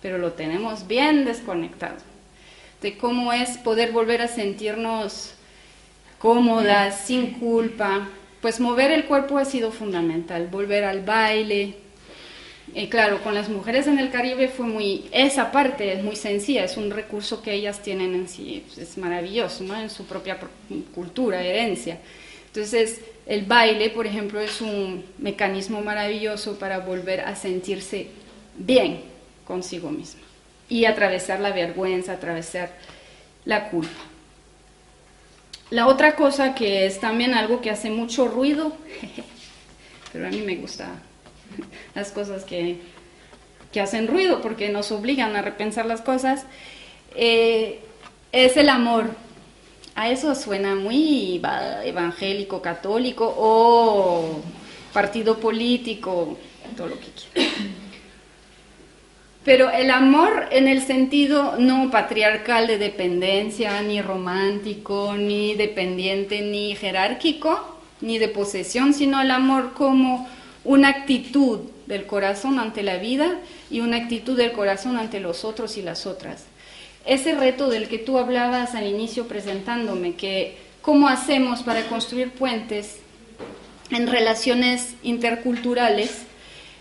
pero 0.01 0.18
lo 0.18 0.34
tenemos 0.34 0.86
bien 0.86 1.24
desconectado. 1.24 1.95
De 2.82 2.97
cómo 2.97 3.32
es 3.32 3.57
poder 3.57 3.93
volver 3.93 4.22
a 4.22 4.28
sentirnos 4.28 5.32
cómodas, 6.20 7.05
sin 7.05 7.36
culpa, 7.36 8.09
pues 8.41 8.59
mover 8.59 8.91
el 8.91 9.05
cuerpo 9.05 9.38
ha 9.38 9.45
sido 9.45 9.71
fundamental, 9.71 10.47
volver 10.47 10.83
al 10.83 11.03
baile, 11.03 11.75
eh, 12.75 12.89
claro, 12.89 13.23
con 13.23 13.33
las 13.33 13.49
mujeres 13.49 13.88
en 13.88 13.97
el 13.97 14.11
Caribe 14.11 14.49
fue 14.49 14.65
muy, 14.65 15.05
esa 15.11 15.51
parte 15.51 15.93
es 15.93 16.03
muy 16.03 16.15
sencilla, 16.15 16.65
es 16.65 16.77
un 16.77 16.91
recurso 16.91 17.41
que 17.41 17.53
ellas 17.53 17.81
tienen 17.81 18.13
en 18.13 18.27
sí, 18.27 18.63
es 18.77 18.97
maravilloso, 18.97 19.63
¿no? 19.63 19.79
En 19.79 19.89
su 19.89 20.05
propia 20.05 20.38
cultura, 20.93 21.43
herencia. 21.43 21.99
Entonces, 22.47 23.01
el 23.25 23.45
baile, 23.45 23.89
por 23.89 24.05
ejemplo, 24.05 24.39
es 24.39 24.61
un 24.61 25.05
mecanismo 25.17 25.81
maravilloso 25.81 26.59
para 26.59 26.79
volver 26.79 27.21
a 27.21 27.35
sentirse 27.35 28.07
bien 28.57 29.01
consigo 29.45 29.89
misma 29.89 30.21
y 30.69 30.85
atravesar 30.85 31.39
la 31.39 31.51
vergüenza, 31.51 32.13
atravesar 32.13 32.71
la 33.45 33.69
culpa. 33.69 34.16
La 35.70 35.88
otra 35.88 36.15
cosa 36.15 36.55
que 36.55 36.86
es 36.86 36.99
también 36.99 37.34
algo 37.34 37.59
que 37.59 37.70
hace 37.70 37.89
mucho 37.89 38.28
ruido, 38.28 38.74
pero 40.13 40.28
a 40.28 40.30
mí 40.30 40.41
me 40.41 40.55
gusta 40.55 40.88
las 41.95 42.11
cosas 42.11 42.45
que, 42.45 42.80
que 43.72 43.82
hacen 43.82 44.07
ruido 44.07 44.41
porque 44.41 44.70
nos 44.70 44.91
obligan 44.91 45.36
a 45.36 45.41
repensar 45.41 45.86
las 45.86 46.01
cosas, 46.01 46.45
eh, 47.15 47.82
es 48.32 48.55
el 48.57 48.70
amor. 48.70 49.09
A 49.95 50.09
eso 50.09 50.36
suena 50.36 50.76
muy 50.76 51.41
evangélico, 51.84 52.61
católico 52.61 53.34
o 53.36 54.41
partido 54.93 55.39
político, 55.39 56.38
todo 56.76 56.88
lo 56.88 56.99
que 56.99 57.07
quiera. 57.07 57.51
Pero 59.47 59.71
el 59.71 59.91
amor 59.91 60.49
en 60.51 60.67
el 60.67 60.81
sentido 60.81 61.55
no 61.57 61.89
patriarcal 61.89 62.67
de 62.67 62.77
dependencia, 62.77 63.81
ni 63.81 64.01
romántico, 64.01 65.13
ni 65.17 65.55
dependiente, 65.55 66.41
ni 66.41 66.75
jerárquico, 66.75 67.77
ni 68.01 68.17
de 68.17 68.27
posesión, 68.27 68.93
sino 68.93 69.21
el 69.21 69.31
amor 69.31 69.71
como 69.73 70.27
una 70.65 70.89
actitud 70.89 71.59
del 71.85 72.05
corazón 72.05 72.59
ante 72.59 72.83
la 72.83 72.97
vida 72.97 73.39
y 73.71 73.79
una 73.79 73.95
actitud 73.95 74.35
del 74.35 74.51
corazón 74.51 74.97
ante 74.97 75.21
los 75.21 75.45
otros 75.45 75.77
y 75.77 75.81
las 75.81 76.05
otras. 76.05 76.43
Ese 77.05 77.33
reto 77.33 77.69
del 77.69 77.87
que 77.87 77.99
tú 77.99 78.17
hablabas 78.17 78.75
al 78.75 78.85
inicio 78.85 79.29
presentándome, 79.29 80.15
que 80.15 80.57
cómo 80.81 81.07
hacemos 81.07 81.63
para 81.63 81.83
construir 81.83 82.31
puentes 82.31 82.97
en 83.91 84.07
relaciones 84.07 84.95
interculturales, 85.03 86.26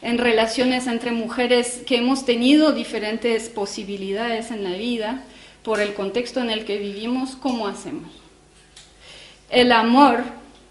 en 0.02 0.18
relaciones 0.18 0.86
entre 0.86 1.12
mujeres 1.12 1.82
que 1.86 1.96
hemos 1.96 2.24
tenido 2.24 2.72
diferentes 2.72 3.48
posibilidades 3.48 4.50
en 4.50 4.64
la 4.64 4.72
vida, 4.72 5.22
por 5.66 5.80
el 5.80 5.94
contexto 5.94 6.40
en 6.40 6.50
el 6.50 6.64
que 6.64 6.78
vivimos, 6.78 7.34
¿cómo 7.34 7.66
hacemos? 7.66 8.08
El 9.50 9.72
amor 9.72 10.22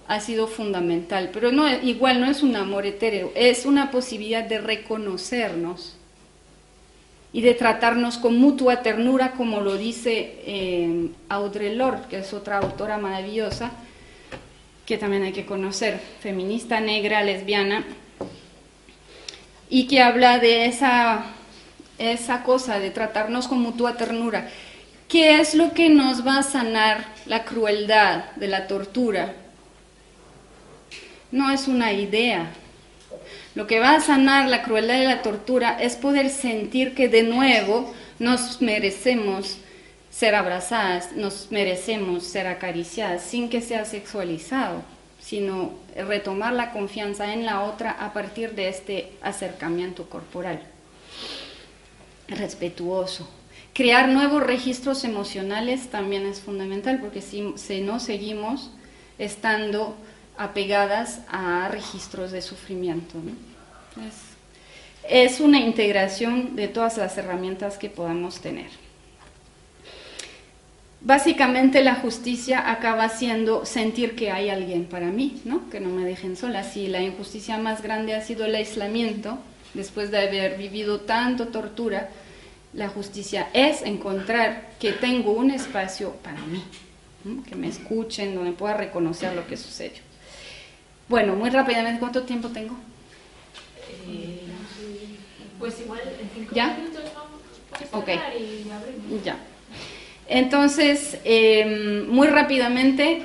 ha 0.07 0.21
sido 0.21 0.47
fundamental, 0.47 1.31
pero 1.33 1.51
no, 1.51 1.67
igual 1.83 2.21
no 2.21 2.31
es 2.31 2.43
un 2.43 2.55
amor 2.55 2.85
etéreo, 2.85 3.31
es 3.35 3.65
una 3.65 3.91
posibilidad 3.91 4.45
de 4.45 4.59
reconocernos 4.59 5.97
y 7.33 7.41
de 7.41 7.55
tratarnos 7.55 8.17
con 8.17 8.37
mutua 8.37 8.83
ternura, 8.83 9.33
como 9.33 9.59
lo 9.59 9.75
dice 9.75 10.39
eh, 10.45 11.09
Audre 11.27 11.75
Lorde, 11.75 12.07
que 12.09 12.19
es 12.19 12.33
otra 12.33 12.59
autora 12.59 12.97
maravillosa, 12.97 13.71
que 14.85 14.97
también 14.97 15.23
hay 15.23 15.33
que 15.33 15.45
conocer, 15.45 15.99
feminista 16.21 16.79
negra, 16.79 17.21
lesbiana, 17.21 17.83
y 19.69 19.87
que 19.87 20.01
habla 20.01 20.39
de 20.39 20.65
esa, 20.65 21.25
esa 21.97 22.43
cosa 22.43 22.79
de 22.79 22.91
tratarnos 22.91 23.47
con 23.47 23.61
mutua 23.61 23.97
ternura. 23.97 24.49
¿Qué 25.07 25.39
es 25.39 25.55
lo 25.55 25.73
que 25.73 25.89
nos 25.89 26.25
va 26.25 26.39
a 26.39 26.43
sanar 26.43 27.05
la 27.25 27.45
crueldad 27.45 28.31
de 28.35 28.47
la 28.47 28.67
tortura? 28.67 29.33
No 31.31 31.51
es 31.51 31.67
una 31.67 31.93
idea. 31.93 32.47
Lo 33.53 33.67
que 33.67 33.79
va 33.79 33.95
a 33.95 34.01
sanar 34.01 34.49
la 34.49 34.63
crueldad 34.63 35.01
y 35.01 35.05
la 35.05 35.21
tortura 35.21 35.77
es 35.79 35.95
poder 35.95 36.29
sentir 36.29 36.93
que 36.93 37.07
de 37.07 37.23
nuevo 37.23 37.93
nos 38.19 38.61
merecemos 38.61 39.57
ser 40.09 40.35
abrazadas, 40.35 41.11
nos 41.13 41.51
merecemos 41.51 42.23
ser 42.23 42.47
acariciadas 42.47 43.21
sin 43.21 43.49
que 43.49 43.61
sea 43.61 43.85
sexualizado 43.85 44.94
sino 45.25 45.73
retomar 45.95 46.53
la 46.53 46.71
confianza 46.71 47.33
en 47.33 47.45
la 47.45 47.63
otra 47.63 47.91
a 47.91 48.13
partir 48.13 48.53
de 48.53 48.69
este 48.69 49.11
acercamiento 49.23 50.07
corporal 50.07 50.61
respetuoso. 52.27 53.27
Crear 53.73 54.07
nuevos 54.07 54.43
registros 54.43 55.03
emocionales 55.03 55.89
también 55.89 56.27
es 56.27 56.39
fundamental 56.39 56.99
porque 56.99 57.21
si, 57.21 57.41
no 57.81 57.99
seguimos 57.99 58.69
estando 59.17 59.95
apegadas 60.37 61.21
a 61.27 61.69
registros 61.69 62.31
de 62.31 62.41
sufrimiento. 62.41 63.15
es 65.09 65.39
una 65.39 65.59
integración 65.59 66.55
de 66.55 66.67
todas 66.67 66.97
las 66.97 67.17
herramientas 67.17 67.77
que 67.79 67.89
podamos 67.89 68.41
tener. 68.41 68.84
Básicamente 71.05 71.83
la 71.83 71.93
justicia 71.93 72.71
acaba 72.71 73.09
siendo 73.09 73.63
sentir 73.63 74.15
que 74.15 74.31
hay 74.31 74.49
alguien 74.49 74.85
para 74.85 75.05
mí, 75.05 75.39
¿no? 75.45 75.69
que 75.69 75.79
no 75.79 75.89
me 75.89 76.03
dejen 76.03 76.35
sola. 76.35 76.63
Si 76.63 76.87
la 76.87 76.99
injusticia 76.99 77.59
más 77.59 77.83
grande 77.83 78.15
ha 78.15 78.21
sido 78.21 78.43
el 78.45 78.55
aislamiento, 78.55 79.37
después 79.75 80.09
de 80.09 80.17
haber 80.17 80.57
vivido 80.57 81.01
tanto 81.01 81.49
tortura, 81.49 82.09
la 82.73 82.89
justicia 82.89 83.49
es 83.53 83.83
encontrar 83.83 84.71
que 84.79 84.93
tengo 84.93 85.33
un 85.33 85.51
espacio 85.51 86.13
para 86.23 86.41
mí, 86.41 86.63
que 87.47 87.55
me 87.55 87.67
escuchen, 87.67 88.33
donde 88.33 88.53
pueda 88.53 88.73
reconocer 88.73 89.35
lo 89.35 89.45
que 89.45 89.57
sucedió. 89.57 90.01
Bueno, 91.07 91.35
muy 91.35 91.51
rápidamente, 91.51 91.99
¿cuánto 91.99 92.23
tiempo 92.23 92.49
tengo? 92.49 92.75
Eh, 94.07 94.41
pues 95.59 95.79
igual 95.81 96.01
en 96.19 96.29
cinco 96.33 96.55
¿Ya? 96.55 96.75
minutos 96.75 97.03
vamos 97.13 97.41
Ok. 97.91 98.09
y 98.09 98.71
abrimos. 98.71 99.23
Ya. 99.23 99.37
Entonces, 100.27 101.17
em, 101.23 102.07
muy 102.07 102.27
rápidamente, 102.27 103.21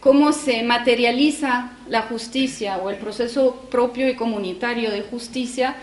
cómo 0.00 0.32
se 0.32 0.62
materializa 0.62 1.72
la 1.88 2.02
justicia 2.02 2.78
o 2.78 2.90
el 2.90 2.96
proceso 2.96 3.66
propio 3.70 4.08
y 4.08 4.14
comunitario 4.14 4.90
de 4.90 5.02
justicia 5.02 5.76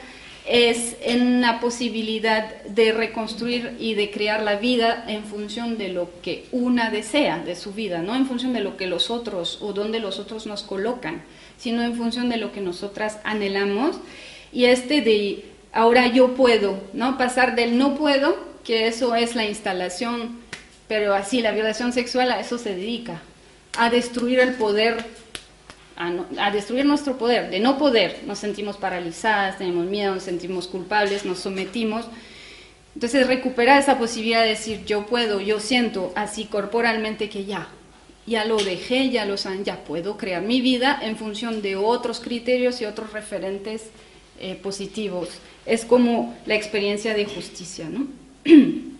es 0.45 0.97
en 1.01 1.39
la 1.39 1.59
posibilidad 1.61 2.63
de 2.63 2.91
reconstruir 2.91 3.77
y 3.79 3.93
de 3.93 4.11
crear 4.11 4.43
la 4.43 4.55
vida 4.55 5.05
en 5.07 5.23
función 5.23 5.77
de 5.77 5.89
lo 5.89 6.09
que 6.21 6.45
una 6.51 6.89
desea 6.89 7.39
de 7.39 7.55
su 7.55 7.71
vida, 7.73 8.01
no 8.01 8.13
en 8.15 8.25
función 8.25 8.51
de 8.53 8.59
lo 8.59 8.75
que 8.75 8.87
los 8.87 9.09
otros 9.09 9.59
o 9.61 9.71
donde 9.71 9.99
los 9.99 10.19
otros 10.19 10.45
nos 10.45 10.63
colocan, 10.63 11.21
sino 11.57 11.81
en 11.81 11.95
función 11.95 12.29
de 12.29 12.37
lo 12.37 12.51
que 12.51 12.59
nosotras 12.59 13.19
anhelamos. 13.23 13.97
Y 14.51 14.65
este 14.65 15.01
de 15.01 15.45
ahora 15.71 16.07
yo 16.07 16.35
puedo, 16.35 16.77
¿no? 16.93 17.17
Pasar 17.17 17.55
del 17.55 17.77
no 17.77 17.95
puedo, 17.95 18.35
que 18.65 18.87
eso 18.87 19.15
es 19.15 19.35
la 19.35 19.45
instalación 19.45 20.42
pero 20.93 21.15
así 21.15 21.41
la 21.41 21.49
violación 21.49 21.91
sexual 21.91 22.31
a 22.31 22.39
eso 22.39 22.59
se 22.59 22.75
dedica, 22.75 23.19
a 23.79 23.89
destruir 23.89 24.39
el 24.39 24.53
poder, 24.53 25.03
a, 25.95 26.51
destruir 26.51 26.85
nuestro 26.85 27.17
poder, 27.17 27.49
de 27.49 27.59
no 27.59 27.79
poder, 27.79 28.19
nos 28.27 28.37
sentimos 28.37 28.77
paralizadas, 28.77 29.57
tenemos 29.57 29.87
miedo, 29.87 30.13
nos 30.13 30.21
sentimos 30.21 30.67
culpables, 30.67 31.25
nos 31.25 31.39
sometimos. 31.39 32.05
Entonces 32.93 33.25
recuperar 33.25 33.81
esa 33.81 33.97
posibilidad 33.97 34.43
de 34.43 34.49
decir 34.49 34.85
yo 34.85 35.07
puedo, 35.07 35.41
yo 35.41 35.59
siento 35.59 36.11
así 36.13 36.45
corporalmente 36.45 37.27
que 37.27 37.45
ya, 37.45 37.69
ya 38.27 38.45
lo 38.45 38.57
dejé, 38.57 39.09
ya 39.09 39.25
lo 39.25 39.37
saben, 39.37 39.63
ya 39.63 39.83
puedo 39.85 40.15
crear 40.15 40.43
mi 40.43 40.61
vida 40.61 40.99
en 41.01 41.17
función 41.17 41.63
de 41.63 41.75
otros 41.75 42.19
criterios 42.19 42.81
y 42.81 42.85
otros 42.85 43.13
referentes 43.13 43.85
eh, 44.39 44.53
positivos. 44.61 45.29
Es 45.65 45.85
como 45.85 46.35
la 46.45 46.53
experiencia 46.53 47.15
de 47.15 47.25
justicia, 47.25 47.89
¿no? 47.89 48.05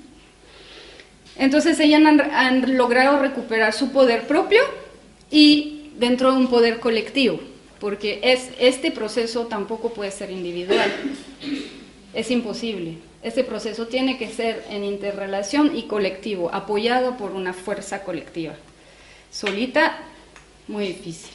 Entonces 1.38 1.80
ellas 1.80 2.02
han, 2.06 2.78
logrado 2.78 3.20
recuperar 3.20 3.74
su 3.74 3.92
poder 3.92 4.28
propio 4.28 4.62
y 5.32 5.92
dentro 5.98 6.32
de 6.32 6.38
un 6.38 6.48
poder 6.48 6.80
colectivo, 6.80 7.40
porque 7.80 8.20
es, 8.24 8.50
este 8.60 8.92
proceso 8.92 9.48
tampoco 9.48 9.94
puede 9.94 10.12
ser 10.12 10.32
individual, 10.32 10.92
es 12.14 12.32
imposible. 12.32 12.98
Este 13.24 13.46
proceso 13.46 13.88
tiene 13.88 14.18
que 14.18 14.30
ser 14.30 14.66
en 14.70 14.84
interrelación 14.84 15.76
y 15.78 15.84
colectivo, 15.84 16.54
apoyado 16.54 17.16
por 17.16 17.32
una 17.32 17.54
fuerza 17.54 18.04
colectiva. 18.04 18.54
Solita, 19.32 19.98
muy 20.68 20.88
difícil. 20.88 21.32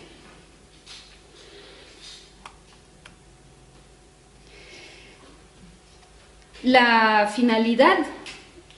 La 6.63 7.33
finalidad 7.35 7.99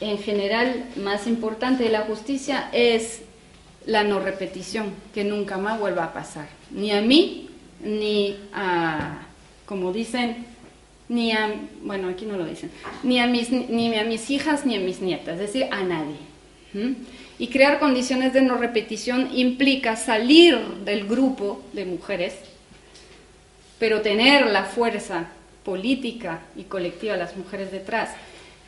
en 0.01 0.19
general 0.19 0.87
más 0.97 1.27
importante 1.27 1.85
de 1.85 1.91
la 1.91 2.03
justicia 2.03 2.69
es 2.73 3.23
la 3.87 4.03
no 4.03 4.21
repetición, 4.21 4.93
que 5.15 5.25
nunca 5.25 5.59
más 5.59 5.79
vuelva 5.79 6.05
a 6.05 6.13
pasar, 6.13 6.49
ni 6.71 6.91
a 6.91 7.01
mí, 7.01 7.49
ni 7.83 8.37
a, 8.53 9.23
como 9.67 9.93
dicen, 9.93 10.47
ni 11.09 11.33
a, 11.33 11.53
bueno, 11.83 12.09
aquí 12.09 12.25
no 12.25 12.37
lo 12.37 12.45
dicen, 12.45 12.71
ni 13.03 13.19
a 13.19 13.27
mis, 13.27 13.51
ni 13.51 13.95
a 13.97 14.05
mis 14.05 14.31
hijas, 14.31 14.65
ni 14.65 14.77
a 14.77 14.81
mis 14.81 15.01
nietas, 15.01 15.35
es 15.35 15.41
decir, 15.41 15.67
a 15.71 15.83
nadie. 15.83 16.17
Y 17.39 17.49
crear 17.49 17.81
condiciones 17.81 18.33
de 18.33 18.43
no 18.43 18.57
repetición 18.57 19.31
implica 19.35 19.97
salir 19.97 20.57
del 20.85 21.09
grupo 21.09 21.63
de 21.73 21.85
mujeres, 21.85 22.35
pero 23.79 24.03
tener 24.03 24.47
la 24.47 24.65
fuerza 24.65 25.31
política 25.65 26.41
y 26.55 26.65
colectiva, 26.65 27.17
las 27.17 27.37
mujeres 27.37 27.73
detrás, 27.73 28.11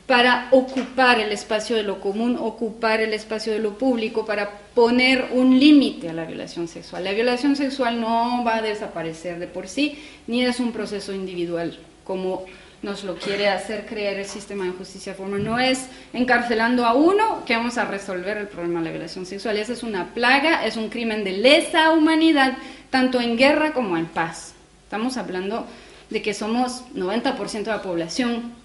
para 0.07 0.49
ocupar 0.51 1.21
el 1.21 1.31
espacio 1.33 1.77
de 1.77 1.85
lo 1.85 2.01
común, 2.01 2.37
ocupar 2.39 3.01
el 3.01 3.15
espacio 3.15 3.53
de 3.53 3.61
lo 3.61 3.79
público, 3.79 4.27
para 4.27 4.51
poner 4.75 5.29
un 5.33 5.59
límite 5.59 6.09
a 6.11 6.13
la 6.13 6.25
violación 6.25 6.69
sexual. 6.69 7.05
La 7.05 7.13
violación 7.13 7.57
sexual 7.57 8.01
no 8.01 8.43
va 8.45 8.57
a 8.57 8.63
desaparecer 8.63 9.39
de 9.39 9.47
por 9.47 9.69
sí, 9.69 9.99
ni 10.27 10.45
es 10.45 10.61
un 10.61 10.73
proceso 10.73 11.13
individual, 11.13 11.79
como 12.05 12.45
nos 12.83 13.05
lo 13.05 13.15
quiere 13.15 13.49
hacer 13.49 13.87
creer 13.87 14.19
el 14.19 14.27
sistema 14.27 14.65
de 14.65 14.73
justicia 14.73 15.15
forma. 15.15 15.39
No 15.39 15.59
es 15.59 15.87
encarcelando 16.13 16.85
a 16.85 16.95
uno 16.95 17.45
que 17.47 17.57
vamos 17.57 17.79
a 17.79 17.85
resolver 17.85 18.37
el 18.37 18.49
problema 18.49 18.81
de 18.81 18.87
la 18.87 18.91
violación 18.91 19.25
sexual. 19.25 19.57
Esa 19.57 19.73
es 19.73 19.85
una 19.85 20.13
plaga, 20.15 20.67
es 20.67 20.77
un 20.77 20.89
crimen 20.89 21.23
de 21.23 21.33
lesa 21.33 21.93
humanidad, 21.93 22.55
tanto 22.91 23.21
en 23.21 23.37
guerra 23.37 23.73
como 23.73 23.97
en 23.97 24.07
paz. 24.07 24.55
Estamos 24.83 25.17
hablando 25.17 25.65
de 26.11 26.23
que 26.23 26.35
somos 26.35 26.85
90% 26.95 27.63
de 27.63 27.71
la 27.71 27.83
población 27.83 28.62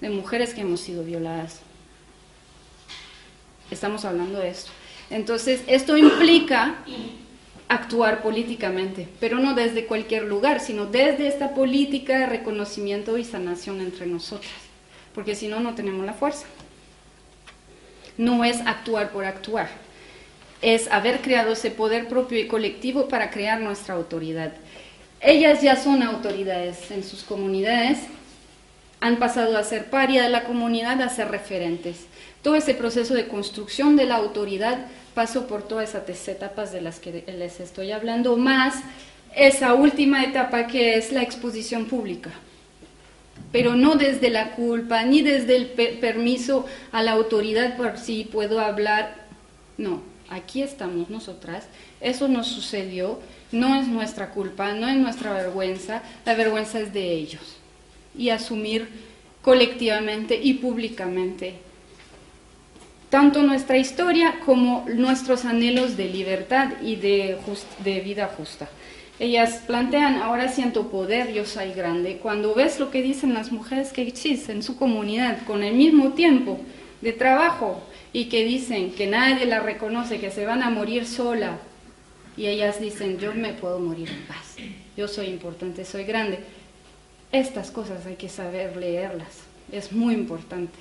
de 0.00 0.10
mujeres 0.10 0.54
que 0.54 0.60
hemos 0.62 0.80
sido 0.80 1.04
violadas. 1.04 1.60
Estamos 3.70 4.04
hablando 4.04 4.38
de 4.38 4.50
esto. 4.50 4.70
Entonces, 5.10 5.62
esto 5.66 5.96
implica 5.96 6.76
actuar 7.68 8.22
políticamente, 8.22 9.08
pero 9.18 9.38
no 9.38 9.54
desde 9.54 9.86
cualquier 9.86 10.24
lugar, 10.24 10.60
sino 10.60 10.86
desde 10.86 11.26
esta 11.26 11.54
política 11.54 12.18
de 12.18 12.26
reconocimiento 12.26 13.18
y 13.18 13.24
sanación 13.24 13.80
entre 13.80 14.06
nosotras, 14.06 14.52
porque 15.14 15.34
si 15.34 15.48
no, 15.48 15.60
no 15.60 15.74
tenemos 15.74 16.04
la 16.06 16.12
fuerza. 16.12 16.46
No 18.16 18.44
es 18.44 18.60
actuar 18.60 19.10
por 19.10 19.24
actuar, 19.24 19.68
es 20.62 20.90
haber 20.90 21.20
creado 21.20 21.52
ese 21.52 21.70
poder 21.70 22.08
propio 22.08 22.38
y 22.38 22.46
colectivo 22.46 23.08
para 23.08 23.30
crear 23.30 23.60
nuestra 23.60 23.94
autoridad. 23.94 24.52
Ellas 25.20 25.60
ya 25.60 25.76
son 25.76 26.02
autoridades 26.02 26.90
en 26.90 27.02
sus 27.02 27.24
comunidades, 27.24 27.98
han 29.00 29.18
pasado 29.18 29.56
a 29.56 29.64
ser 29.64 29.90
paria 29.90 30.22
de 30.22 30.30
la 30.30 30.44
comunidad, 30.44 31.00
a 31.02 31.08
ser 31.08 31.28
referentes. 31.28 32.06
Todo 32.42 32.54
ese 32.56 32.74
proceso 32.74 33.14
de 33.14 33.28
construcción 33.28 33.96
de 33.96 34.06
la 34.06 34.16
autoridad 34.16 34.86
paso 35.14 35.46
por 35.46 35.62
todas 35.62 35.90
esas 35.94 36.28
etapas 36.28 36.72
de 36.72 36.80
las 36.80 37.00
que 37.00 37.24
les 37.26 37.60
estoy 37.60 37.90
hablando, 37.92 38.36
más 38.36 38.82
esa 39.34 39.74
última 39.74 40.24
etapa 40.24 40.66
que 40.66 40.96
es 40.96 41.12
la 41.12 41.22
exposición 41.22 41.86
pública. 41.86 42.30
Pero 43.52 43.76
no 43.76 43.96
desde 43.96 44.30
la 44.30 44.52
culpa, 44.52 45.04
ni 45.04 45.22
desde 45.22 45.56
el 45.56 45.66
permiso 45.98 46.66
a 46.92 47.02
la 47.02 47.12
autoridad 47.12 47.76
por 47.76 47.98
si 47.98 48.24
puedo 48.24 48.60
hablar. 48.60 49.14
No, 49.78 50.02
aquí 50.28 50.62
estamos 50.62 51.10
nosotras, 51.10 51.66
eso 52.00 52.28
nos 52.28 52.46
sucedió, 52.46 53.20
no 53.52 53.80
es 53.80 53.88
nuestra 53.88 54.30
culpa, 54.30 54.72
no 54.72 54.88
es 54.88 54.96
nuestra 54.96 55.32
vergüenza, 55.32 56.02
la 56.24 56.34
vergüenza 56.34 56.80
es 56.80 56.92
de 56.92 57.12
ellos. 57.12 57.56
Y 58.16 58.30
asumir 58.30 58.88
colectivamente 59.42 60.38
y 60.42 60.54
públicamente 60.54 61.66
tanto 63.10 63.42
nuestra 63.42 63.78
historia 63.78 64.40
como 64.44 64.84
nuestros 64.92 65.44
anhelos 65.44 65.96
de 65.96 66.06
libertad 66.06 66.72
y 66.82 66.96
de, 66.96 67.38
vida 68.04 68.30
justa. 68.36 68.68
Ellas 69.18 69.62
plantean, 69.66 70.16
ahora 70.16 70.48
siento 70.48 70.88
poder, 70.88 71.32
yo 71.32 71.46
soy 71.46 71.72
grande. 71.72 72.18
Cuando 72.18 72.54
ves 72.54 72.78
lo 72.78 72.90
que 72.90 73.02
dicen 73.02 73.32
las 73.32 73.52
mujeres 73.52 73.92
que 73.92 74.02
existen 74.02 74.56
en 74.56 74.62
su 74.62 74.76
comunidad 74.76 75.42
con 75.46 75.62
el 75.62 75.74
mismo 75.74 76.12
tiempo 76.12 76.60
de 77.00 77.12
trabajo 77.12 77.82
y 78.12 78.26
que 78.26 78.44
dicen 78.44 78.92
que 78.92 79.06
nadie 79.06 79.46
la 79.46 79.60
reconoce, 79.60 80.18
que 80.18 80.30
se 80.30 80.44
van 80.44 80.62
a 80.62 80.70
morir 80.70 81.06
sola, 81.06 81.58
y 82.36 82.48
ellas 82.48 82.80
dicen, 82.80 83.18
yo 83.18 83.32
me 83.32 83.54
puedo 83.54 83.78
morir 83.78 84.10
en 84.10 84.26
paz, 84.26 84.56
yo 84.94 85.08
soy 85.08 85.28
importante, 85.28 85.86
soy 85.86 86.04
grande. 86.04 86.38
Estas 87.32 87.70
cosas 87.70 88.06
hay 88.06 88.16
que 88.16 88.28
saber 88.28 88.76
leerlas, 88.76 89.40
es 89.72 89.92
muy 89.92 90.14
importante 90.14 90.78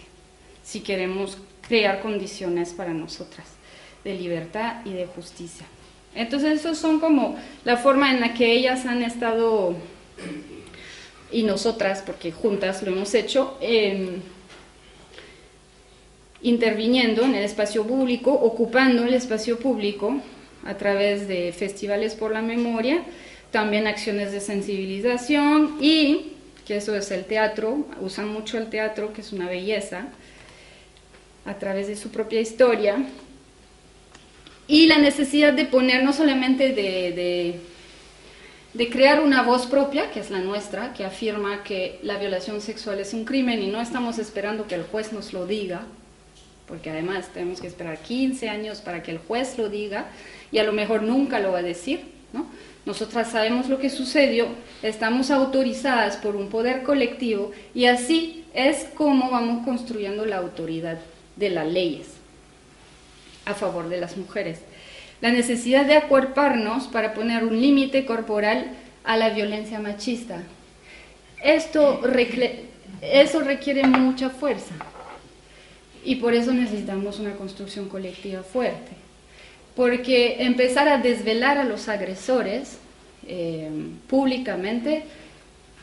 si 0.63 0.81
queremos 0.81 1.37
crear 1.67 2.01
condiciones 2.01 2.73
para 2.73 2.93
nosotras 2.93 3.47
de 4.03 4.13
libertad 4.13 4.85
y 4.85 4.93
de 4.93 5.07
justicia. 5.07 5.65
Entonces, 6.13 6.59
esos 6.59 6.77
son 6.77 6.99
como 6.99 7.35
la 7.65 7.77
forma 7.77 8.11
en 8.11 8.21
la 8.21 8.33
que 8.33 8.53
ellas 8.53 8.85
han 8.85 9.03
estado, 9.03 9.75
y 11.31 11.43
nosotras, 11.43 12.03
porque 12.05 12.31
juntas 12.31 12.81
lo 12.83 12.91
hemos 12.91 13.13
hecho, 13.13 13.57
em, 13.59 14.21
interviniendo 16.41 17.23
en 17.23 17.35
el 17.35 17.43
espacio 17.43 17.85
público, 17.85 18.31
ocupando 18.31 19.03
el 19.03 19.13
espacio 19.13 19.59
público 19.59 20.21
a 20.63 20.75
través 20.75 21.27
de 21.27 21.51
festivales 21.51 22.15
por 22.15 22.31
la 22.31 22.41
memoria, 22.41 23.03
también 23.51 23.87
acciones 23.87 24.31
de 24.31 24.39
sensibilización 24.39 25.77
y, 25.81 26.34
que 26.66 26.78
eso 26.78 26.95
es 26.95 27.11
el 27.11 27.26
teatro, 27.26 27.86
usan 28.01 28.28
mucho 28.28 28.57
el 28.57 28.70
teatro, 28.70 29.13
que 29.13 29.22
es 29.22 29.32
una 29.32 29.47
belleza, 29.47 30.07
a 31.45 31.53
través 31.59 31.88
de 31.88 31.95
su 31.95 32.09
propia 32.09 32.41
historia, 32.41 32.97
y 34.68 34.88
la 34.88 34.97
necesidad 34.97 35.53
de 35.53 35.66
poner 35.66 36.03
no 36.03 36.11
solamente 36.11 36.74
de, 36.74 37.59
de, 38.74 38.89
crear 38.89 39.22
una 39.22 39.43
voz 39.43 39.68
propia, 39.68 40.09
que 40.09 40.20
es 40.20 40.32
la 40.32 40.39
nuestra, 40.39 40.93
que 40.93 41.05
afirma 41.05 41.63
que 41.63 41.99
la 42.01 42.18
violación 42.18 42.61
sexual 42.61 42.99
es 42.99 43.13
un 43.13 43.26
crimen 43.26 43.61
y 43.61 43.68
no 43.68 43.80
estamos 43.80 44.18
esperando 44.18 44.68
que 44.68 44.76
el 44.76 44.84
juez 44.84 45.13
nos 45.13 45.34
lo 45.34 45.45
diga, 45.45 45.84
porque 46.68 46.89
además 46.89 47.30
tenemos 47.32 47.61
que 47.61 47.68
esperar 47.68 47.99
15 47.99 48.49
años 48.49 48.82
para 48.82 49.03
que 49.03 49.11
el 49.11 49.20
juez 49.20 49.57
lo 49.59 49.70
diga 49.70 50.07
y 50.51 50.57
a 50.57 50.63
lo 50.63 50.74
mejor 50.74 51.03
nunca 51.03 51.39
lo 51.39 51.51
va 51.51 51.59
a 51.59 51.63
decir, 51.63 52.05
¿no? 52.34 52.47
Nosotras 52.86 53.31
sabemos 53.31 53.67
lo 53.67 53.79
que 53.79 53.89
sucedió, 53.89 54.47
estamos 54.83 55.31
autorizadas 55.31 56.17
por 56.17 56.36
un 56.36 56.49
poder 56.49 56.83
colectivo 56.83 57.51
y 57.73 57.86
así 57.86 58.45
es 58.53 58.86
como 58.95 59.31
vamos 59.31 59.65
construyendo 59.65 60.25
la 60.25 60.38
autoridad 60.38 60.99
de 61.36 61.49
las 61.49 61.67
leyes 61.67 62.07
a 63.45 63.53
favor 63.53 63.89
de 63.89 63.99
las 63.99 64.17
mujeres. 64.17 64.59
La 65.21 65.31
necesidad 65.31 65.86
de 65.86 65.97
acuerparnos 65.97 66.86
para 66.88 67.13
poner 67.13 67.43
un 67.43 67.59
límite 67.59 68.05
corporal 68.05 68.67
a 69.03 69.17
la 69.17 69.29
violencia 69.29 69.79
machista. 69.79 70.43
Esto 71.43 72.01
eso 73.01 73.39
requiere 73.41 73.83
mucha 73.88 74.29
fuerza 74.29 74.75
y 76.03 76.15
por 76.15 76.33
eso 76.33 76.53
necesitamos 76.53 77.19
una 77.19 77.33
construcción 77.33 77.89
colectiva 77.89 78.43
fuerte. 78.43 79.05
Porque 79.76 80.43
empezar 80.43 80.88
a 80.88 80.97
desvelar 80.97 81.57
a 81.57 81.63
los 81.63 81.89
agresores 81.89 82.78
eh, 83.28 83.69
públicamente 84.07 85.03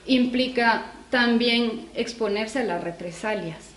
implica 0.06 0.92
también 1.10 1.88
exponerse 1.94 2.60
a 2.60 2.64
las 2.64 2.82
represalias 2.82 3.72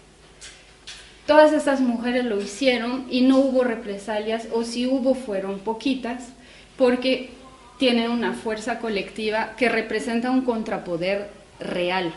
Todas 1.26 1.54
estas 1.54 1.82
mujeres 1.82 2.24
lo 2.26 2.40
hicieron 2.40 3.08
y 3.10 3.22
no 3.22 3.40
hubo 3.40 3.64
represalias, 3.64 4.48
o 4.52 4.64
si 4.64 4.86
hubo 4.86 5.16
fueron 5.16 5.60
poquitas, 5.60 6.30
porque 6.78 7.32
tienen 7.80 8.12
una 8.12 8.34
fuerza 8.34 8.80
colectiva 8.80 9.56
que 9.58 9.68
representa 9.68 10.30
un 10.30 10.42
contrapoder 10.42 11.30
real 11.60 12.14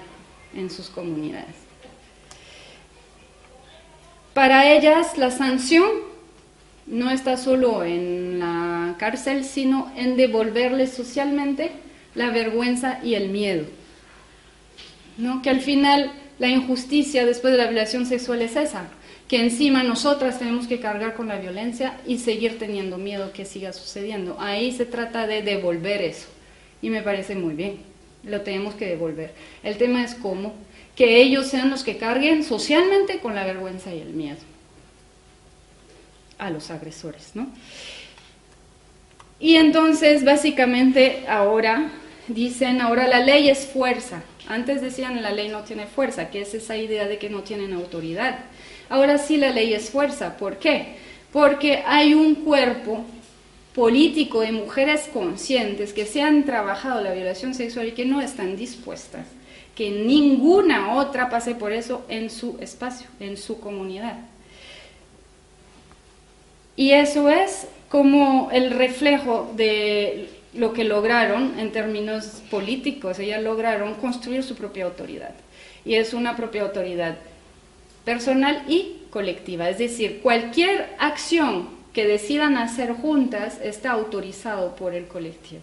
en 0.55 0.69
sus 0.69 0.91
comunidades. 0.91 1.55
Para 4.35 4.71
ellas 4.71 5.17
la 5.17 5.31
sanción 5.31 5.89
no 6.89 7.11
está 7.11 7.37
solo 7.37 7.85
en 7.85 8.39
la 8.39 8.97
cárcel, 8.99 9.45
sino 9.45 9.93
en 9.97 10.17
devolverles 10.17 10.91
socialmente 10.91 11.71
la 12.15 12.31
vergüenza 12.31 13.01
y 13.03 13.15
el 13.15 13.29
miedo. 13.29 13.65
¿No? 15.19 15.43
Que 15.43 15.51
al 15.51 15.61
final 15.61 16.13
la 16.39 16.49
injusticia 16.49 17.27
después 17.27 17.53
de 17.53 17.59
la 17.59 17.67
violación 17.67 18.07
sexual 18.07 18.43
es 18.43 18.57
esa, 18.57 18.89
que 19.27 19.41
encima 19.41 19.83
nosotras 19.83 20.39
tenemos 20.39 20.67
que 20.67 20.81
cargar 20.81 21.15
con 21.15 21.29
la 21.29 21.39
violencia 21.39 21.99
y 22.07 22.19
seguir 22.19 22.59
teniendo 22.59 22.97
miedo 22.97 23.33
que 23.33 23.45
siga 23.45 23.73
sucediendo. 23.73 24.37
Ahí 24.41 24.73
se 24.73 24.87
trata 24.87 25.27
de 25.27 25.43
devolver 25.43 26.01
eso 26.03 26.29
y 26.81 26.91
me 26.91 27.03
parece 27.03 27.35
muy 27.35 27.55
bien, 27.55 27.79
lo 28.25 28.41
tenemos 28.41 28.75
que 28.75 28.87
devolver. 28.87 29.33
El 29.63 29.77
tema 29.77 30.05
es 30.05 30.15
cómo, 30.15 30.55
que 30.97 31.21
ellos 31.21 31.47
sean 31.47 31.71
los 31.71 31.85
que 31.85 31.99
carguen 31.99 32.45
socialmente 32.45 33.19
con 33.19 33.35
la 33.35 33.45
vergüenza 33.45 33.93
y 33.93 34.01
el 34.01 34.15
miedo 34.15 34.39
a 36.39 36.51
los 36.51 36.71
agresores, 36.71 37.33
¿no? 37.35 37.49
Y 39.41 39.57
entonces, 39.57 40.25
básicamente, 40.25 41.25
ahora 41.29 41.91
dicen, 42.27 42.81
ahora 42.81 43.07
la 43.07 43.21
ley 43.21 43.49
es 43.49 43.67
fuerza. 43.67 44.23
Antes 44.49 44.81
decían 44.81 45.23
la 45.23 45.31
ley 45.31 45.49
no 45.49 45.61
tiene 45.61 45.87
fuerza, 45.87 46.31
que 46.31 46.41
es 46.41 46.55
esa 46.55 46.77
idea 46.77 47.07
de 47.07 47.19
que 47.19 47.31
no 47.31 47.43
tienen 47.43 47.73
autoridad. 47.73 48.39
Ahora 48.89 49.19
sí 49.19 49.37
la 49.37 49.51
ley 49.51 49.75
es 49.75 49.91
fuerza. 49.91 50.37
¿Por 50.37 50.59
qué? 50.59 50.97
Porque 51.33 51.83
hay 51.87 52.15
un 52.15 52.37
cuerpo 52.37 53.05
político 53.75 54.41
de 54.41 54.53
mujeres 54.53 55.09
conscientes 55.13 55.93
que 55.93 56.07
se 56.07 56.23
han 56.23 56.45
trabajado 56.45 57.03
la 57.03 57.13
violación 57.13 57.55
sexual 57.55 57.89
y 57.89 57.93
que 57.93 58.07
no 58.07 58.21
están 58.21 58.57
dispuestas 58.57 59.27
que 59.79 59.93
ninguna 59.93 60.97
otra 60.97 61.31
pase 61.31 61.55
por 61.55 61.73
eso 61.73 62.05
en 62.09 62.31
su 62.31 62.59
espacio, 62.61 63.07
en 63.21 63.37
su 63.37 63.61
comunidad. 63.61 64.19
Y 66.79 66.93
eso 66.93 67.29
es 67.29 67.67
como 67.89 68.51
el 68.53 68.71
reflejo 68.71 69.53
de 69.57 70.29
lo 70.55 70.73
que 70.73 70.85
lograron 70.85 71.59
en 71.59 71.73
términos 71.73 72.41
políticos, 72.53 73.19
ellas 73.19 73.43
lograron 73.43 73.95
construir 73.95 74.45
su 74.45 74.55
propia 74.55 74.85
autoridad. 74.85 75.35
Y 75.85 75.95
es 75.97 76.15
una 76.15 76.37
propia 76.37 76.63
autoridad 76.63 77.17
personal 78.05 78.63
y 78.69 78.99
colectiva. 79.11 79.69
Es 79.69 79.79
decir, 79.79 80.21
cualquier 80.23 80.95
acción 81.01 81.69
que 81.93 82.07
decidan 82.07 82.57
hacer 82.57 82.93
juntas 82.93 83.59
está 83.61 83.91
autorizado 83.91 84.77
por 84.77 84.95
el 84.95 85.09
colectivo. 85.09 85.63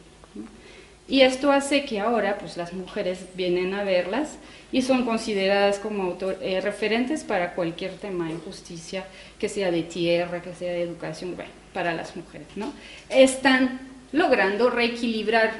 Y 1.07 1.21
esto 1.21 1.51
hace 1.51 1.85
que 1.85 1.99
ahora 1.99 2.37
pues, 2.39 2.57
las 2.57 2.73
mujeres 2.73 3.19
vienen 3.35 3.73
a 3.75 3.83
verlas 3.83 4.37
y 4.71 4.81
son 4.81 5.05
consideradas 5.05 5.77
como 5.77 6.17
eh, 6.41 6.61
referentes 6.61 7.23
para 7.23 7.53
cualquier 7.53 7.93
tema 7.93 8.27
de 8.27 8.35
justicia, 8.35 9.05
que 9.39 9.47
sea 9.47 9.69
de 9.69 9.83
tierra, 9.83 10.41
que 10.41 10.53
sea 10.55 10.73
de 10.73 10.81
educación, 10.81 11.35
bueno, 11.35 11.51
para 11.73 11.93
las 11.93 12.15
mujeres. 12.15 12.47
¿no? 12.55 12.73
Están 13.09 13.81
logrando 14.11 14.69
reequilibrar 14.69 15.51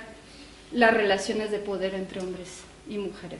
las 0.71 0.93
relaciones 0.93 1.51
de 1.51 1.59
poder 1.59 1.93
entre 1.93 2.21
hombres 2.21 2.61
y 2.89 2.97
mujeres. 2.97 3.39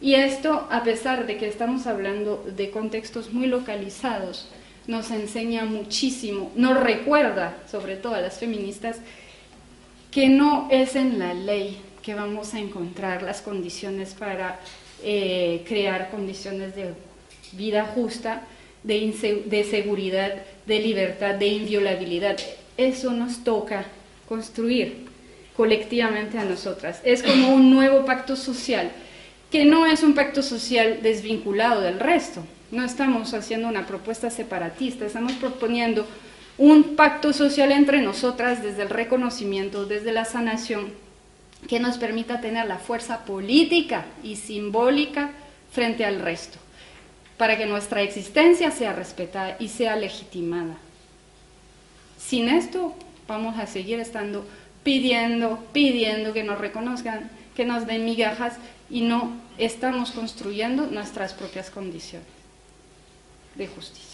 Y 0.00 0.14
esto, 0.14 0.66
a 0.70 0.82
pesar 0.82 1.26
de 1.26 1.36
que 1.36 1.46
estamos 1.46 1.86
hablando 1.86 2.44
de 2.56 2.70
contextos 2.70 3.32
muy 3.32 3.46
localizados, 3.46 4.48
nos 4.86 5.10
enseña 5.12 5.64
muchísimo, 5.64 6.50
nos 6.56 6.80
recuerda, 6.80 7.56
sobre 7.70 7.96
todo 7.96 8.14
a 8.16 8.20
las 8.20 8.38
feministas, 8.38 8.98
que 10.12 10.28
no 10.28 10.68
es 10.70 10.94
en 10.94 11.18
la 11.18 11.34
ley 11.34 11.80
que 12.02 12.14
vamos 12.14 12.54
a 12.54 12.60
encontrar 12.60 13.22
las 13.22 13.40
condiciones 13.40 14.14
para 14.14 14.60
eh, 15.02 15.64
crear 15.66 16.10
condiciones 16.10 16.76
de 16.76 16.92
vida 17.52 17.84
justa, 17.86 18.42
de, 18.82 19.44
de 19.46 19.64
seguridad, 19.64 20.34
de 20.66 20.80
libertad, 20.80 21.34
de 21.34 21.46
inviolabilidad. 21.46 22.36
Eso 22.76 23.12
nos 23.12 23.42
toca 23.42 23.86
construir 24.28 25.06
colectivamente 25.56 26.38
a 26.38 26.44
nosotras. 26.44 27.00
Es 27.04 27.22
como 27.22 27.54
un 27.54 27.70
nuevo 27.70 28.04
pacto 28.04 28.36
social, 28.36 28.90
que 29.50 29.64
no 29.64 29.86
es 29.86 30.02
un 30.02 30.14
pacto 30.14 30.42
social 30.42 31.00
desvinculado 31.02 31.80
del 31.80 31.98
resto. 31.98 32.44
No 32.70 32.84
estamos 32.84 33.32
haciendo 33.34 33.68
una 33.68 33.86
propuesta 33.86 34.30
separatista, 34.30 35.06
estamos 35.06 35.32
proponiendo 35.32 36.06
un 36.62 36.94
pacto 36.94 37.32
social 37.32 37.72
entre 37.72 38.02
nosotras 38.02 38.62
desde 38.62 38.82
el 38.82 38.88
reconocimiento, 38.88 39.84
desde 39.84 40.12
la 40.12 40.24
sanación, 40.24 40.92
que 41.66 41.80
nos 41.80 41.98
permita 41.98 42.40
tener 42.40 42.68
la 42.68 42.78
fuerza 42.78 43.24
política 43.24 44.06
y 44.22 44.36
simbólica 44.36 45.32
frente 45.72 46.04
al 46.04 46.20
resto, 46.20 46.60
para 47.36 47.58
que 47.58 47.66
nuestra 47.66 48.02
existencia 48.02 48.70
sea 48.70 48.92
respetada 48.92 49.56
y 49.58 49.70
sea 49.70 49.96
legitimada. 49.96 50.76
Sin 52.16 52.48
esto 52.48 52.94
vamos 53.26 53.58
a 53.58 53.66
seguir 53.66 53.98
estando 53.98 54.46
pidiendo, 54.84 55.58
pidiendo 55.72 56.32
que 56.32 56.44
nos 56.44 56.58
reconozcan, 56.58 57.28
que 57.56 57.64
nos 57.64 57.88
den 57.88 58.04
migajas 58.04 58.54
y 58.88 59.00
no 59.00 59.32
estamos 59.58 60.12
construyendo 60.12 60.86
nuestras 60.86 61.32
propias 61.32 61.70
condiciones 61.70 62.28
de 63.56 63.66
justicia. 63.66 64.11